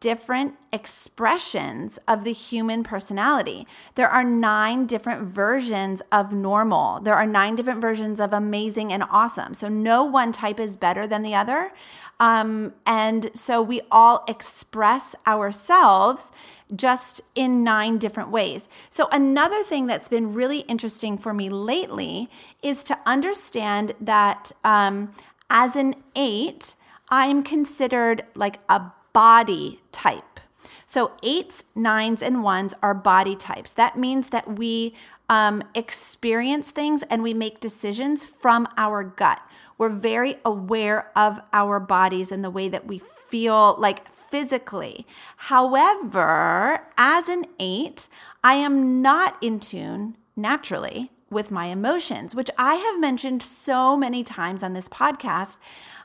different 0.00 0.54
expressions 0.72 1.98
of 2.06 2.22
the 2.24 2.32
human 2.32 2.84
personality. 2.84 3.66
There 3.96 4.08
are 4.08 4.22
nine 4.22 4.86
different 4.86 5.22
versions 5.22 6.02
of 6.12 6.32
normal. 6.32 7.00
There 7.00 7.14
are 7.14 7.26
nine 7.26 7.56
different 7.56 7.80
versions 7.80 8.20
of 8.20 8.32
amazing 8.32 8.92
and 8.92 9.02
awesome. 9.10 9.54
So 9.54 9.68
no 9.68 10.04
one 10.04 10.30
type 10.30 10.60
is 10.60 10.76
better 10.76 11.06
than 11.06 11.22
the 11.22 11.34
other. 11.34 11.72
Um, 12.20 12.74
and 12.86 13.30
so 13.34 13.62
we 13.62 13.80
all 13.90 14.24
express 14.28 15.14
ourselves 15.26 16.30
just 16.74 17.20
in 17.34 17.64
nine 17.64 17.98
different 17.98 18.30
ways. 18.30 18.68
So, 18.90 19.08
another 19.10 19.62
thing 19.62 19.86
that's 19.86 20.08
been 20.08 20.34
really 20.34 20.60
interesting 20.60 21.16
for 21.16 21.32
me 21.32 21.48
lately 21.48 22.28
is 22.62 22.82
to 22.84 22.98
understand 23.06 23.92
that 24.00 24.52
um, 24.64 25.12
as 25.48 25.76
an 25.76 25.94
eight, 26.14 26.74
I'm 27.08 27.42
considered 27.42 28.24
like 28.34 28.58
a 28.68 28.92
body 29.12 29.80
type. 29.92 30.40
So, 30.86 31.12
eights, 31.22 31.64
nines, 31.74 32.22
and 32.22 32.42
ones 32.42 32.72
are 32.82 32.94
body 32.94 33.36
types. 33.36 33.72
That 33.72 33.98
means 33.98 34.30
that 34.30 34.58
we 34.58 34.94
um, 35.28 35.62
experience 35.74 36.70
things 36.70 37.02
and 37.04 37.22
we 37.22 37.34
make 37.34 37.60
decisions 37.60 38.24
from 38.24 38.66
our 38.76 39.04
gut. 39.04 39.40
We're 39.76 39.90
very 39.90 40.36
aware 40.44 41.10
of 41.16 41.40
our 41.52 41.78
bodies 41.78 42.32
and 42.32 42.42
the 42.42 42.50
way 42.50 42.68
that 42.68 42.86
we 42.86 43.02
feel 43.28 43.76
like 43.78 44.10
physically. 44.30 45.06
However, 45.36 46.86
as 46.96 47.28
an 47.28 47.44
eight, 47.58 48.08
I 48.42 48.54
am 48.54 49.02
not 49.02 49.36
in 49.42 49.60
tune 49.60 50.16
naturally 50.36 51.10
with 51.30 51.50
my 51.50 51.66
emotions, 51.66 52.34
which 52.34 52.50
I 52.56 52.76
have 52.76 52.98
mentioned 52.98 53.42
so 53.42 53.96
many 53.96 54.24
times 54.24 54.62
on 54.62 54.72
this 54.72 54.88
podcast 54.88 55.58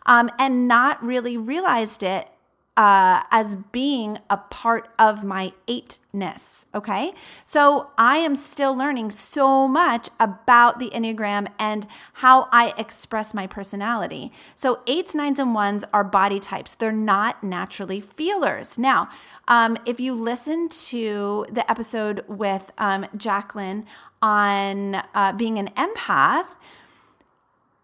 um, 0.05 0.29
and 0.37 0.67
not 0.67 1.01
really 1.03 1.37
realized 1.37 2.03
it 2.03 2.29
uh, 2.75 3.21
as 3.29 3.55
being 3.71 4.17
a 4.29 4.37
part 4.37 4.89
of 4.97 5.23
my 5.23 5.53
eightness. 5.67 6.65
Okay. 6.73 7.13
So 7.45 7.91
I 7.97 8.17
am 8.17 8.35
still 8.35 8.75
learning 8.75 9.11
so 9.11 9.67
much 9.67 10.09
about 10.19 10.79
the 10.79 10.89
Enneagram 10.89 11.47
and 11.59 11.85
how 12.13 12.47
I 12.51 12.73
express 12.77 13.33
my 13.33 13.45
personality. 13.45 14.31
So 14.55 14.81
eights, 14.87 15.13
nines, 15.13 15.37
and 15.37 15.53
ones 15.53 15.83
are 15.93 16.03
body 16.03 16.39
types, 16.39 16.73
they're 16.73 16.91
not 16.91 17.43
naturally 17.43 18.01
feelers. 18.01 18.77
Now, 18.77 19.09
um, 19.47 19.77
if 19.85 19.99
you 19.99 20.13
listen 20.13 20.69
to 20.69 21.45
the 21.51 21.69
episode 21.69 22.23
with 22.27 22.71
um, 22.77 23.05
Jacqueline 23.15 23.85
on 24.21 24.95
uh, 25.13 25.33
being 25.33 25.59
an 25.59 25.67
empath, 25.77 26.47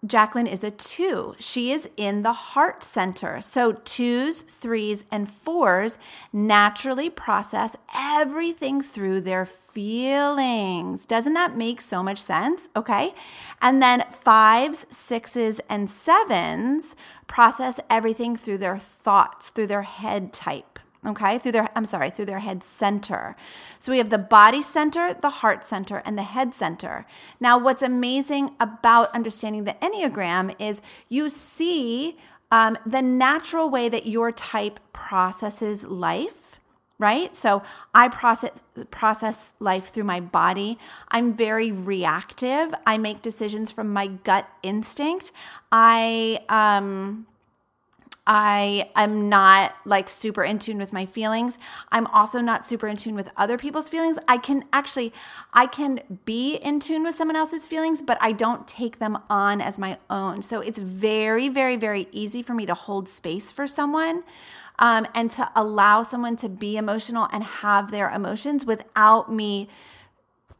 Jacqueline 0.05 0.47
is 0.47 0.63
a 0.63 0.71
two. 0.71 1.35
She 1.39 1.73
is 1.73 1.89
in 1.97 2.21
the 2.21 2.31
heart 2.31 2.83
center. 2.83 3.41
So, 3.41 3.73
twos, 3.73 4.43
threes, 4.43 5.03
and 5.11 5.29
fours 5.29 5.97
naturally 6.31 7.09
process 7.09 7.75
everything 7.93 8.81
through 8.81 9.21
their 9.21 9.45
feelings. 9.45 11.05
Doesn't 11.05 11.33
that 11.33 11.57
make 11.57 11.81
so 11.81 12.01
much 12.01 12.21
sense? 12.21 12.69
Okay. 12.77 13.13
And 13.61 13.83
then 13.83 14.05
fives, 14.21 14.85
sixes, 14.89 15.59
and 15.69 15.89
sevens 15.89 16.95
process 17.27 17.81
everything 17.89 18.37
through 18.37 18.59
their 18.59 18.77
thoughts, 18.77 19.49
through 19.49 19.67
their 19.67 19.83
head 19.83 20.31
type 20.31 20.68
okay 21.05 21.39
through 21.39 21.53
their 21.53 21.69
i'm 21.75 21.85
sorry 21.85 22.09
through 22.09 22.25
their 22.25 22.39
head 22.39 22.63
center. 22.63 23.35
So 23.79 23.91
we 23.91 23.97
have 23.97 24.09
the 24.09 24.17
body 24.17 24.61
center 24.61 25.13
the 25.13 25.29
heart 25.29 25.65
center 25.65 25.97
and 26.05 26.17
the 26.17 26.23
head 26.23 26.53
center. 26.53 27.05
Now 27.39 27.57
what's 27.57 27.83
amazing 27.83 28.55
about 28.59 29.13
understanding 29.15 29.63
the 29.63 29.75
enneagram 29.81 30.55
is 30.59 30.81
you 31.07 31.29
see 31.29 32.17
um, 32.51 32.77
the 32.85 33.01
natural 33.01 33.69
way 33.69 33.89
that 33.89 34.07
your 34.07 34.31
type 34.31 34.79
processes 34.93 35.83
life 35.83 36.39
right? 36.99 37.33
So 37.33 37.63
i 37.95 38.09
process 38.09 38.51
process 38.91 39.53
life 39.59 39.87
through 39.87 40.03
my 40.03 40.19
body. 40.19 40.77
I'm 41.09 41.33
very 41.33 41.71
reactive. 41.71 42.73
I 42.85 42.97
make 42.97 43.21
decisions 43.21 43.71
from 43.71 43.91
my 43.91 44.07
gut 44.07 44.47
instinct. 44.61 45.31
I 45.71 46.41
um 46.49 47.25
I 48.31 48.91
am 48.95 49.27
not 49.27 49.75
like 49.85 50.07
super 50.07 50.43
in 50.43 50.59
tune 50.59 50.77
with 50.77 50.93
my 50.93 51.07
feelings. 51.07 51.57
I'm 51.91 52.05
also 52.07 52.41
not 52.41 52.63
super 52.63 52.87
in 52.87 52.95
tune 52.95 53.15
with 53.15 53.31
other 53.35 53.57
people's 53.57 53.89
feelings. 53.89 54.19
I 54.27 54.37
can 54.37 54.65
actually 54.71 55.11
I 55.51 55.65
can 55.65 56.19
be 56.25 56.57
in 56.57 56.79
tune 56.79 57.03
with 57.03 57.15
someone 57.15 57.35
else's 57.35 57.65
feelings, 57.65 58.03
but 58.03 58.19
I 58.21 58.31
don't 58.31 58.67
take 58.67 58.99
them 58.99 59.17
on 59.31 59.61
as 59.61 59.79
my 59.79 59.97
own. 60.11 60.43
So 60.43 60.61
it's 60.61 60.77
very 60.77 61.49
very 61.49 61.75
very 61.75 62.07
easy 62.11 62.43
for 62.43 62.53
me 62.53 62.67
to 62.67 62.75
hold 62.75 63.09
space 63.09 63.51
for 63.51 63.65
someone. 63.65 64.23
Um, 64.81 65.07
and 65.13 65.29
to 65.31 65.51
allow 65.57 66.03
someone 66.03 66.37
to 66.37 66.47
be 66.47 66.77
emotional 66.77 67.27
and 67.33 67.43
have 67.43 67.91
their 67.91 68.09
emotions 68.09 68.63
without 68.63 69.29
me 69.29 69.67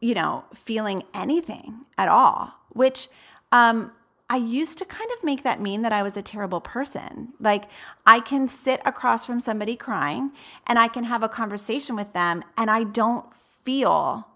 you 0.00 0.14
know, 0.14 0.44
feeling 0.54 1.04
anything 1.14 1.86
at 1.96 2.08
all, 2.08 2.54
which 2.70 3.08
um, 3.52 3.92
I 4.30 4.36
used 4.36 4.78
to 4.78 4.84
kind 4.84 5.10
of 5.10 5.24
make 5.24 5.42
that 5.42 5.60
mean 5.60 5.82
that 5.82 5.92
I 5.92 6.04
was 6.04 6.16
a 6.16 6.22
terrible 6.22 6.60
person. 6.60 7.30
Like, 7.40 7.64
I 8.06 8.20
can 8.20 8.46
sit 8.46 8.80
across 8.84 9.26
from 9.26 9.40
somebody 9.40 9.74
crying 9.74 10.30
and 10.68 10.78
I 10.78 10.86
can 10.86 11.02
have 11.04 11.24
a 11.24 11.28
conversation 11.28 11.96
with 11.96 12.12
them 12.12 12.44
and 12.56 12.70
I 12.70 12.84
don't 12.84 13.26
feel 13.34 14.28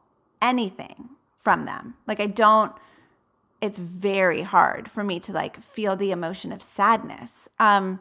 anything 0.42 1.10
from 1.38 1.64
them. 1.64 1.94
Like, 2.08 2.18
I 2.18 2.26
don't, 2.26 2.72
it's 3.60 3.78
very 3.78 4.42
hard 4.42 4.90
for 4.90 5.04
me 5.04 5.20
to 5.20 5.32
like 5.32 5.60
feel 5.62 5.94
the 5.94 6.10
emotion 6.10 6.50
of 6.50 6.60
sadness. 6.60 7.48
Um, 7.60 8.00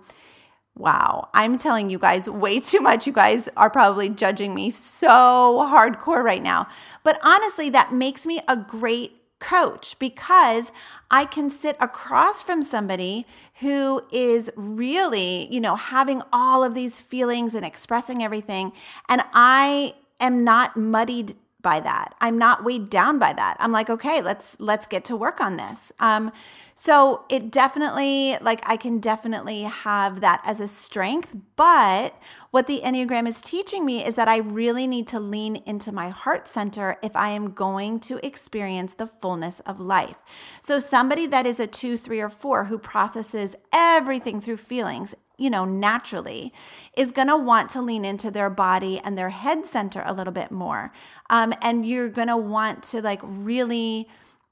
Wow, 0.75 1.29
I'm 1.35 1.59
telling 1.59 1.91
you 1.91 1.99
guys 1.99 2.27
way 2.27 2.59
too 2.59 2.79
much. 2.81 3.05
You 3.05 3.13
guys 3.13 3.47
are 3.55 3.69
probably 3.69 4.09
judging 4.09 4.55
me 4.55 4.71
so 4.71 5.69
hardcore 5.71 6.23
right 6.23 6.41
now. 6.41 6.67
But 7.03 7.19
honestly, 7.21 7.69
that 7.69 7.93
makes 7.93 8.25
me 8.25 8.41
a 8.47 8.57
great 8.57 9.22
coach 9.43 9.97
because 9.99 10.71
I 11.11 11.25
can 11.25 11.49
sit 11.49 11.75
across 11.79 12.41
from 12.41 12.63
somebody 12.63 13.27
who 13.59 14.03
is 14.11 14.49
really, 14.55 15.53
you 15.53 15.59
know, 15.59 15.75
having 15.75 16.21
all 16.31 16.63
of 16.63 16.73
these 16.73 17.01
feelings 17.01 17.53
and 17.53 17.65
expressing 17.65 18.23
everything. 18.23 18.71
And 19.09 19.21
I 19.33 19.95
am 20.19 20.45
not 20.45 20.77
muddied 20.77 21.35
by 21.63 21.79
that. 21.79 22.13
I'm 22.21 22.37
not 22.37 22.63
weighed 22.63 22.89
down 22.89 23.17
by 23.17 23.33
that. 23.33 23.57
I'm 23.59 23.71
like, 23.71 23.89
okay, 23.89 24.21
let's 24.21 24.55
let's 24.59 24.85
get 24.85 25.03
to 25.05 25.15
work 25.15 25.41
on 25.41 25.57
this. 25.57 25.91
Um, 25.99 26.31
so 26.75 27.23
it 27.29 27.51
definitely 27.51 28.37
like 28.41 28.61
I 28.67 28.77
can 28.77 28.99
definitely 28.99 29.63
have 29.63 30.21
that 30.21 30.41
as 30.45 30.59
a 30.59 30.67
strength, 30.67 31.35
but 31.55 32.19
what 32.51 32.67
the 32.67 32.81
Enneagram 32.83 33.27
is 33.27 33.41
teaching 33.41 33.85
me 33.85 34.05
is 34.05 34.15
that 34.15 34.27
I 34.27 34.37
really 34.37 34.85
need 34.85 35.07
to 35.07 35.19
lean 35.19 35.55
into 35.65 35.91
my 35.91 36.09
heart 36.09 36.47
center 36.47 36.97
if 37.01 37.15
I 37.15 37.29
am 37.29 37.51
going 37.53 37.99
to 38.01 38.23
experience 38.23 38.93
the 38.93 39.07
fullness 39.07 39.59
of 39.61 39.79
life. 39.79 40.17
So 40.61 40.79
somebody 40.79 41.25
that 41.27 41.47
is 41.47 41.59
a 41.59 41.67
2, 41.67 41.97
3 41.97 42.19
or 42.19 42.29
4 42.29 42.65
who 42.65 42.77
processes 42.77 43.55
everything 43.71 44.41
through 44.41 44.57
feelings 44.57 45.15
you 45.37 45.49
know, 45.49 45.65
naturally, 45.65 46.53
is 46.95 47.11
going 47.11 47.27
to 47.27 47.37
want 47.37 47.69
to 47.71 47.81
lean 47.81 48.05
into 48.05 48.29
their 48.29 48.49
body 48.49 48.99
and 49.03 49.17
their 49.17 49.29
head 49.29 49.65
center 49.65 50.03
a 50.05 50.13
little 50.13 50.33
bit 50.33 50.51
more. 50.51 50.91
Um, 51.29 51.53
and 51.61 51.85
you're 51.85 52.09
going 52.09 52.27
to 52.27 52.37
want 52.37 52.83
to 52.83 53.01
like 53.01 53.19
really, 53.23 54.07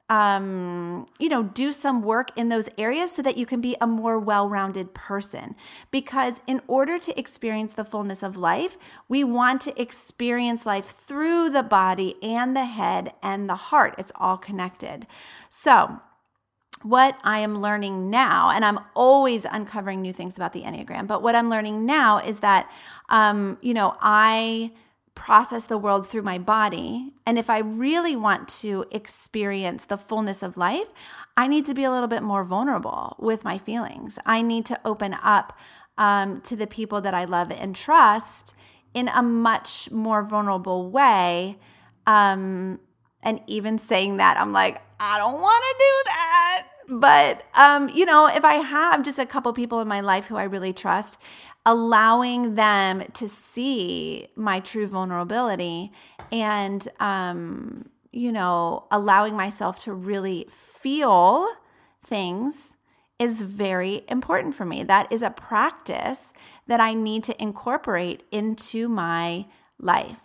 um, 0.09 1.07
you 1.19 1.29
know, 1.29 1.43
do 1.43 1.71
some 1.71 2.01
work 2.01 2.35
in 2.35 2.49
those 2.49 2.67
areas 2.77 3.11
so 3.11 3.21
that 3.21 3.37
you 3.37 3.45
can 3.45 3.61
be 3.61 3.77
a 3.79 3.85
more 3.85 4.17
well 4.17 4.49
rounded 4.49 4.95
person. 4.95 5.55
Because 5.91 6.41
in 6.47 6.61
order 6.67 6.97
to 6.97 7.17
experience 7.17 7.73
the 7.73 7.85
fullness 7.85 8.23
of 8.23 8.35
life, 8.35 8.75
we 9.07 9.23
want 9.23 9.61
to 9.61 9.79
experience 9.79 10.65
life 10.65 10.95
through 10.97 11.51
the 11.51 11.63
body 11.63 12.15
and 12.23 12.55
the 12.55 12.65
head 12.65 13.13
and 13.21 13.47
the 13.47 13.55
heart. 13.55 13.93
It's 13.99 14.11
all 14.15 14.37
connected. 14.37 15.05
So, 15.47 16.01
what 16.83 17.17
I 17.23 17.39
am 17.39 17.61
learning 17.61 18.09
now, 18.09 18.49
and 18.49 18.65
I'm 18.65 18.79
always 18.95 19.45
uncovering 19.45 20.01
new 20.01 20.13
things 20.13 20.35
about 20.35 20.53
the 20.53 20.63
Enneagram, 20.63 21.07
but 21.07 21.21
what 21.21 21.35
I'm 21.35 21.49
learning 21.49 21.85
now 21.85 22.19
is 22.19 22.39
that, 22.39 22.71
um, 23.09 23.57
you 23.61 23.73
know, 23.73 23.95
I 24.01 24.71
process 25.15 25.67
the 25.67 25.77
world 25.77 26.07
through 26.07 26.21
my 26.23 26.37
body. 26.37 27.13
And 27.25 27.37
if 27.37 27.49
I 27.49 27.59
really 27.59 28.15
want 28.15 28.47
to 28.59 28.85
experience 28.91 29.85
the 29.85 29.97
fullness 29.97 30.41
of 30.41 30.57
life, 30.57 30.87
I 31.37 31.47
need 31.47 31.65
to 31.65 31.73
be 31.73 31.83
a 31.83 31.91
little 31.91 32.07
bit 32.07 32.23
more 32.23 32.43
vulnerable 32.43 33.15
with 33.19 33.43
my 33.43 33.57
feelings. 33.57 34.17
I 34.25 34.41
need 34.41 34.65
to 34.67 34.79
open 34.83 35.15
up 35.21 35.57
um, 35.97 36.41
to 36.41 36.55
the 36.55 36.65
people 36.65 37.01
that 37.01 37.13
I 37.13 37.25
love 37.25 37.51
and 37.51 37.75
trust 37.75 38.55
in 38.93 39.09
a 39.09 39.21
much 39.21 39.91
more 39.91 40.23
vulnerable 40.23 40.89
way. 40.89 41.59
Um, 42.07 42.79
and 43.21 43.41
even 43.45 43.77
saying 43.77 44.17
that, 44.17 44.37
I'm 44.37 44.51
like, 44.51 44.81
I 44.99 45.17
don't 45.17 45.39
want 45.39 45.63
to 45.63 45.75
do 45.79 45.93
that. 46.05 46.67
But, 46.91 47.45
um, 47.55 47.87
you 47.87 48.05
know, 48.05 48.27
if 48.27 48.43
I 48.43 48.55
have 48.55 49.01
just 49.01 49.17
a 49.17 49.25
couple 49.25 49.53
people 49.53 49.79
in 49.79 49.87
my 49.87 50.01
life 50.01 50.25
who 50.25 50.35
I 50.35 50.43
really 50.43 50.73
trust, 50.73 51.17
allowing 51.65 52.55
them 52.55 53.03
to 53.13 53.29
see 53.29 54.27
my 54.35 54.59
true 54.59 54.87
vulnerability 54.87 55.93
and, 56.33 56.85
um, 56.99 57.85
you 58.11 58.29
know, 58.29 58.87
allowing 58.91 59.37
myself 59.37 59.79
to 59.85 59.93
really 59.93 60.49
feel 60.51 61.47
things 62.03 62.73
is 63.19 63.43
very 63.43 64.03
important 64.09 64.53
for 64.53 64.65
me. 64.65 64.83
That 64.83 65.09
is 65.09 65.23
a 65.23 65.29
practice 65.29 66.33
that 66.67 66.81
I 66.81 66.93
need 66.93 67.23
to 67.23 67.41
incorporate 67.41 68.23
into 68.31 68.89
my 68.89 69.45
life. 69.79 70.17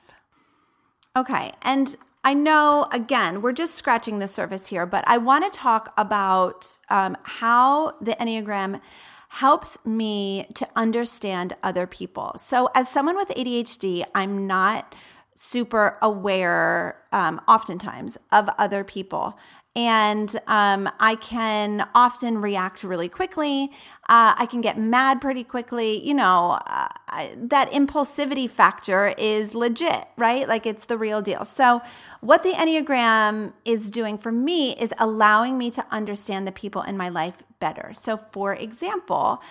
Okay, 1.14 1.52
and 1.62 1.94
I 2.26 2.34
know, 2.34 2.88
again, 2.90 3.40
we're 3.40 3.52
just 3.52 3.76
scratching 3.76 4.18
the 4.18 4.26
surface 4.26 4.66
here, 4.66 4.84
but 4.84 5.04
I 5.06 5.16
want 5.16 5.44
to 5.44 5.56
talk 5.56 5.94
about 5.96 6.76
um, 6.90 7.16
how 7.22 7.94
the 8.00 8.16
Enneagram 8.18 8.80
helps 9.28 9.78
me 9.84 10.48
to 10.54 10.66
understand 10.74 11.54
other 11.62 11.86
people. 11.86 12.34
So, 12.36 12.68
as 12.74 12.88
someone 12.88 13.14
with 13.14 13.28
ADHD, 13.28 14.04
I'm 14.12 14.44
not 14.44 14.92
super 15.36 15.98
aware 16.02 17.00
um, 17.12 17.40
oftentimes 17.46 18.18
of 18.32 18.48
other 18.58 18.82
people 18.82 19.38
and 19.76 20.40
um, 20.46 20.90
I 20.98 21.16
can 21.16 21.86
often 21.94 22.38
react 22.38 22.82
really 22.82 23.10
quickly. 23.10 23.70
Uh, 24.08 24.34
I 24.38 24.46
can 24.46 24.62
get 24.62 24.78
mad 24.78 25.20
pretty 25.20 25.44
quickly. 25.44 26.02
You 26.02 26.14
know, 26.14 26.52
uh, 26.66 26.88
I, 27.08 27.36
that 27.36 27.70
impulsivity 27.70 28.48
factor 28.48 29.08
is 29.18 29.54
legit, 29.54 30.06
right? 30.16 30.48
Like 30.48 30.64
it's 30.64 30.86
the 30.86 30.96
real 30.96 31.20
deal. 31.20 31.44
So, 31.44 31.82
what 32.22 32.42
the 32.42 32.52
Enneagram 32.52 33.52
is 33.66 33.90
doing 33.90 34.16
for 34.16 34.32
me 34.32 34.72
is 34.78 34.94
allowing 34.98 35.58
me 35.58 35.70
to 35.72 35.84
understand 35.90 36.48
the 36.48 36.52
people 36.52 36.80
in 36.80 36.96
my 36.96 37.10
life 37.10 37.42
better. 37.60 37.92
So, 37.92 38.16
for 38.32 38.54
example, 38.54 39.42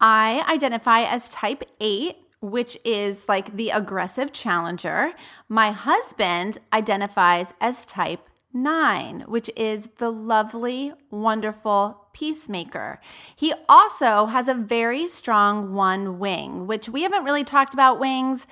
I 0.00 0.42
identify 0.50 1.02
as 1.02 1.28
type 1.28 1.62
8 1.80 2.16
which 2.40 2.76
is 2.84 3.26
like 3.26 3.56
the 3.56 3.70
aggressive 3.70 4.30
challenger. 4.30 5.12
My 5.48 5.70
husband 5.70 6.58
identifies 6.74 7.54
as 7.58 7.86
type 7.86 8.28
nine, 8.54 9.24
which 9.26 9.50
is 9.56 9.88
the 9.98 10.10
lovely, 10.10 10.92
wonderful 11.10 12.06
peacemaker. 12.12 13.00
He 13.34 13.52
also 13.68 14.26
has 14.26 14.48
a 14.48 14.54
very 14.54 15.08
strong 15.08 15.74
one 15.74 16.18
wing, 16.18 16.66
which 16.66 16.88
we 16.88 17.02
haven't 17.02 17.24
really 17.24 17.44
talked 17.44 17.74
about 17.74 17.98
wings, 17.98 18.46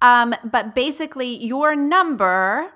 um, 0.00 0.34
but 0.42 0.74
basically, 0.74 1.36
your 1.44 1.76
number, 1.76 2.72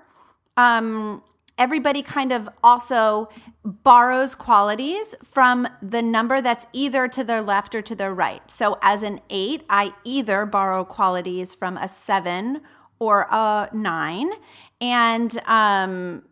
um, 0.56 1.22
everybody 1.58 2.00
kind 2.00 2.30
of 2.30 2.48
also 2.62 3.28
borrows 3.64 4.36
qualities 4.36 5.16
from 5.24 5.66
the 5.82 6.00
number 6.02 6.40
that's 6.40 6.66
either 6.72 7.08
to 7.08 7.24
their 7.24 7.42
left 7.42 7.74
or 7.74 7.82
to 7.82 7.96
their 7.96 8.14
right. 8.14 8.48
So, 8.48 8.78
as 8.80 9.02
an 9.02 9.20
eight, 9.28 9.64
I 9.68 9.92
either 10.04 10.46
borrow 10.46 10.84
qualities 10.84 11.52
from 11.52 11.76
a 11.76 11.88
seven 11.88 12.60
or 13.00 13.22
a 13.22 13.68
nine. 13.72 14.30
And 14.80 15.40
um, 15.46 16.22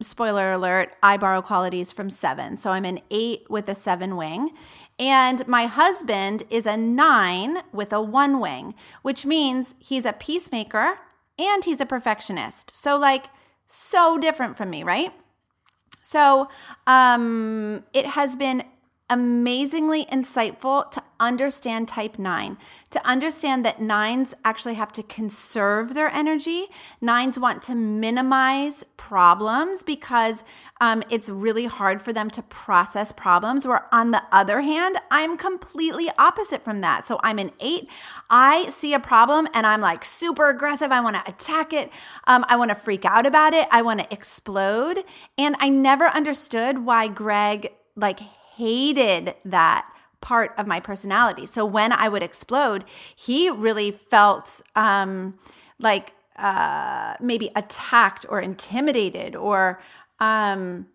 spoiler 0.00 0.52
alert, 0.52 0.94
I 1.02 1.16
borrow 1.16 1.42
qualities 1.42 1.92
from 1.92 2.10
seven. 2.10 2.56
So 2.56 2.70
I'm 2.70 2.84
an 2.84 3.00
eight 3.10 3.50
with 3.50 3.68
a 3.68 3.74
seven 3.74 4.16
wing. 4.16 4.50
And 4.98 5.46
my 5.48 5.66
husband 5.66 6.42
is 6.50 6.66
a 6.66 6.76
nine 6.76 7.62
with 7.72 7.92
a 7.92 8.02
one 8.02 8.40
wing, 8.40 8.74
which 9.02 9.24
means 9.24 9.74
he's 9.78 10.04
a 10.04 10.12
peacemaker 10.12 10.98
and 11.38 11.64
he's 11.64 11.80
a 11.80 11.86
perfectionist. 11.86 12.76
So, 12.76 12.98
like, 12.98 13.26
so 13.66 14.18
different 14.18 14.56
from 14.56 14.68
me, 14.70 14.82
right? 14.82 15.12
So, 16.02 16.48
um, 16.86 17.84
it 17.94 18.06
has 18.06 18.36
been 18.36 18.62
amazingly 19.10 20.06
insightful 20.06 20.90
to 20.92 21.02
understand 21.18 21.88
type 21.88 22.18
9, 22.18 22.56
to 22.90 23.06
understand 23.06 23.64
that 23.64 23.82
nines 23.82 24.32
actually 24.44 24.74
have 24.74 24.92
to 24.92 25.02
conserve 25.02 25.94
their 25.94 26.08
energy. 26.08 26.68
Nines 27.00 27.38
want 27.38 27.62
to 27.64 27.74
minimize 27.74 28.84
problems 28.96 29.82
because 29.82 30.44
um, 30.80 31.02
it's 31.10 31.28
really 31.28 31.66
hard 31.66 32.00
for 32.00 32.12
them 32.12 32.30
to 32.30 32.42
process 32.42 33.12
problems. 33.12 33.66
Where 33.66 33.86
on 33.92 34.12
the 34.12 34.22
other 34.32 34.62
hand, 34.62 34.96
I'm 35.10 35.36
completely 35.36 36.08
opposite 36.16 36.64
from 36.64 36.80
that. 36.80 37.06
So 37.06 37.20
I'm 37.22 37.38
an 37.38 37.50
eight. 37.60 37.88
I 38.30 38.68
see 38.68 38.94
a 38.94 39.00
problem 39.00 39.46
and 39.52 39.66
I'm 39.66 39.80
like 39.82 40.04
super 40.04 40.48
aggressive. 40.48 40.90
I 40.90 41.00
want 41.00 41.16
to 41.16 41.28
attack 41.28 41.72
it. 41.72 41.90
Um, 42.26 42.46
I 42.48 42.56
want 42.56 42.70
to 42.70 42.74
freak 42.74 43.04
out 43.04 43.26
about 43.26 43.52
it. 43.52 43.68
I 43.70 43.82
want 43.82 44.00
to 44.00 44.10
explode. 44.12 45.04
And 45.36 45.56
I 45.58 45.68
never 45.68 46.06
understood 46.06 46.78
why 46.78 47.08
Greg 47.08 47.72
like 47.96 48.20
hated 48.60 49.34
that 49.44 49.86
part 50.20 50.52
of 50.58 50.66
my 50.66 50.80
personality. 50.80 51.46
So 51.46 51.64
when 51.64 51.92
I 51.92 52.08
would 52.08 52.22
explode, 52.22 52.84
he 53.16 53.48
really 53.48 53.90
felt 53.90 54.60
um, 54.76 55.38
like 55.78 56.12
uh, 56.36 57.14
maybe 57.20 57.50
attacked 57.56 58.26
or 58.28 58.38
intimidated 58.40 59.34
or 59.34 59.80
um, 60.18 60.88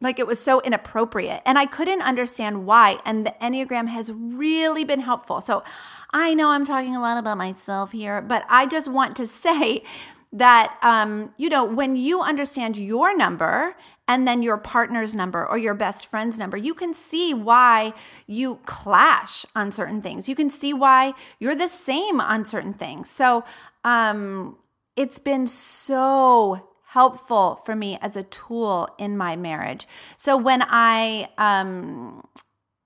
like 0.00 0.18
it 0.18 0.26
was 0.26 0.40
so 0.40 0.60
inappropriate. 0.62 1.42
And 1.44 1.58
I 1.58 1.66
couldn't 1.66 2.00
understand 2.00 2.66
why. 2.66 2.98
And 3.04 3.26
the 3.26 3.34
Enneagram 3.40 3.88
has 3.88 4.10
really 4.10 4.84
been 4.84 5.00
helpful. 5.00 5.42
So 5.42 5.62
I 6.10 6.32
know 6.32 6.48
I'm 6.48 6.64
talking 6.64 6.96
a 6.96 7.00
lot 7.00 7.18
about 7.18 7.36
myself 7.36 7.92
here, 7.92 8.22
but 8.22 8.46
I 8.48 8.66
just 8.66 8.88
want 8.88 9.14
to 9.16 9.26
say 9.44 9.84
that 10.32 10.76
um, 10.82 11.32
you 11.36 11.48
know 11.48 11.64
when 11.64 11.96
you 11.96 12.22
understand 12.22 12.76
your 12.76 13.16
number 13.16 13.76
and 14.08 14.26
then 14.26 14.42
your 14.42 14.56
partner's 14.56 15.14
number 15.14 15.46
or 15.46 15.58
your 15.58 15.74
best 15.74 16.06
friend's 16.06 16.38
number 16.38 16.56
you 16.56 16.74
can 16.74 16.94
see 16.94 17.34
why 17.34 17.92
you 18.26 18.58
clash 18.64 19.44
on 19.54 19.70
certain 19.72 20.00
things. 20.02 20.28
You 20.28 20.34
can 20.34 20.50
see 20.50 20.72
why 20.72 21.14
you're 21.38 21.54
the 21.54 21.68
same 21.68 22.20
on 22.20 22.44
certain 22.44 22.74
things. 22.74 23.10
So 23.10 23.44
um, 23.84 24.56
it's 24.96 25.18
been 25.18 25.46
so 25.46 26.68
helpful 26.86 27.60
for 27.64 27.74
me 27.74 27.98
as 28.02 28.16
a 28.16 28.22
tool 28.24 28.88
in 28.98 29.16
my 29.16 29.36
marriage. 29.36 29.86
So 30.16 30.36
when 30.36 30.62
i 30.68 31.28
um, 31.38 32.26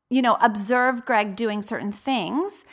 you 0.08 0.22
know 0.22 0.36
observe 0.40 1.04
greg 1.04 1.34
doing 1.34 1.62
certain 1.62 1.90
things 1.90 2.64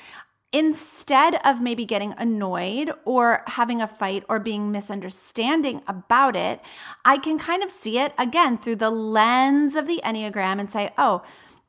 instead 0.53 1.35
of 1.43 1.59
maybe 1.59 1.83
getting 1.83 2.13
annoyed 2.17 2.91
or 3.03 3.43
having 3.47 3.81
a 3.81 3.87
fight 3.87 4.23
or 4.29 4.39
being 4.39 4.71
misunderstanding 4.71 5.81
about 5.87 6.35
it, 6.35 6.61
I 7.03 7.17
can 7.17 7.39
kind 7.39 7.63
of 7.63 7.71
see 7.71 7.97
it 7.97 8.13
again 8.17 8.59
through 8.59 8.77
the 8.77 8.91
lens 8.91 9.75
of 9.75 9.87
the 9.87 9.99
Enneagram 10.05 10.59
and 10.59 10.71
say, 10.71 10.91
oh, 10.97 11.23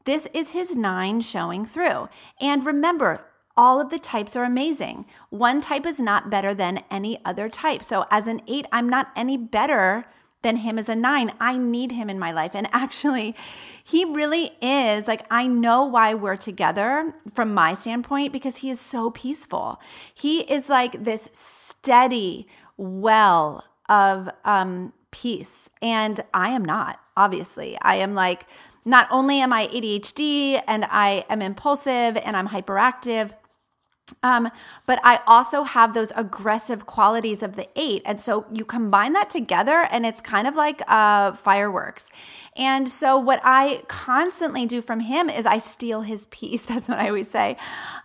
this 0.04 0.28
is 0.34 0.50
his 0.50 0.76
nine 0.76 1.22
showing 1.22 1.64
through. 1.64 2.10
And 2.38 2.66
remember, 2.66 3.24
all 3.56 3.80
of 3.80 3.88
the 3.88 3.98
types 3.98 4.36
are 4.36 4.44
amazing. 4.44 5.06
One 5.30 5.62
type 5.62 5.86
is 5.86 5.98
not 5.98 6.28
better 6.28 6.52
than 6.52 6.84
any 6.90 7.24
other 7.24 7.48
type. 7.48 7.82
So, 7.82 8.04
as 8.10 8.26
an 8.26 8.42
eight, 8.46 8.66
I'm 8.70 8.88
not 8.88 9.12
any 9.16 9.36
better 9.36 10.04
than 10.44 10.58
him 10.58 10.78
as 10.78 10.88
a 10.88 10.94
nine. 10.94 11.32
I 11.40 11.56
need 11.56 11.90
him 11.90 12.08
in 12.08 12.20
my 12.20 12.30
life. 12.30 12.52
And 12.54 12.68
actually, 12.72 13.34
he 13.82 14.04
really 14.04 14.52
is 14.62 15.08
like, 15.08 15.26
I 15.30 15.48
know 15.48 15.84
why 15.84 16.14
we're 16.14 16.36
together 16.36 17.12
from 17.34 17.52
my 17.52 17.74
standpoint 17.74 18.32
because 18.32 18.58
he 18.58 18.70
is 18.70 18.78
so 18.78 19.10
peaceful. 19.10 19.80
He 20.14 20.42
is 20.42 20.68
like 20.68 21.02
this 21.02 21.28
steady 21.32 22.46
well 22.76 23.64
of 23.88 24.30
um, 24.44 24.92
peace. 25.10 25.68
And 25.82 26.20
I 26.32 26.50
am 26.50 26.64
not, 26.64 27.00
obviously. 27.16 27.76
I 27.82 27.96
am 27.96 28.14
like, 28.14 28.46
not 28.84 29.08
only 29.10 29.40
am 29.40 29.52
I 29.52 29.66
ADHD 29.68 30.62
and 30.66 30.84
I 30.84 31.24
am 31.28 31.42
impulsive 31.42 32.16
and 32.16 32.36
I'm 32.36 32.48
hyperactive, 32.48 33.32
um, 34.22 34.50
but 34.86 35.00
I 35.02 35.20
also 35.26 35.62
have 35.62 35.94
those 35.94 36.12
aggressive 36.14 36.84
qualities 36.86 37.42
of 37.42 37.56
the 37.56 37.68
eight. 37.74 38.02
And 38.04 38.20
so 38.20 38.46
you 38.52 38.64
combine 38.64 39.14
that 39.14 39.30
together 39.30 39.86
and 39.90 40.04
it's 40.04 40.20
kind 40.20 40.46
of 40.46 40.54
like 40.54 40.82
uh, 40.86 41.32
fireworks. 41.32 42.06
And 42.56 42.88
so 42.88 43.18
what 43.18 43.40
I 43.42 43.82
constantly 43.88 44.66
do 44.66 44.82
from 44.82 45.00
him 45.00 45.30
is 45.30 45.46
I 45.46 45.58
steal 45.58 46.02
his 46.02 46.26
peace. 46.30 46.62
That's 46.62 46.88
what 46.88 46.98
I 46.98 47.08
always 47.08 47.30
say. 47.30 47.56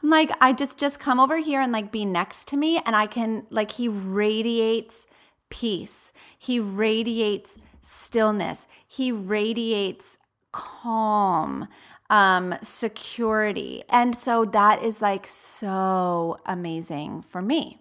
I'm 0.01 0.09
like, 0.09 0.31
I 0.39 0.53
just 0.53 0.77
just 0.77 0.99
come 0.99 1.19
over 1.19 1.37
here 1.37 1.61
and 1.61 1.71
like 1.71 1.91
be 1.91 2.05
next 2.05 2.47
to 2.49 2.57
me 2.57 2.81
and 2.85 2.95
I 2.95 3.05
can 3.05 3.45
like 3.49 3.73
he 3.73 3.87
radiates 3.87 5.05
peace. 5.49 6.13
He 6.37 6.59
radiates 6.59 7.57
stillness. 7.81 8.67
He 8.87 9.11
radiates 9.11 10.17
calm 10.51 11.67
um, 12.09 12.55
security. 12.61 13.83
And 13.89 14.15
so 14.15 14.45
that 14.45 14.83
is 14.83 15.01
like 15.01 15.27
so 15.27 16.39
amazing 16.45 17.21
for 17.21 17.41
me. 17.41 17.79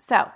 So, 0.00 0.30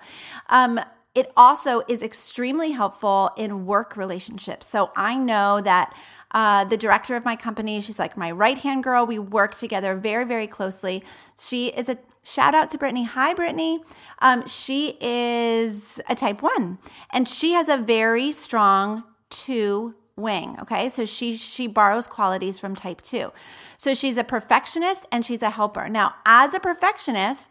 um, 0.49 0.81
it 1.15 1.33
also 1.37 1.83
is 1.89 2.03
extremely 2.03 2.71
helpful 2.71 3.31
in 3.37 3.67
work 3.67 3.97
relationships. 3.97 4.69
So 4.69 4.91
I 4.95 5.17
know 5.17 5.61
that 5.61 5.93
uh, 6.31 6.65
the 6.65 6.77
director 6.77 7.17
of 7.17 7.25
my 7.25 7.35
company, 7.35 7.81
she's 7.81 7.99
like 7.99 8.17
my 8.17 8.31
right 8.31 8.59
hand 8.59 8.85
girl. 8.85 9.05
We 9.05 9.19
work 9.19 9.57
together 9.57 9.97
very, 9.97 10.25
very 10.25 10.47
closely. 10.47 11.03
She 11.37 11.69
is 11.69 11.89
a 11.89 11.99
shout 12.23 12.55
out 12.55 12.71
to 12.71 12.79
Brittany. 12.79 13.05
Hi, 13.05 13.35
Brittany. 13.35 13.81
Um, 14.21 14.47
she 14.47 14.97
is 15.01 16.01
a 16.09 16.15
type 16.15 16.43
one, 16.43 16.79
and 17.13 17.27
she 17.27 17.53
has 17.53 17.69
a 17.69 17.77
very 17.77 18.31
strong 18.31 19.03
two 19.31 19.97
wing 20.21 20.57
okay? 20.61 20.89
So 20.89 21.05
she 21.05 21.37
she 21.37 21.67
borrows 21.67 22.07
qualities 22.07 22.59
from 22.59 22.75
type 22.77 23.01
2 23.01 23.33
so 23.77 23.95
she's 23.95 24.17
a 24.17 24.25
perfectionist 24.25 25.07
and 25.11 25.25
she's 25.25 25.43
a 25.43 25.51
helper. 25.51 25.89
Now 25.89 26.15
as 26.27 26.55
a 26.55 26.61
perfectionist 26.61 27.49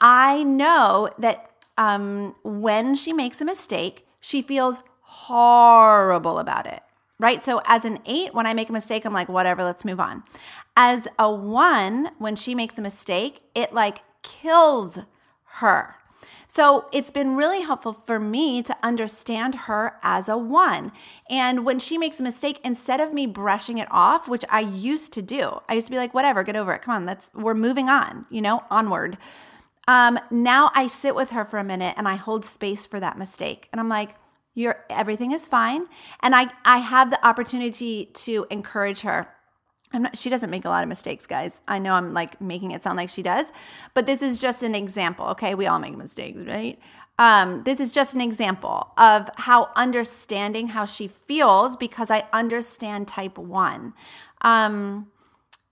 i 0.00 0.42
know 0.42 1.08
that 1.18 1.50
um, 1.76 2.34
when 2.42 2.94
she 2.94 3.12
makes 3.12 3.40
a 3.40 3.44
mistake 3.44 4.06
she 4.20 4.42
feels 4.42 4.80
horrible 5.00 6.38
about 6.38 6.66
it 6.66 6.82
right? 7.20 7.42
So 7.42 7.60
as 7.64 7.84
an 7.84 7.98
8 8.06 8.34
when 8.34 8.46
i 8.46 8.54
make 8.54 8.68
a 8.68 8.72
mistake 8.72 9.04
i'm 9.04 9.12
like 9.12 9.28
whatever 9.28 9.64
let's 9.64 9.84
move 9.84 10.00
on. 10.00 10.22
As 10.76 11.08
a 11.18 11.30
1 11.30 12.10
when 12.18 12.36
she 12.36 12.54
makes 12.54 12.78
a 12.78 12.82
mistake 12.82 13.42
it 13.54 13.72
like 13.72 13.98
kills 14.22 15.00
her 15.60 15.96
so 16.50 16.86
it's 16.92 17.10
been 17.10 17.36
really 17.36 17.60
helpful 17.60 17.92
for 17.92 18.18
me 18.18 18.62
to 18.62 18.76
understand 18.82 19.54
her 19.66 19.98
as 20.02 20.30
a 20.30 20.38
one. 20.38 20.92
And 21.28 21.66
when 21.66 21.78
she 21.78 21.98
makes 21.98 22.18
a 22.18 22.22
mistake, 22.22 22.58
instead 22.64 23.00
of 23.00 23.12
me 23.12 23.26
brushing 23.26 23.76
it 23.76 23.86
off, 23.90 24.28
which 24.28 24.46
I 24.48 24.60
used 24.60 25.12
to 25.12 25.22
do, 25.22 25.60
I 25.68 25.74
used 25.74 25.88
to 25.88 25.90
be 25.90 25.98
like, 25.98 26.14
whatever, 26.14 26.42
get 26.42 26.56
over 26.56 26.72
it. 26.72 26.80
Come 26.80 26.94
on, 26.94 27.04
let's, 27.04 27.30
we're 27.34 27.52
moving 27.52 27.90
on, 27.90 28.24
you 28.30 28.40
know, 28.40 28.64
onward. 28.70 29.18
Um, 29.86 30.18
now 30.30 30.70
I 30.74 30.86
sit 30.86 31.14
with 31.14 31.30
her 31.30 31.44
for 31.44 31.58
a 31.58 31.64
minute 31.64 31.94
and 31.98 32.08
I 32.08 32.16
hold 32.16 32.46
space 32.46 32.86
for 32.86 32.98
that 32.98 33.18
mistake. 33.18 33.68
And 33.70 33.78
I'm 33.78 33.90
like, 33.90 34.14
you're, 34.54 34.84
everything 34.88 35.32
is 35.32 35.46
fine. 35.46 35.86
And 36.20 36.34
I, 36.34 36.50
I 36.64 36.78
have 36.78 37.10
the 37.10 37.26
opportunity 37.26 38.06
to 38.06 38.46
encourage 38.50 39.02
her 39.02 39.34
I'm 39.92 40.02
not, 40.02 40.18
she 40.18 40.28
doesn't 40.30 40.50
make 40.50 40.64
a 40.64 40.68
lot 40.68 40.82
of 40.82 40.88
mistakes, 40.88 41.26
guys. 41.26 41.60
I 41.66 41.78
know 41.78 41.94
I'm 41.94 42.12
like 42.12 42.40
making 42.40 42.72
it 42.72 42.82
sound 42.82 42.96
like 42.96 43.08
she 43.08 43.22
does, 43.22 43.52
but 43.94 44.06
this 44.06 44.22
is 44.22 44.38
just 44.38 44.62
an 44.62 44.74
example. 44.74 45.26
Okay. 45.28 45.54
We 45.54 45.66
all 45.66 45.78
make 45.78 45.96
mistakes, 45.96 46.40
right? 46.40 46.78
Um, 47.18 47.64
this 47.64 47.80
is 47.80 47.90
just 47.90 48.14
an 48.14 48.20
example 48.20 48.92
of 48.96 49.28
how 49.36 49.70
understanding 49.74 50.68
how 50.68 50.84
she 50.84 51.08
feels 51.08 51.76
because 51.76 52.10
I 52.10 52.26
understand 52.32 53.08
type 53.08 53.38
one. 53.38 53.92
Um, 54.42 55.08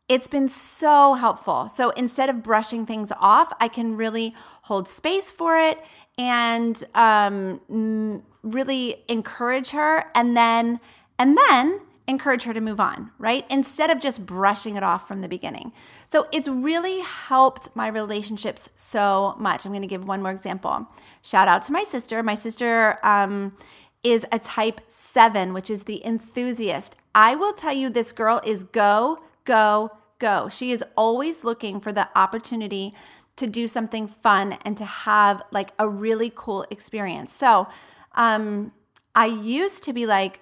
it's 0.08 0.28
been 0.28 0.48
so 0.48 1.14
helpful. 1.14 1.68
So 1.68 1.90
instead 1.90 2.28
of 2.28 2.42
brushing 2.42 2.86
things 2.86 3.12
off, 3.18 3.52
I 3.60 3.68
can 3.68 3.96
really 3.96 4.34
hold 4.62 4.88
space 4.88 5.30
for 5.30 5.58
it 5.58 5.78
and 6.18 6.82
um, 6.94 8.22
really 8.42 9.04
encourage 9.08 9.70
her, 9.70 10.10
and 10.14 10.36
then 10.36 10.80
and 11.18 11.36
then 11.36 11.80
encourage 12.08 12.44
her 12.44 12.54
to 12.54 12.60
move 12.60 12.78
on, 12.78 13.10
right? 13.18 13.44
Instead 13.50 13.90
of 13.90 14.00
just 14.00 14.24
brushing 14.24 14.76
it 14.76 14.82
off 14.82 15.08
from 15.08 15.20
the 15.22 15.28
beginning. 15.28 15.72
So 16.08 16.26
it's 16.32 16.48
really 16.48 17.00
helped 17.00 17.74
my 17.74 17.88
relationships 17.88 18.70
so 18.74 19.34
much. 19.38 19.64
I'm 19.64 19.72
going 19.72 19.82
to 19.82 19.88
give 19.88 20.06
one 20.06 20.22
more 20.22 20.30
example. 20.30 20.86
Shout 21.22 21.48
out 21.48 21.62
to 21.64 21.72
my 21.72 21.84
sister. 21.84 22.22
My 22.22 22.36
sister 22.36 22.98
um, 23.04 23.56
is 24.04 24.24
a 24.30 24.38
type 24.38 24.80
seven, 24.88 25.52
which 25.52 25.68
is 25.68 25.84
the 25.84 26.04
enthusiast. 26.06 26.94
I 27.14 27.34
will 27.34 27.52
tell 27.52 27.72
you, 27.72 27.90
this 27.90 28.12
girl 28.12 28.40
is 28.44 28.62
go, 28.62 29.18
go, 29.44 29.90
go. 30.18 30.48
She 30.48 30.70
is 30.70 30.84
always 30.96 31.42
looking 31.42 31.80
for 31.80 31.92
the 31.92 32.08
opportunity 32.16 32.94
to 33.34 33.46
do 33.46 33.68
something 33.68 34.06
fun 34.06 34.58
and 34.64 34.76
to 34.76 34.84
have 34.84 35.42
like 35.50 35.72
a 35.78 35.88
really 35.88 36.32
cool 36.34 36.64
experience. 36.70 37.34
So, 37.34 37.68
um, 38.14 38.72
I 39.14 39.26
used 39.26 39.82
to 39.84 39.92
be 39.92 40.06
like, 40.06 40.40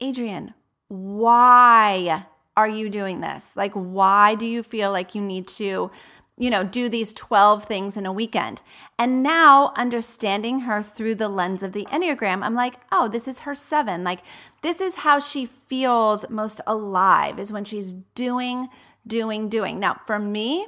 Adrienne, 0.00 0.54
why 0.92 2.26
are 2.54 2.68
you 2.68 2.90
doing 2.90 3.22
this? 3.22 3.52
Like, 3.56 3.72
why 3.72 4.34
do 4.34 4.44
you 4.44 4.62
feel 4.62 4.92
like 4.92 5.14
you 5.14 5.22
need 5.22 5.48
to, 5.48 5.90
you 6.36 6.50
know, 6.50 6.64
do 6.64 6.90
these 6.90 7.14
12 7.14 7.64
things 7.64 7.96
in 7.96 8.04
a 8.04 8.12
weekend? 8.12 8.60
And 8.98 9.22
now, 9.22 9.72
understanding 9.74 10.60
her 10.60 10.82
through 10.82 11.14
the 11.14 11.30
lens 11.30 11.62
of 11.62 11.72
the 11.72 11.86
Enneagram, 11.86 12.42
I'm 12.42 12.54
like, 12.54 12.74
oh, 12.92 13.08
this 13.08 13.26
is 13.26 13.40
her 13.40 13.54
seven. 13.54 14.04
Like, 14.04 14.20
this 14.60 14.82
is 14.82 14.96
how 14.96 15.18
she 15.18 15.46
feels 15.46 16.28
most 16.28 16.60
alive, 16.66 17.38
is 17.38 17.50
when 17.50 17.64
she's 17.64 17.94
doing, 18.14 18.68
doing, 19.06 19.48
doing. 19.48 19.80
Now, 19.80 19.98
for 20.06 20.18
me, 20.18 20.66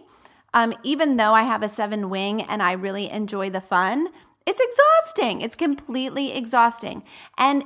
um, 0.55 0.73
even 0.83 1.19
though 1.19 1.35
I 1.35 1.43
have 1.43 1.63
a 1.63 1.69
seven 1.69 2.09
wing 2.09 2.41
and 2.41 2.63
I 2.63 2.73
really 2.73 3.11
enjoy 3.11 3.51
the 3.51 3.61
fun, 3.61 4.09
it's 4.47 4.61
exhausting. 4.61 5.43
It's 5.43 5.57
completely 5.57 6.33
exhausting. 6.33 7.03
And 7.37 7.65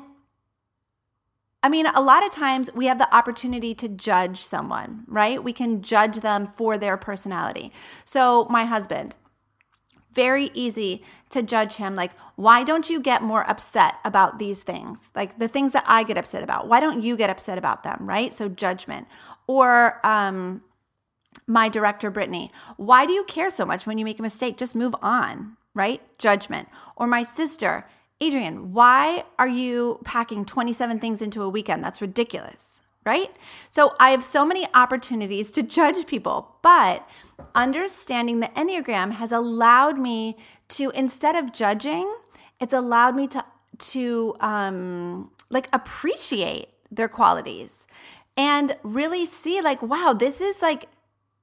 I 1.62 1.68
mean, 1.68 1.86
a 1.86 2.00
lot 2.00 2.24
of 2.24 2.30
times 2.30 2.70
we 2.72 2.86
have 2.86 2.98
the 2.98 3.14
opportunity 3.14 3.74
to 3.74 3.88
judge 3.88 4.40
someone, 4.40 5.04
right? 5.08 5.42
We 5.42 5.52
can 5.52 5.82
judge 5.82 6.20
them 6.20 6.46
for 6.46 6.78
their 6.78 6.96
personality. 6.96 7.72
So, 8.04 8.46
my 8.48 8.64
husband, 8.64 9.16
very 10.12 10.50
easy 10.54 11.02
to 11.30 11.42
judge 11.42 11.74
him. 11.74 11.94
Like, 11.94 12.12
why 12.36 12.62
don't 12.62 12.88
you 12.88 13.00
get 13.00 13.22
more 13.22 13.48
upset 13.48 13.96
about 14.04 14.38
these 14.38 14.62
things? 14.62 15.10
Like 15.14 15.38
the 15.38 15.48
things 15.48 15.72
that 15.72 15.84
I 15.86 16.04
get 16.04 16.16
upset 16.16 16.42
about. 16.42 16.68
Why 16.68 16.80
don't 16.80 17.02
you 17.02 17.16
get 17.16 17.30
upset 17.30 17.58
about 17.58 17.82
them, 17.82 18.08
right? 18.08 18.32
So, 18.32 18.48
judgment. 18.48 19.08
Or, 19.46 20.04
um, 20.06 20.62
my 21.46 21.68
director, 21.68 22.10
Brittany, 22.10 22.52
why 22.76 23.06
do 23.06 23.12
you 23.12 23.24
care 23.24 23.50
so 23.50 23.64
much 23.64 23.86
when 23.86 23.98
you 23.98 24.04
make 24.04 24.18
a 24.18 24.22
mistake? 24.22 24.56
Just 24.56 24.74
move 24.74 24.94
on, 25.02 25.56
right? 25.74 26.02
Judgment. 26.18 26.68
Or 26.96 27.06
my 27.06 27.22
sister, 27.22 27.86
Adrienne, 28.22 28.72
why 28.72 29.24
are 29.38 29.48
you 29.48 30.00
packing 30.04 30.44
27 30.44 30.98
things 30.98 31.22
into 31.22 31.42
a 31.42 31.48
weekend? 31.48 31.84
That's 31.84 32.00
ridiculous, 32.00 32.82
right? 33.06 33.30
So 33.70 33.94
I 34.00 34.10
have 34.10 34.24
so 34.24 34.44
many 34.44 34.66
opportunities 34.74 35.52
to 35.52 35.62
judge 35.62 36.06
people, 36.06 36.56
but 36.62 37.08
understanding 37.54 38.40
the 38.40 38.48
Enneagram 38.48 39.12
has 39.12 39.30
allowed 39.30 39.98
me 39.98 40.36
to, 40.70 40.90
instead 40.90 41.36
of 41.36 41.52
judging, 41.52 42.12
it's 42.60 42.74
allowed 42.74 43.14
me 43.14 43.28
to 43.28 43.44
to 43.78 44.34
um 44.40 45.30
like 45.50 45.68
appreciate 45.72 46.68
their 46.90 47.08
qualities 47.08 47.86
and 48.36 48.76
really 48.82 49.24
see 49.24 49.60
like 49.60 49.80
wow 49.82 50.12
this 50.12 50.40
is 50.40 50.60
like 50.60 50.88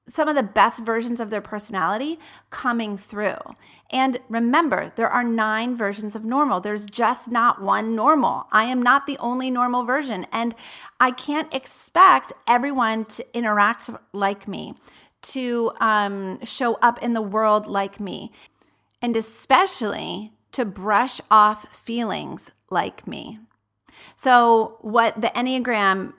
some 0.08 0.28
of 0.28 0.36
the 0.36 0.42
best 0.42 0.84
versions 0.84 1.20
of 1.20 1.30
their 1.30 1.40
personality 1.40 2.18
coming 2.50 2.96
through. 2.96 3.38
And 3.90 4.18
remember, 4.28 4.92
there 4.96 5.08
are 5.08 5.24
nine 5.24 5.76
versions 5.76 6.14
of 6.14 6.24
normal. 6.24 6.60
There's 6.60 6.86
just 6.86 7.28
not 7.28 7.60
one 7.60 7.94
normal. 7.96 8.46
I 8.52 8.64
am 8.64 8.82
not 8.82 9.06
the 9.06 9.18
only 9.18 9.50
normal 9.50 9.84
version. 9.84 10.26
And 10.32 10.54
I 11.00 11.10
can't 11.10 11.52
expect 11.54 12.32
everyone 12.46 13.04
to 13.06 13.36
interact 13.36 13.90
like 14.12 14.46
me, 14.46 14.74
to 15.22 15.72
um, 15.80 16.44
show 16.44 16.74
up 16.74 17.02
in 17.02 17.12
the 17.12 17.22
world 17.22 17.66
like 17.66 17.98
me, 17.98 18.32
and 19.02 19.16
especially 19.16 20.32
to 20.52 20.64
brush 20.64 21.20
off 21.30 21.66
feelings 21.74 22.50
like 22.70 23.06
me. 23.06 23.40
So, 24.14 24.78
what 24.80 25.20
the 25.20 25.28
Enneagram 25.28 26.12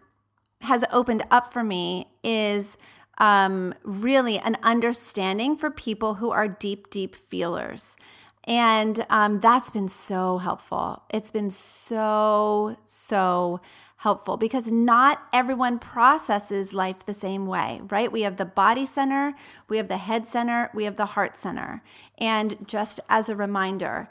has 0.61 0.83
opened 0.91 1.23
up 1.29 1.53
for 1.53 1.63
me 1.63 2.07
is 2.23 2.77
um, 3.17 3.73
really 3.83 4.37
an 4.39 4.57
understanding 4.63 5.57
for 5.57 5.71
people 5.71 6.15
who 6.15 6.31
are 6.31 6.47
deep, 6.47 6.89
deep 6.89 7.15
feelers. 7.15 7.97
And 8.43 9.05
um, 9.09 9.39
that's 9.39 9.71
been 9.71 9.89
so 9.89 10.37
helpful. 10.37 11.03
It's 11.09 11.31
been 11.31 11.49
so, 11.49 12.77
so 12.85 13.59
helpful 13.97 14.37
because 14.37 14.71
not 14.71 15.23
everyone 15.33 15.79
processes 15.79 16.71
life 16.71 17.05
the 17.05 17.13
same 17.13 17.47
way, 17.47 17.81
right? 17.89 18.11
We 18.11 18.21
have 18.21 18.37
the 18.37 18.45
body 18.45 18.85
center, 18.85 19.33
we 19.67 19.77
have 19.77 19.87
the 19.87 19.97
head 19.97 20.27
center, 20.27 20.69
we 20.73 20.85
have 20.85 20.97
the 20.97 21.07
heart 21.07 21.35
center. 21.35 21.83
And 22.17 22.67
just 22.67 22.99
as 23.09 23.27
a 23.27 23.35
reminder, 23.35 24.09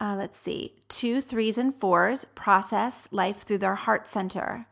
uh, 0.00 0.16
let's 0.18 0.38
see, 0.38 0.74
two, 0.88 1.20
threes, 1.20 1.56
and 1.56 1.74
fours 1.74 2.24
process 2.34 3.08
life 3.10 3.42
through 3.42 3.58
their 3.58 3.74
heart 3.74 4.06
center. 4.06 4.66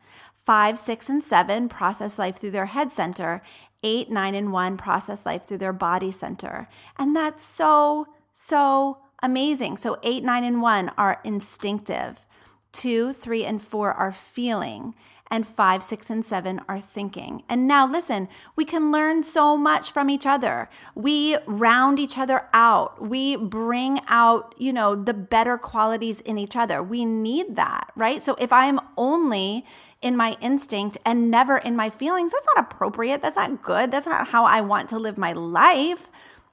Five, 0.47 0.79
six, 0.79 1.09
and 1.09 1.21
seven 1.21 1.67
process 1.67 2.17
life 2.17 2.37
through 2.37 2.51
their 2.51 2.67
head 2.67 2.93
center. 2.93 3.41
Eight, 3.83 4.09
nine, 4.09 4.33
and 4.33 4.53
one 4.53 4.77
process 4.77 5.25
life 5.25 5.45
through 5.45 5.57
their 5.57 5.73
body 5.73 6.09
center. 6.09 6.69
And 6.97 7.13
that's 7.13 7.43
so, 7.43 8.07
so 8.31 8.99
amazing. 9.21 9.75
So, 9.75 9.99
eight, 10.03 10.23
nine, 10.23 10.45
and 10.45 10.61
one 10.61 10.93
are 10.97 11.19
instinctive. 11.25 12.25
Two, 12.71 13.11
three, 13.11 13.43
and 13.43 13.61
four 13.61 13.91
are 13.91 14.13
feeling 14.13 14.95
and 15.29 15.45
five, 15.45 15.83
six, 15.83 16.09
and 16.09 16.23
seven 16.23 16.61
are 16.67 16.79
thinking. 16.79 17.43
And 17.49 17.67
now, 17.67 17.89
listen, 17.89 18.27
we 18.55 18.65
can 18.65 18.91
learn 18.91 19.23
so 19.23 19.57
much 19.57 19.91
from 19.91 20.09
each 20.09 20.25
other. 20.25 20.69
We 20.95 21.37
round 21.45 21.99
each 21.99 22.17
other 22.17 22.47
out. 22.53 23.05
We 23.05 23.35
bring 23.35 23.99
out, 24.07 24.55
you 24.57 24.71
know, 24.71 24.95
the 24.95 25.13
better 25.13 25.57
qualities 25.57 26.21
in 26.21 26.37
each 26.37 26.55
other. 26.55 26.81
We 26.81 27.05
need 27.05 27.55
that, 27.55 27.91
right? 27.95 28.23
So 28.23 28.35
if 28.39 28.53
I'm 28.53 28.79
only 28.95 29.65
in 30.01 30.15
my 30.15 30.37
instinct 30.41 30.97
and 31.05 31.31
never 31.31 31.57
in 31.57 31.75
my 31.75 31.89
feelings, 31.89 32.31
that's 32.31 32.45
not 32.55 32.71
appropriate. 32.71 33.21
That's 33.21 33.35
not 33.35 33.63
good. 33.63 33.91
That's 33.91 34.05
not 34.05 34.27
how 34.27 34.45
I 34.45 34.61
want 34.61 34.89
to 34.89 34.99
live 34.99 35.17
my 35.17 35.33
life. 35.33 36.09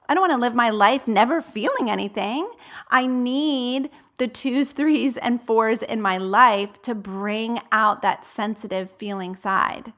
I 0.07 0.13
don't 0.13 0.21
want 0.21 0.33
to 0.33 0.37
live 0.37 0.55
my 0.55 0.69
life 0.69 1.07
never 1.07 1.41
feeling 1.41 1.89
anything. 1.89 2.49
I 2.89 3.07
need 3.07 3.89
the 4.17 4.27
twos, 4.27 4.71
threes, 4.71 5.17
and 5.17 5.41
fours 5.41 5.81
in 5.81 6.01
my 6.01 6.17
life 6.17 6.81
to 6.83 6.95
bring 6.95 7.59
out 7.71 8.01
that 8.01 8.25
sensitive 8.25 8.91
feeling 8.91 9.35
side. 9.35 9.93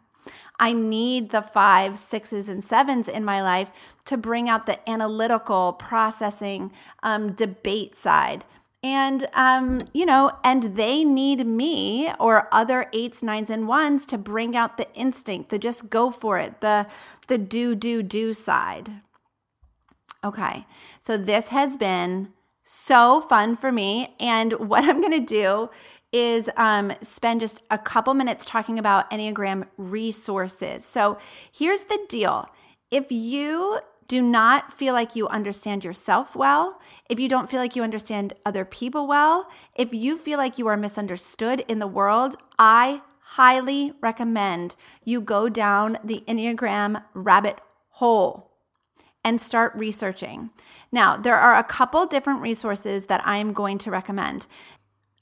I 0.59 0.73
need 0.73 1.29
the 1.29 1.41
fives, 1.41 1.99
sixes, 1.99 2.49
and 2.49 2.63
sevens 2.63 3.07
in 3.07 3.23
my 3.23 3.41
life 3.43 3.69
to 4.05 4.17
bring 4.17 4.49
out 4.49 4.65
the 4.65 4.89
analytical, 4.89 5.73
processing, 5.73 6.71
um, 7.03 7.33
debate 7.33 7.95
side. 7.95 8.43
And, 8.87 9.27
um, 9.33 9.81
you 9.93 10.05
know, 10.05 10.31
and 10.45 10.77
they 10.77 11.03
need 11.03 11.45
me 11.45 12.09
or 12.19 12.47
other 12.53 12.87
eights, 12.93 13.21
nines, 13.21 13.49
and 13.49 13.67
ones 13.67 14.05
to 14.05 14.17
bring 14.17 14.55
out 14.55 14.77
the 14.77 14.87
instinct, 14.93 15.49
the 15.49 15.59
just 15.59 15.89
go 15.89 16.09
for 16.09 16.39
it, 16.39 16.61
the, 16.61 16.87
the 17.27 17.37
do, 17.37 17.75
do, 17.75 18.01
do 18.01 18.33
side. 18.33 19.01
Okay, 20.23 20.65
so 21.01 21.17
this 21.17 21.49
has 21.49 21.75
been 21.75 22.29
so 22.63 23.21
fun 23.21 23.57
for 23.57 23.71
me. 23.71 24.15
And 24.21 24.53
what 24.69 24.85
I'm 24.85 25.01
going 25.01 25.19
to 25.19 25.25
do 25.25 25.69
is 26.13 26.49
um, 26.55 26.93
spend 27.01 27.41
just 27.41 27.61
a 27.69 27.77
couple 27.77 28.13
minutes 28.13 28.45
talking 28.45 28.79
about 28.79 29.11
Enneagram 29.11 29.67
resources. 29.77 30.85
So 30.85 31.17
here's 31.51 31.83
the 31.83 31.99
deal 32.07 32.49
if 32.89 33.11
you 33.11 33.79
do 34.07 34.21
not 34.21 34.73
feel 34.73 34.93
like 34.93 35.15
you 35.15 35.27
understand 35.27 35.83
yourself 35.83 36.35
well, 36.35 36.79
if 37.09 37.19
you 37.19 37.27
don't 37.27 37.49
feel 37.49 37.59
like 37.59 37.75
you 37.75 37.83
understand 37.83 38.33
other 38.45 38.63
people 38.63 39.07
well, 39.07 39.49
if 39.75 39.93
you 39.93 40.17
feel 40.17 40.37
like 40.37 40.57
you 40.57 40.67
are 40.67 40.77
misunderstood 40.77 41.63
in 41.67 41.79
the 41.79 41.87
world, 41.87 42.35
I 42.57 43.01
highly 43.19 43.93
recommend 44.01 44.75
you 45.03 45.19
go 45.19 45.49
down 45.49 45.97
the 46.03 46.23
Enneagram 46.27 47.03
rabbit 47.13 47.59
hole 47.89 48.51
and 49.23 49.41
start 49.41 49.75
researching. 49.75 50.51
Now, 50.91 51.17
there 51.17 51.35
are 51.35 51.59
a 51.59 51.63
couple 51.63 52.05
different 52.05 52.41
resources 52.41 53.07
that 53.07 53.21
I'm 53.27 53.51
going 53.51 53.77
to 53.79 53.91
recommend. 53.91 54.47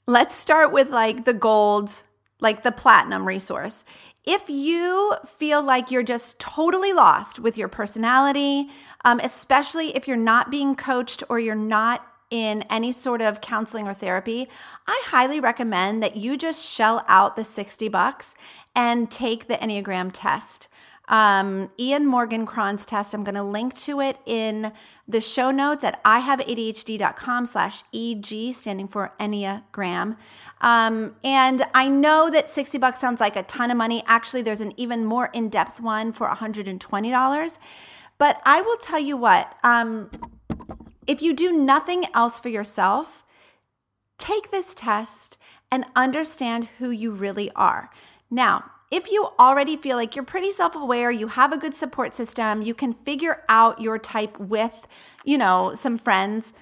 Let's 0.06 0.36
start 0.36 0.70
with 0.70 0.90
like 0.90 1.24
the 1.24 1.34
gold, 1.34 2.04
like 2.38 2.62
the 2.62 2.70
platinum 2.70 3.26
resource. 3.26 3.84
If 4.26 4.50
you 4.50 5.14
feel 5.24 5.62
like 5.62 5.92
you're 5.92 6.02
just 6.02 6.40
totally 6.40 6.92
lost 6.92 7.38
with 7.38 7.56
your 7.56 7.68
personality, 7.68 8.68
um, 9.04 9.20
especially 9.22 9.94
if 9.94 10.08
you're 10.08 10.16
not 10.16 10.50
being 10.50 10.74
coached 10.74 11.22
or 11.28 11.38
you're 11.38 11.54
not 11.54 12.04
in 12.28 12.62
any 12.62 12.90
sort 12.90 13.22
of 13.22 13.40
counseling 13.40 13.86
or 13.86 13.94
therapy, 13.94 14.48
I 14.88 15.00
highly 15.06 15.38
recommend 15.38 16.02
that 16.02 16.16
you 16.16 16.36
just 16.36 16.64
shell 16.64 17.04
out 17.06 17.36
the 17.36 17.44
60 17.44 17.88
bucks 17.88 18.34
and 18.74 19.08
take 19.08 19.46
the 19.46 19.54
Enneagram 19.54 20.10
test 20.12 20.66
um, 21.08 21.70
Ian 21.78 22.06
Morgan 22.06 22.46
Cron's 22.46 22.84
test. 22.84 23.14
I'm 23.14 23.24
going 23.24 23.36
to 23.36 23.42
link 23.42 23.76
to 23.80 24.00
it 24.00 24.18
in 24.26 24.72
the 25.06 25.20
show 25.20 25.50
notes 25.50 25.84
at 25.84 26.02
ihaveadhd.com 26.04 27.46
slash 27.46 27.84
EG, 27.94 28.54
standing 28.54 28.88
for 28.88 29.12
Enneagram. 29.20 30.16
Um, 30.60 31.16
and 31.22 31.66
I 31.74 31.88
know 31.88 32.28
that 32.30 32.50
60 32.50 32.78
bucks 32.78 33.00
sounds 33.00 33.20
like 33.20 33.36
a 33.36 33.42
ton 33.44 33.70
of 33.70 33.76
money. 33.76 34.02
Actually, 34.06 34.42
there's 34.42 34.60
an 34.60 34.72
even 34.76 35.04
more 35.04 35.30
in-depth 35.32 35.80
one 35.80 36.12
for 36.12 36.28
$120. 36.28 37.58
But 38.18 38.40
I 38.44 38.60
will 38.62 38.78
tell 38.78 38.98
you 38.98 39.16
what, 39.16 39.56
um, 39.62 40.10
if 41.06 41.22
you 41.22 41.34
do 41.34 41.52
nothing 41.52 42.06
else 42.14 42.40
for 42.40 42.48
yourself, 42.48 43.24
take 44.18 44.50
this 44.50 44.74
test 44.74 45.38
and 45.70 45.84
understand 45.94 46.70
who 46.78 46.90
you 46.90 47.10
really 47.10 47.50
are. 47.52 47.90
Now, 48.30 48.72
if 48.90 49.10
you 49.10 49.28
already 49.38 49.76
feel 49.76 49.96
like 49.96 50.14
you're 50.14 50.24
pretty 50.24 50.52
self-aware, 50.52 51.10
you 51.10 51.28
have 51.28 51.52
a 51.52 51.58
good 51.58 51.74
support 51.74 52.14
system, 52.14 52.62
you 52.62 52.74
can 52.74 52.92
figure 52.92 53.42
out 53.48 53.80
your 53.80 53.98
type 53.98 54.38
with, 54.38 54.86
you 55.24 55.38
know, 55.38 55.74
some 55.74 55.98
friends. 55.98 56.52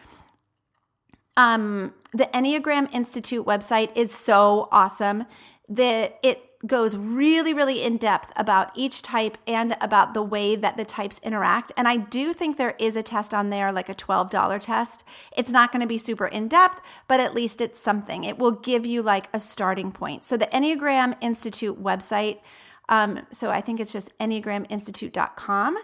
Um, 1.37 1.93
the 2.13 2.27
Enneagram 2.33 2.93
Institute 2.95 3.45
website 3.45 3.95
is 3.97 4.15
so 4.15 4.69
awesome. 4.73 5.27
that 5.69 6.19
it 6.23 6.43
goes 6.67 6.97
really, 6.97 7.53
really 7.53 7.83
in 7.83 7.97
depth 7.97 8.33
about 8.37 8.71
each 8.75 9.03
type 9.03 9.37
and 9.47 9.77
about 9.81 10.15
the 10.15 10.23
way 10.23 10.57
that 10.57 10.77
the 10.77 10.85
types 10.85 11.21
interact. 11.23 11.73
And 11.77 11.87
I 11.87 11.97
do 11.97 12.33
think 12.33 12.57
there 12.57 12.75
is 12.79 12.97
a 12.97 13.03
test 13.03 13.35
on 13.35 13.51
there, 13.51 13.73
like 13.73 13.89
a 13.89 13.95
$12 13.95 14.61
test. 14.61 15.05
It's 15.37 15.51
not 15.51 15.73
going 15.73 15.83
to 15.83 15.87
be 15.87 15.99
super 15.99 16.27
in 16.27 16.49
depth, 16.49 16.81
but 17.07 17.21
at 17.21 17.35
least 17.35 17.61
it's 17.61 17.81
something. 17.81 18.25
It 18.25 18.39
will 18.39 18.53
give 18.53 18.87
you 18.87 19.03
like 19.03 19.29
a 19.35 19.41
starting 19.41 19.93
point. 19.93 20.25
So 20.25 20.37
the 20.37 20.47
Enneagram 20.47 21.17
Institute 21.21 21.83
website, 21.83 22.41
um, 22.89 23.27
so 23.31 23.51
I 23.51 23.61
think 23.61 23.81
it's 23.81 23.93
just 23.93 24.17
enneagraminstitute.com, 24.19 25.77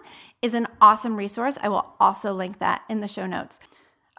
is 0.43 0.55
an 0.55 0.67
awesome 0.81 1.17
resource. 1.17 1.59
I 1.63 1.69
will 1.69 1.95
also 2.01 2.33
link 2.33 2.59
that 2.59 2.83
in 2.89 3.01
the 3.01 3.09
show 3.09 3.27
notes. 3.27 3.61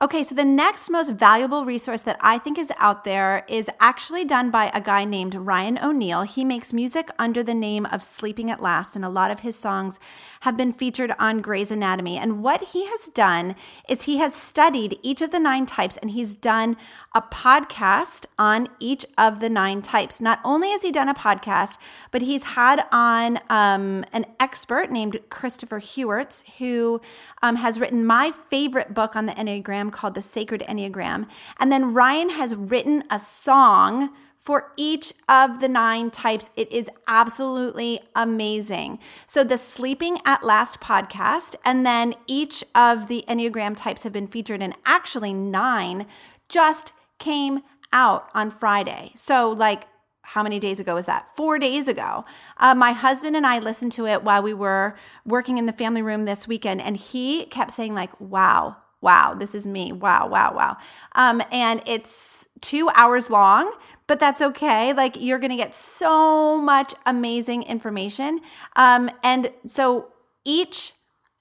Okay, 0.04 0.24
so 0.24 0.34
the 0.34 0.44
next 0.44 0.90
most 0.90 1.12
valuable 1.12 1.64
resource 1.64 2.02
that 2.02 2.18
I 2.22 2.40
think 2.40 2.58
is 2.58 2.72
out 2.80 3.04
there 3.04 3.46
is 3.48 3.70
actually 3.80 4.26
done 4.26 4.50
by 4.50 4.72
a 4.74 4.82
guy 4.82 5.06
named 5.06 5.36
Ryan 5.36 5.78
O'Neal. 5.78 6.24
He 6.24 6.44
makes 6.44 6.74
music 6.74 7.12
under 7.20 7.44
the 7.44 7.54
name 7.54 7.86
of 7.86 8.02
Sleeping 8.02 8.50
at 8.50 8.64
Last, 8.64 8.96
and 8.96 9.06
a 9.06 9.10
lot 9.10 9.30
of 9.30 9.42
his 9.42 9.56
songs 9.56 10.00
have 10.40 10.58
been 10.58 10.74
featured 10.74 11.14
on 11.20 11.42
Grey's 11.42 11.70
Anatomy. 11.70 12.18
And 12.18 12.42
what 12.42 12.70
he 12.70 12.88
has 12.88 13.10
done 13.10 13.56
is 13.88 14.04
he 14.04 14.18
has 14.18 14.34
studied 14.34 14.98
each 15.04 15.22
of 15.22 15.30
the 15.30 15.40
nine 15.40 15.68
types 15.68 15.98
and 15.98 16.10
he's 16.10 16.34
done 16.34 16.78
a 17.14 17.22
podcast 17.22 18.26
on 18.40 18.70
each 18.80 19.06
of 19.20 19.40
the 19.40 19.50
nine 19.50 19.84
types. 19.84 20.20
Not 20.20 20.40
only 20.44 20.72
has 20.72 20.82
he 20.82 20.92
done 20.92 21.10
a 21.10 21.14
podcast, 21.14 21.78
but 22.10 22.24
he's 22.24 22.44
had 22.44 22.86
on 22.92 23.38
um, 23.52 24.04
an 24.14 24.26
expert 24.40 24.90
named 24.90 25.20
Christopher 25.30 25.80
Heuertz, 25.80 26.42
who 26.58 27.02
um, 27.44 27.58
has 27.58 27.80
written 27.80 28.04
my 28.04 28.34
favorite 28.50 28.96
book 28.96 29.16
on 29.16 29.28
the 29.28 29.34
Enneagram 29.34 29.91
called 29.92 30.16
The 30.16 30.22
Sacred 30.22 30.64
Enneagram. 30.68 31.28
And 31.60 31.72
then 31.72 31.94
Ryan 31.94 32.30
has 32.30 32.56
written 32.56 33.04
a 33.10 33.20
song 33.20 34.10
for 34.42 34.74
each 34.76 35.14
of 35.30 35.62
the 35.62 35.70
nine 35.70 36.10
types. 36.10 36.50
It 36.56 36.72
is 36.72 36.90
absolutely 37.08 38.02
amazing. 38.16 38.98
So, 39.28 39.44
the 39.44 39.58
Sleeping 39.58 40.18
at 40.26 40.44
Last 40.44 40.82
podcast, 40.82 41.56
and 41.64 41.86
then 41.86 42.16
each 42.28 42.64
of 42.74 43.08
the 43.08 43.24
Enneagram 43.28 43.78
types 43.78 44.04
have 44.04 44.12
been 44.12 44.28
featured, 44.28 44.64
and 44.64 44.74
actually, 44.84 45.34
nine 45.34 46.08
just 46.50 46.92
came 47.20 47.62
out 47.94 48.30
on 48.34 48.50
Friday. 48.50 49.12
So, 49.16 49.52
like, 49.52 49.88
how 50.24 50.44
many 50.44 50.60
days 50.60 50.80
ago 50.80 50.96
was 50.96 51.06
that? 51.06 51.28
Four 51.36 51.60
days 51.60 51.88
ago. 51.88 52.26
Uh, 52.58 52.74
my 52.74 52.94
husband 52.94 53.36
and 53.36 53.46
I 53.46 53.60
listened 53.60 53.92
to 53.94 54.08
it 54.08 54.24
while 54.24 54.42
we 54.42 54.54
were 54.54 54.96
working 55.26 55.58
in 55.58 55.66
the 55.66 55.74
family 55.74 56.02
room 56.02 56.26
this 56.26 56.48
weekend, 56.48 56.82
and 56.82 56.98
he 56.98 57.46
kept 57.46 57.72
saying, 57.72 57.94
like, 57.94 58.20
wow, 58.20 58.78
wow, 59.02 59.34
this 59.34 59.54
is 59.54 59.68
me. 59.68 59.92
Wow, 59.92 60.28
wow, 60.28 60.54
wow. 60.56 60.78
Um, 61.14 61.42
and 61.52 61.82
it's 61.86 62.48
two 62.62 62.90
hours 62.94 63.30
long, 63.30 63.74
but 64.08 64.20
that's 64.20 64.42
okay. 64.42 64.94
Like 64.94 65.16
you're 65.20 65.40
to 65.50 65.58
get 65.58 65.76
so 65.76 66.62
much 66.62 66.94
amazing 67.06 67.64
information. 67.64 68.40
Um, 68.76 69.10
and 69.24 69.52
so 69.68 70.10
each 70.46 70.94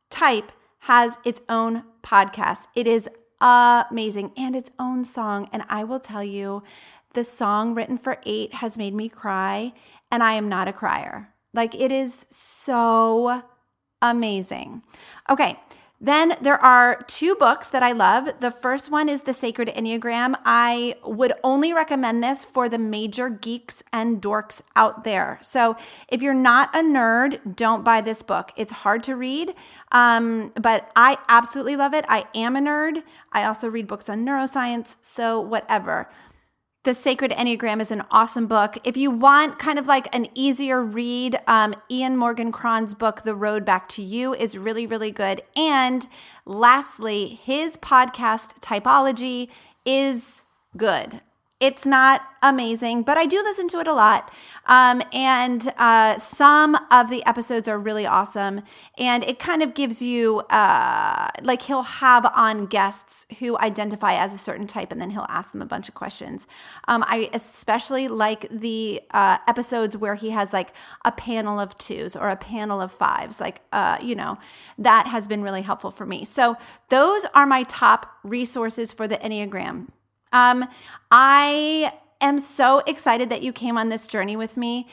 type 0.08 0.52
has 0.80 1.16
its 1.24 1.42
own 1.48 1.84
podcast. 2.02 2.66
It 2.74 2.86
is 2.86 3.08
amazing 3.40 4.32
and 4.36 4.56
its 4.56 4.70
own 4.78 5.04
song. 5.04 5.48
And 5.52 5.62
I 5.68 5.84
will 5.84 6.00
tell 6.00 6.24
you, 6.24 6.62
the 7.12 7.24
song 7.24 7.74
written 7.74 7.98
for 7.98 8.18
eight 8.24 8.54
has 8.54 8.78
made 8.78 8.94
me 8.94 9.08
cry, 9.08 9.72
and 10.12 10.22
I 10.22 10.34
am 10.34 10.48
not 10.48 10.68
a 10.68 10.72
crier. 10.72 11.34
Like 11.52 11.74
it 11.74 11.90
is 11.90 12.24
so 12.30 13.42
amazing. 14.00 14.82
Okay. 15.28 15.58
Then 16.02 16.34
there 16.40 16.56
are 16.56 16.96
two 17.06 17.34
books 17.34 17.68
that 17.68 17.82
I 17.82 17.92
love. 17.92 18.40
The 18.40 18.50
first 18.50 18.90
one 18.90 19.10
is 19.10 19.22
The 19.22 19.34
Sacred 19.34 19.68
Enneagram. 19.68 20.34
I 20.46 20.94
would 21.04 21.34
only 21.44 21.74
recommend 21.74 22.24
this 22.24 22.42
for 22.42 22.70
the 22.70 22.78
major 22.78 23.28
geeks 23.28 23.82
and 23.92 24.22
dorks 24.22 24.62
out 24.74 25.04
there. 25.04 25.38
So 25.42 25.76
if 26.08 26.22
you're 26.22 26.32
not 26.32 26.74
a 26.74 26.78
nerd, 26.78 27.54
don't 27.54 27.84
buy 27.84 28.00
this 28.00 28.22
book. 28.22 28.50
It's 28.56 28.72
hard 28.72 29.02
to 29.04 29.14
read, 29.14 29.54
um, 29.92 30.52
but 30.54 30.90
I 30.96 31.18
absolutely 31.28 31.76
love 31.76 31.92
it. 31.92 32.06
I 32.08 32.24
am 32.34 32.56
a 32.56 32.60
nerd. 32.60 33.02
I 33.32 33.44
also 33.44 33.68
read 33.68 33.86
books 33.86 34.08
on 34.08 34.24
neuroscience, 34.24 34.96
so 35.02 35.38
whatever. 35.38 36.08
The 36.82 36.94
Sacred 36.94 37.32
Enneagram 37.32 37.78
is 37.82 37.90
an 37.90 38.04
awesome 38.10 38.46
book. 38.46 38.78
If 38.84 38.96
you 38.96 39.10
want 39.10 39.58
kind 39.58 39.78
of 39.78 39.86
like 39.86 40.08
an 40.16 40.28
easier 40.34 40.82
read, 40.82 41.38
um, 41.46 41.74
Ian 41.90 42.16
Morgan 42.16 42.50
Cron's 42.50 42.94
book, 42.94 43.22
The 43.22 43.34
Road 43.34 43.66
Back 43.66 43.86
to 43.90 44.02
You, 44.02 44.34
is 44.34 44.56
really, 44.56 44.86
really 44.86 45.10
good. 45.10 45.42
And 45.54 46.08
lastly, 46.46 47.38
his 47.44 47.76
podcast, 47.76 48.60
Typology, 48.60 49.48
is 49.84 50.46
good. 50.74 51.20
It's 51.60 51.84
not 51.84 52.22
amazing, 52.42 53.02
but 53.02 53.18
I 53.18 53.26
do 53.26 53.42
listen 53.42 53.68
to 53.68 53.80
it 53.80 53.86
a 53.86 53.92
lot. 53.92 54.32
Um, 54.64 55.02
and 55.12 55.70
uh, 55.76 56.18
some 56.18 56.74
of 56.90 57.10
the 57.10 57.22
episodes 57.26 57.68
are 57.68 57.78
really 57.78 58.06
awesome. 58.06 58.62
And 58.96 59.22
it 59.24 59.38
kind 59.38 59.62
of 59.62 59.74
gives 59.74 60.00
you, 60.00 60.40
uh, 60.48 61.28
like, 61.42 61.60
he'll 61.62 61.82
have 61.82 62.24
on 62.34 62.64
guests 62.64 63.26
who 63.40 63.58
identify 63.58 64.14
as 64.14 64.32
a 64.32 64.38
certain 64.38 64.66
type, 64.66 64.90
and 64.90 65.02
then 65.02 65.10
he'll 65.10 65.26
ask 65.28 65.52
them 65.52 65.60
a 65.60 65.66
bunch 65.66 65.88
of 65.90 65.94
questions. 65.94 66.46
Um, 66.88 67.04
I 67.06 67.28
especially 67.34 68.08
like 68.08 68.48
the 68.50 69.02
uh, 69.10 69.36
episodes 69.46 69.98
where 69.98 70.14
he 70.14 70.30
has 70.30 70.54
like 70.54 70.72
a 71.04 71.12
panel 71.12 71.60
of 71.60 71.76
twos 71.76 72.16
or 72.16 72.30
a 72.30 72.36
panel 72.36 72.80
of 72.80 72.90
fives. 72.90 73.38
Like, 73.38 73.60
uh, 73.70 73.98
you 74.00 74.14
know, 74.14 74.38
that 74.78 75.08
has 75.08 75.28
been 75.28 75.42
really 75.42 75.62
helpful 75.62 75.90
for 75.90 76.06
me. 76.06 76.24
So, 76.24 76.56
those 76.88 77.26
are 77.34 77.44
my 77.44 77.64
top 77.64 78.06
resources 78.24 78.94
for 78.94 79.06
the 79.06 79.18
Enneagram. 79.18 79.88
Um, 80.32 80.66
I 81.10 81.92
am 82.20 82.38
so 82.38 82.82
excited 82.86 83.30
that 83.30 83.42
you 83.42 83.52
came 83.52 83.76
on 83.76 83.88
this 83.88 84.06
journey 84.06 84.36
with 84.36 84.56
me. 84.56 84.86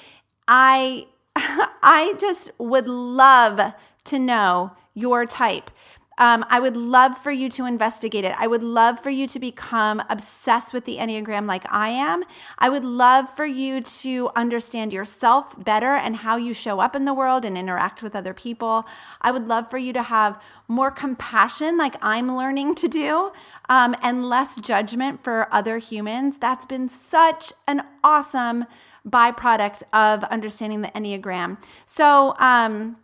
I 0.47 1.07
I 1.35 2.15
just 2.19 2.51
would 2.57 2.87
love 2.87 3.73
to 4.05 4.19
know 4.19 4.71
your 4.93 5.25
type. 5.25 5.69
Um, 6.17 6.45
I 6.49 6.59
would 6.59 6.75
love 6.75 7.17
for 7.17 7.31
you 7.31 7.49
to 7.49 7.65
investigate 7.65 8.25
it. 8.25 8.33
I 8.37 8.47
would 8.47 8.63
love 8.63 8.99
for 8.99 9.09
you 9.09 9.27
to 9.27 9.39
become 9.39 10.01
obsessed 10.09 10.73
with 10.73 10.85
the 10.85 10.97
Enneagram 10.97 11.47
like 11.47 11.71
I 11.71 11.89
am. 11.89 12.23
I 12.57 12.69
would 12.69 12.83
love 12.83 13.35
for 13.35 13.45
you 13.45 13.81
to 13.81 14.29
understand 14.35 14.93
yourself 14.93 15.63
better 15.63 15.93
and 15.93 16.17
how 16.17 16.37
you 16.37 16.53
show 16.53 16.79
up 16.79 16.95
in 16.95 17.05
the 17.05 17.13
world 17.13 17.45
and 17.45 17.57
interact 17.57 18.01
with 18.01 18.15
other 18.15 18.33
people. 18.33 18.85
I 19.21 19.31
would 19.31 19.47
love 19.47 19.69
for 19.69 19.77
you 19.77 19.93
to 19.93 20.03
have 20.03 20.41
more 20.67 20.91
compassion, 20.91 21.77
like 21.77 21.95
I'm 22.01 22.35
learning 22.35 22.75
to 22.75 22.87
do, 22.87 23.31
um, 23.69 23.95
and 24.01 24.27
less 24.27 24.55
judgment 24.57 25.23
for 25.23 25.47
other 25.53 25.77
humans. 25.77 26.37
That's 26.37 26.65
been 26.65 26.89
such 26.89 27.53
an 27.67 27.83
awesome 28.03 28.65
byproduct 29.07 29.83
of 29.93 30.23
understanding 30.25 30.81
the 30.81 30.89
Enneagram. 30.89 31.57
So, 31.85 32.35
um, 32.39 32.97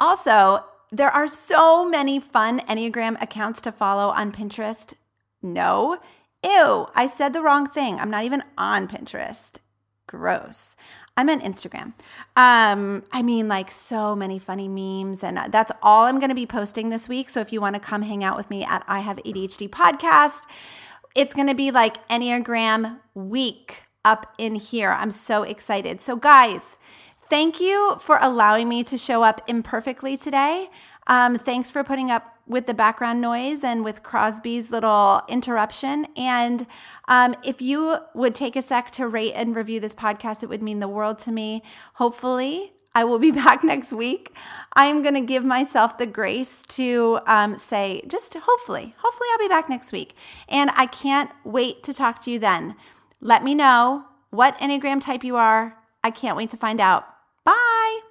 also, 0.00 0.64
there 0.96 1.10
are 1.10 1.28
so 1.28 1.88
many 1.88 2.18
fun 2.18 2.60
Enneagram 2.60 3.20
accounts 3.20 3.60
to 3.62 3.72
follow 3.72 4.08
on 4.08 4.32
Pinterest. 4.32 4.94
No. 5.42 5.98
Ew, 6.42 6.86
I 6.94 7.06
said 7.06 7.32
the 7.32 7.42
wrong 7.42 7.66
thing. 7.66 8.00
I'm 8.00 8.10
not 8.10 8.24
even 8.24 8.42
on 8.56 8.88
Pinterest. 8.88 9.56
Gross. 10.06 10.74
I'm 11.16 11.28
on 11.28 11.40
Instagram. 11.40 11.92
Um, 12.34 13.02
I 13.12 13.22
mean, 13.22 13.48
like 13.48 13.70
so 13.70 14.16
many 14.16 14.38
funny 14.38 14.68
memes, 14.68 15.22
and 15.22 15.52
that's 15.52 15.72
all 15.82 16.04
I'm 16.04 16.18
going 16.18 16.30
to 16.30 16.34
be 16.34 16.46
posting 16.46 16.88
this 16.88 17.08
week. 17.08 17.28
So 17.28 17.40
if 17.40 17.52
you 17.52 17.60
want 17.60 17.74
to 17.74 17.80
come 17.80 18.02
hang 18.02 18.24
out 18.24 18.36
with 18.36 18.48
me 18.48 18.64
at 18.64 18.84
I 18.86 19.00
Have 19.00 19.18
ADHD 19.18 19.68
podcast, 19.68 20.42
it's 21.14 21.34
going 21.34 21.48
to 21.48 21.54
be 21.54 21.70
like 21.70 22.06
Enneagram 22.08 23.00
week 23.14 23.84
up 24.04 24.34
in 24.38 24.54
here. 24.54 24.92
I'm 24.92 25.10
so 25.10 25.42
excited. 25.42 26.00
So, 26.00 26.16
guys, 26.16 26.76
Thank 27.28 27.60
you 27.60 27.96
for 28.00 28.18
allowing 28.20 28.68
me 28.68 28.84
to 28.84 28.96
show 28.96 29.24
up 29.24 29.40
imperfectly 29.48 30.16
today. 30.16 30.70
Um, 31.08 31.36
thanks 31.36 31.70
for 31.70 31.82
putting 31.82 32.08
up 32.08 32.36
with 32.46 32.66
the 32.66 32.74
background 32.74 33.20
noise 33.20 33.64
and 33.64 33.84
with 33.84 34.04
Crosby's 34.04 34.70
little 34.70 35.22
interruption. 35.28 36.06
And 36.16 36.68
um, 37.08 37.34
if 37.42 37.60
you 37.60 37.98
would 38.14 38.36
take 38.36 38.54
a 38.54 38.62
sec 38.62 38.92
to 38.92 39.08
rate 39.08 39.32
and 39.32 39.56
review 39.56 39.80
this 39.80 39.94
podcast, 39.94 40.44
it 40.44 40.48
would 40.48 40.62
mean 40.62 40.78
the 40.78 40.88
world 40.88 41.18
to 41.20 41.32
me. 41.32 41.62
Hopefully, 41.94 42.74
I 42.94 43.02
will 43.02 43.18
be 43.18 43.30
back 43.32 43.64
next 43.64 43.92
week. 43.92 44.32
I 44.74 44.86
am 44.86 45.02
going 45.02 45.14
to 45.14 45.20
give 45.20 45.44
myself 45.44 45.98
the 45.98 46.06
grace 46.06 46.62
to 46.68 47.18
um, 47.26 47.58
say, 47.58 48.02
just 48.06 48.34
hopefully, 48.34 48.94
hopefully, 48.98 49.28
I'll 49.32 49.38
be 49.38 49.48
back 49.48 49.68
next 49.68 49.90
week. 49.90 50.14
And 50.48 50.70
I 50.74 50.86
can't 50.86 51.32
wait 51.44 51.82
to 51.82 51.92
talk 51.92 52.22
to 52.22 52.30
you 52.30 52.38
then. 52.38 52.76
Let 53.20 53.42
me 53.42 53.56
know 53.56 54.04
what 54.30 54.56
Enneagram 54.58 55.00
type 55.00 55.24
you 55.24 55.34
are. 55.34 55.76
I 56.04 56.12
can't 56.12 56.36
wait 56.36 56.50
to 56.50 56.56
find 56.56 56.80
out. 56.80 57.15
Bye. 57.46 58.05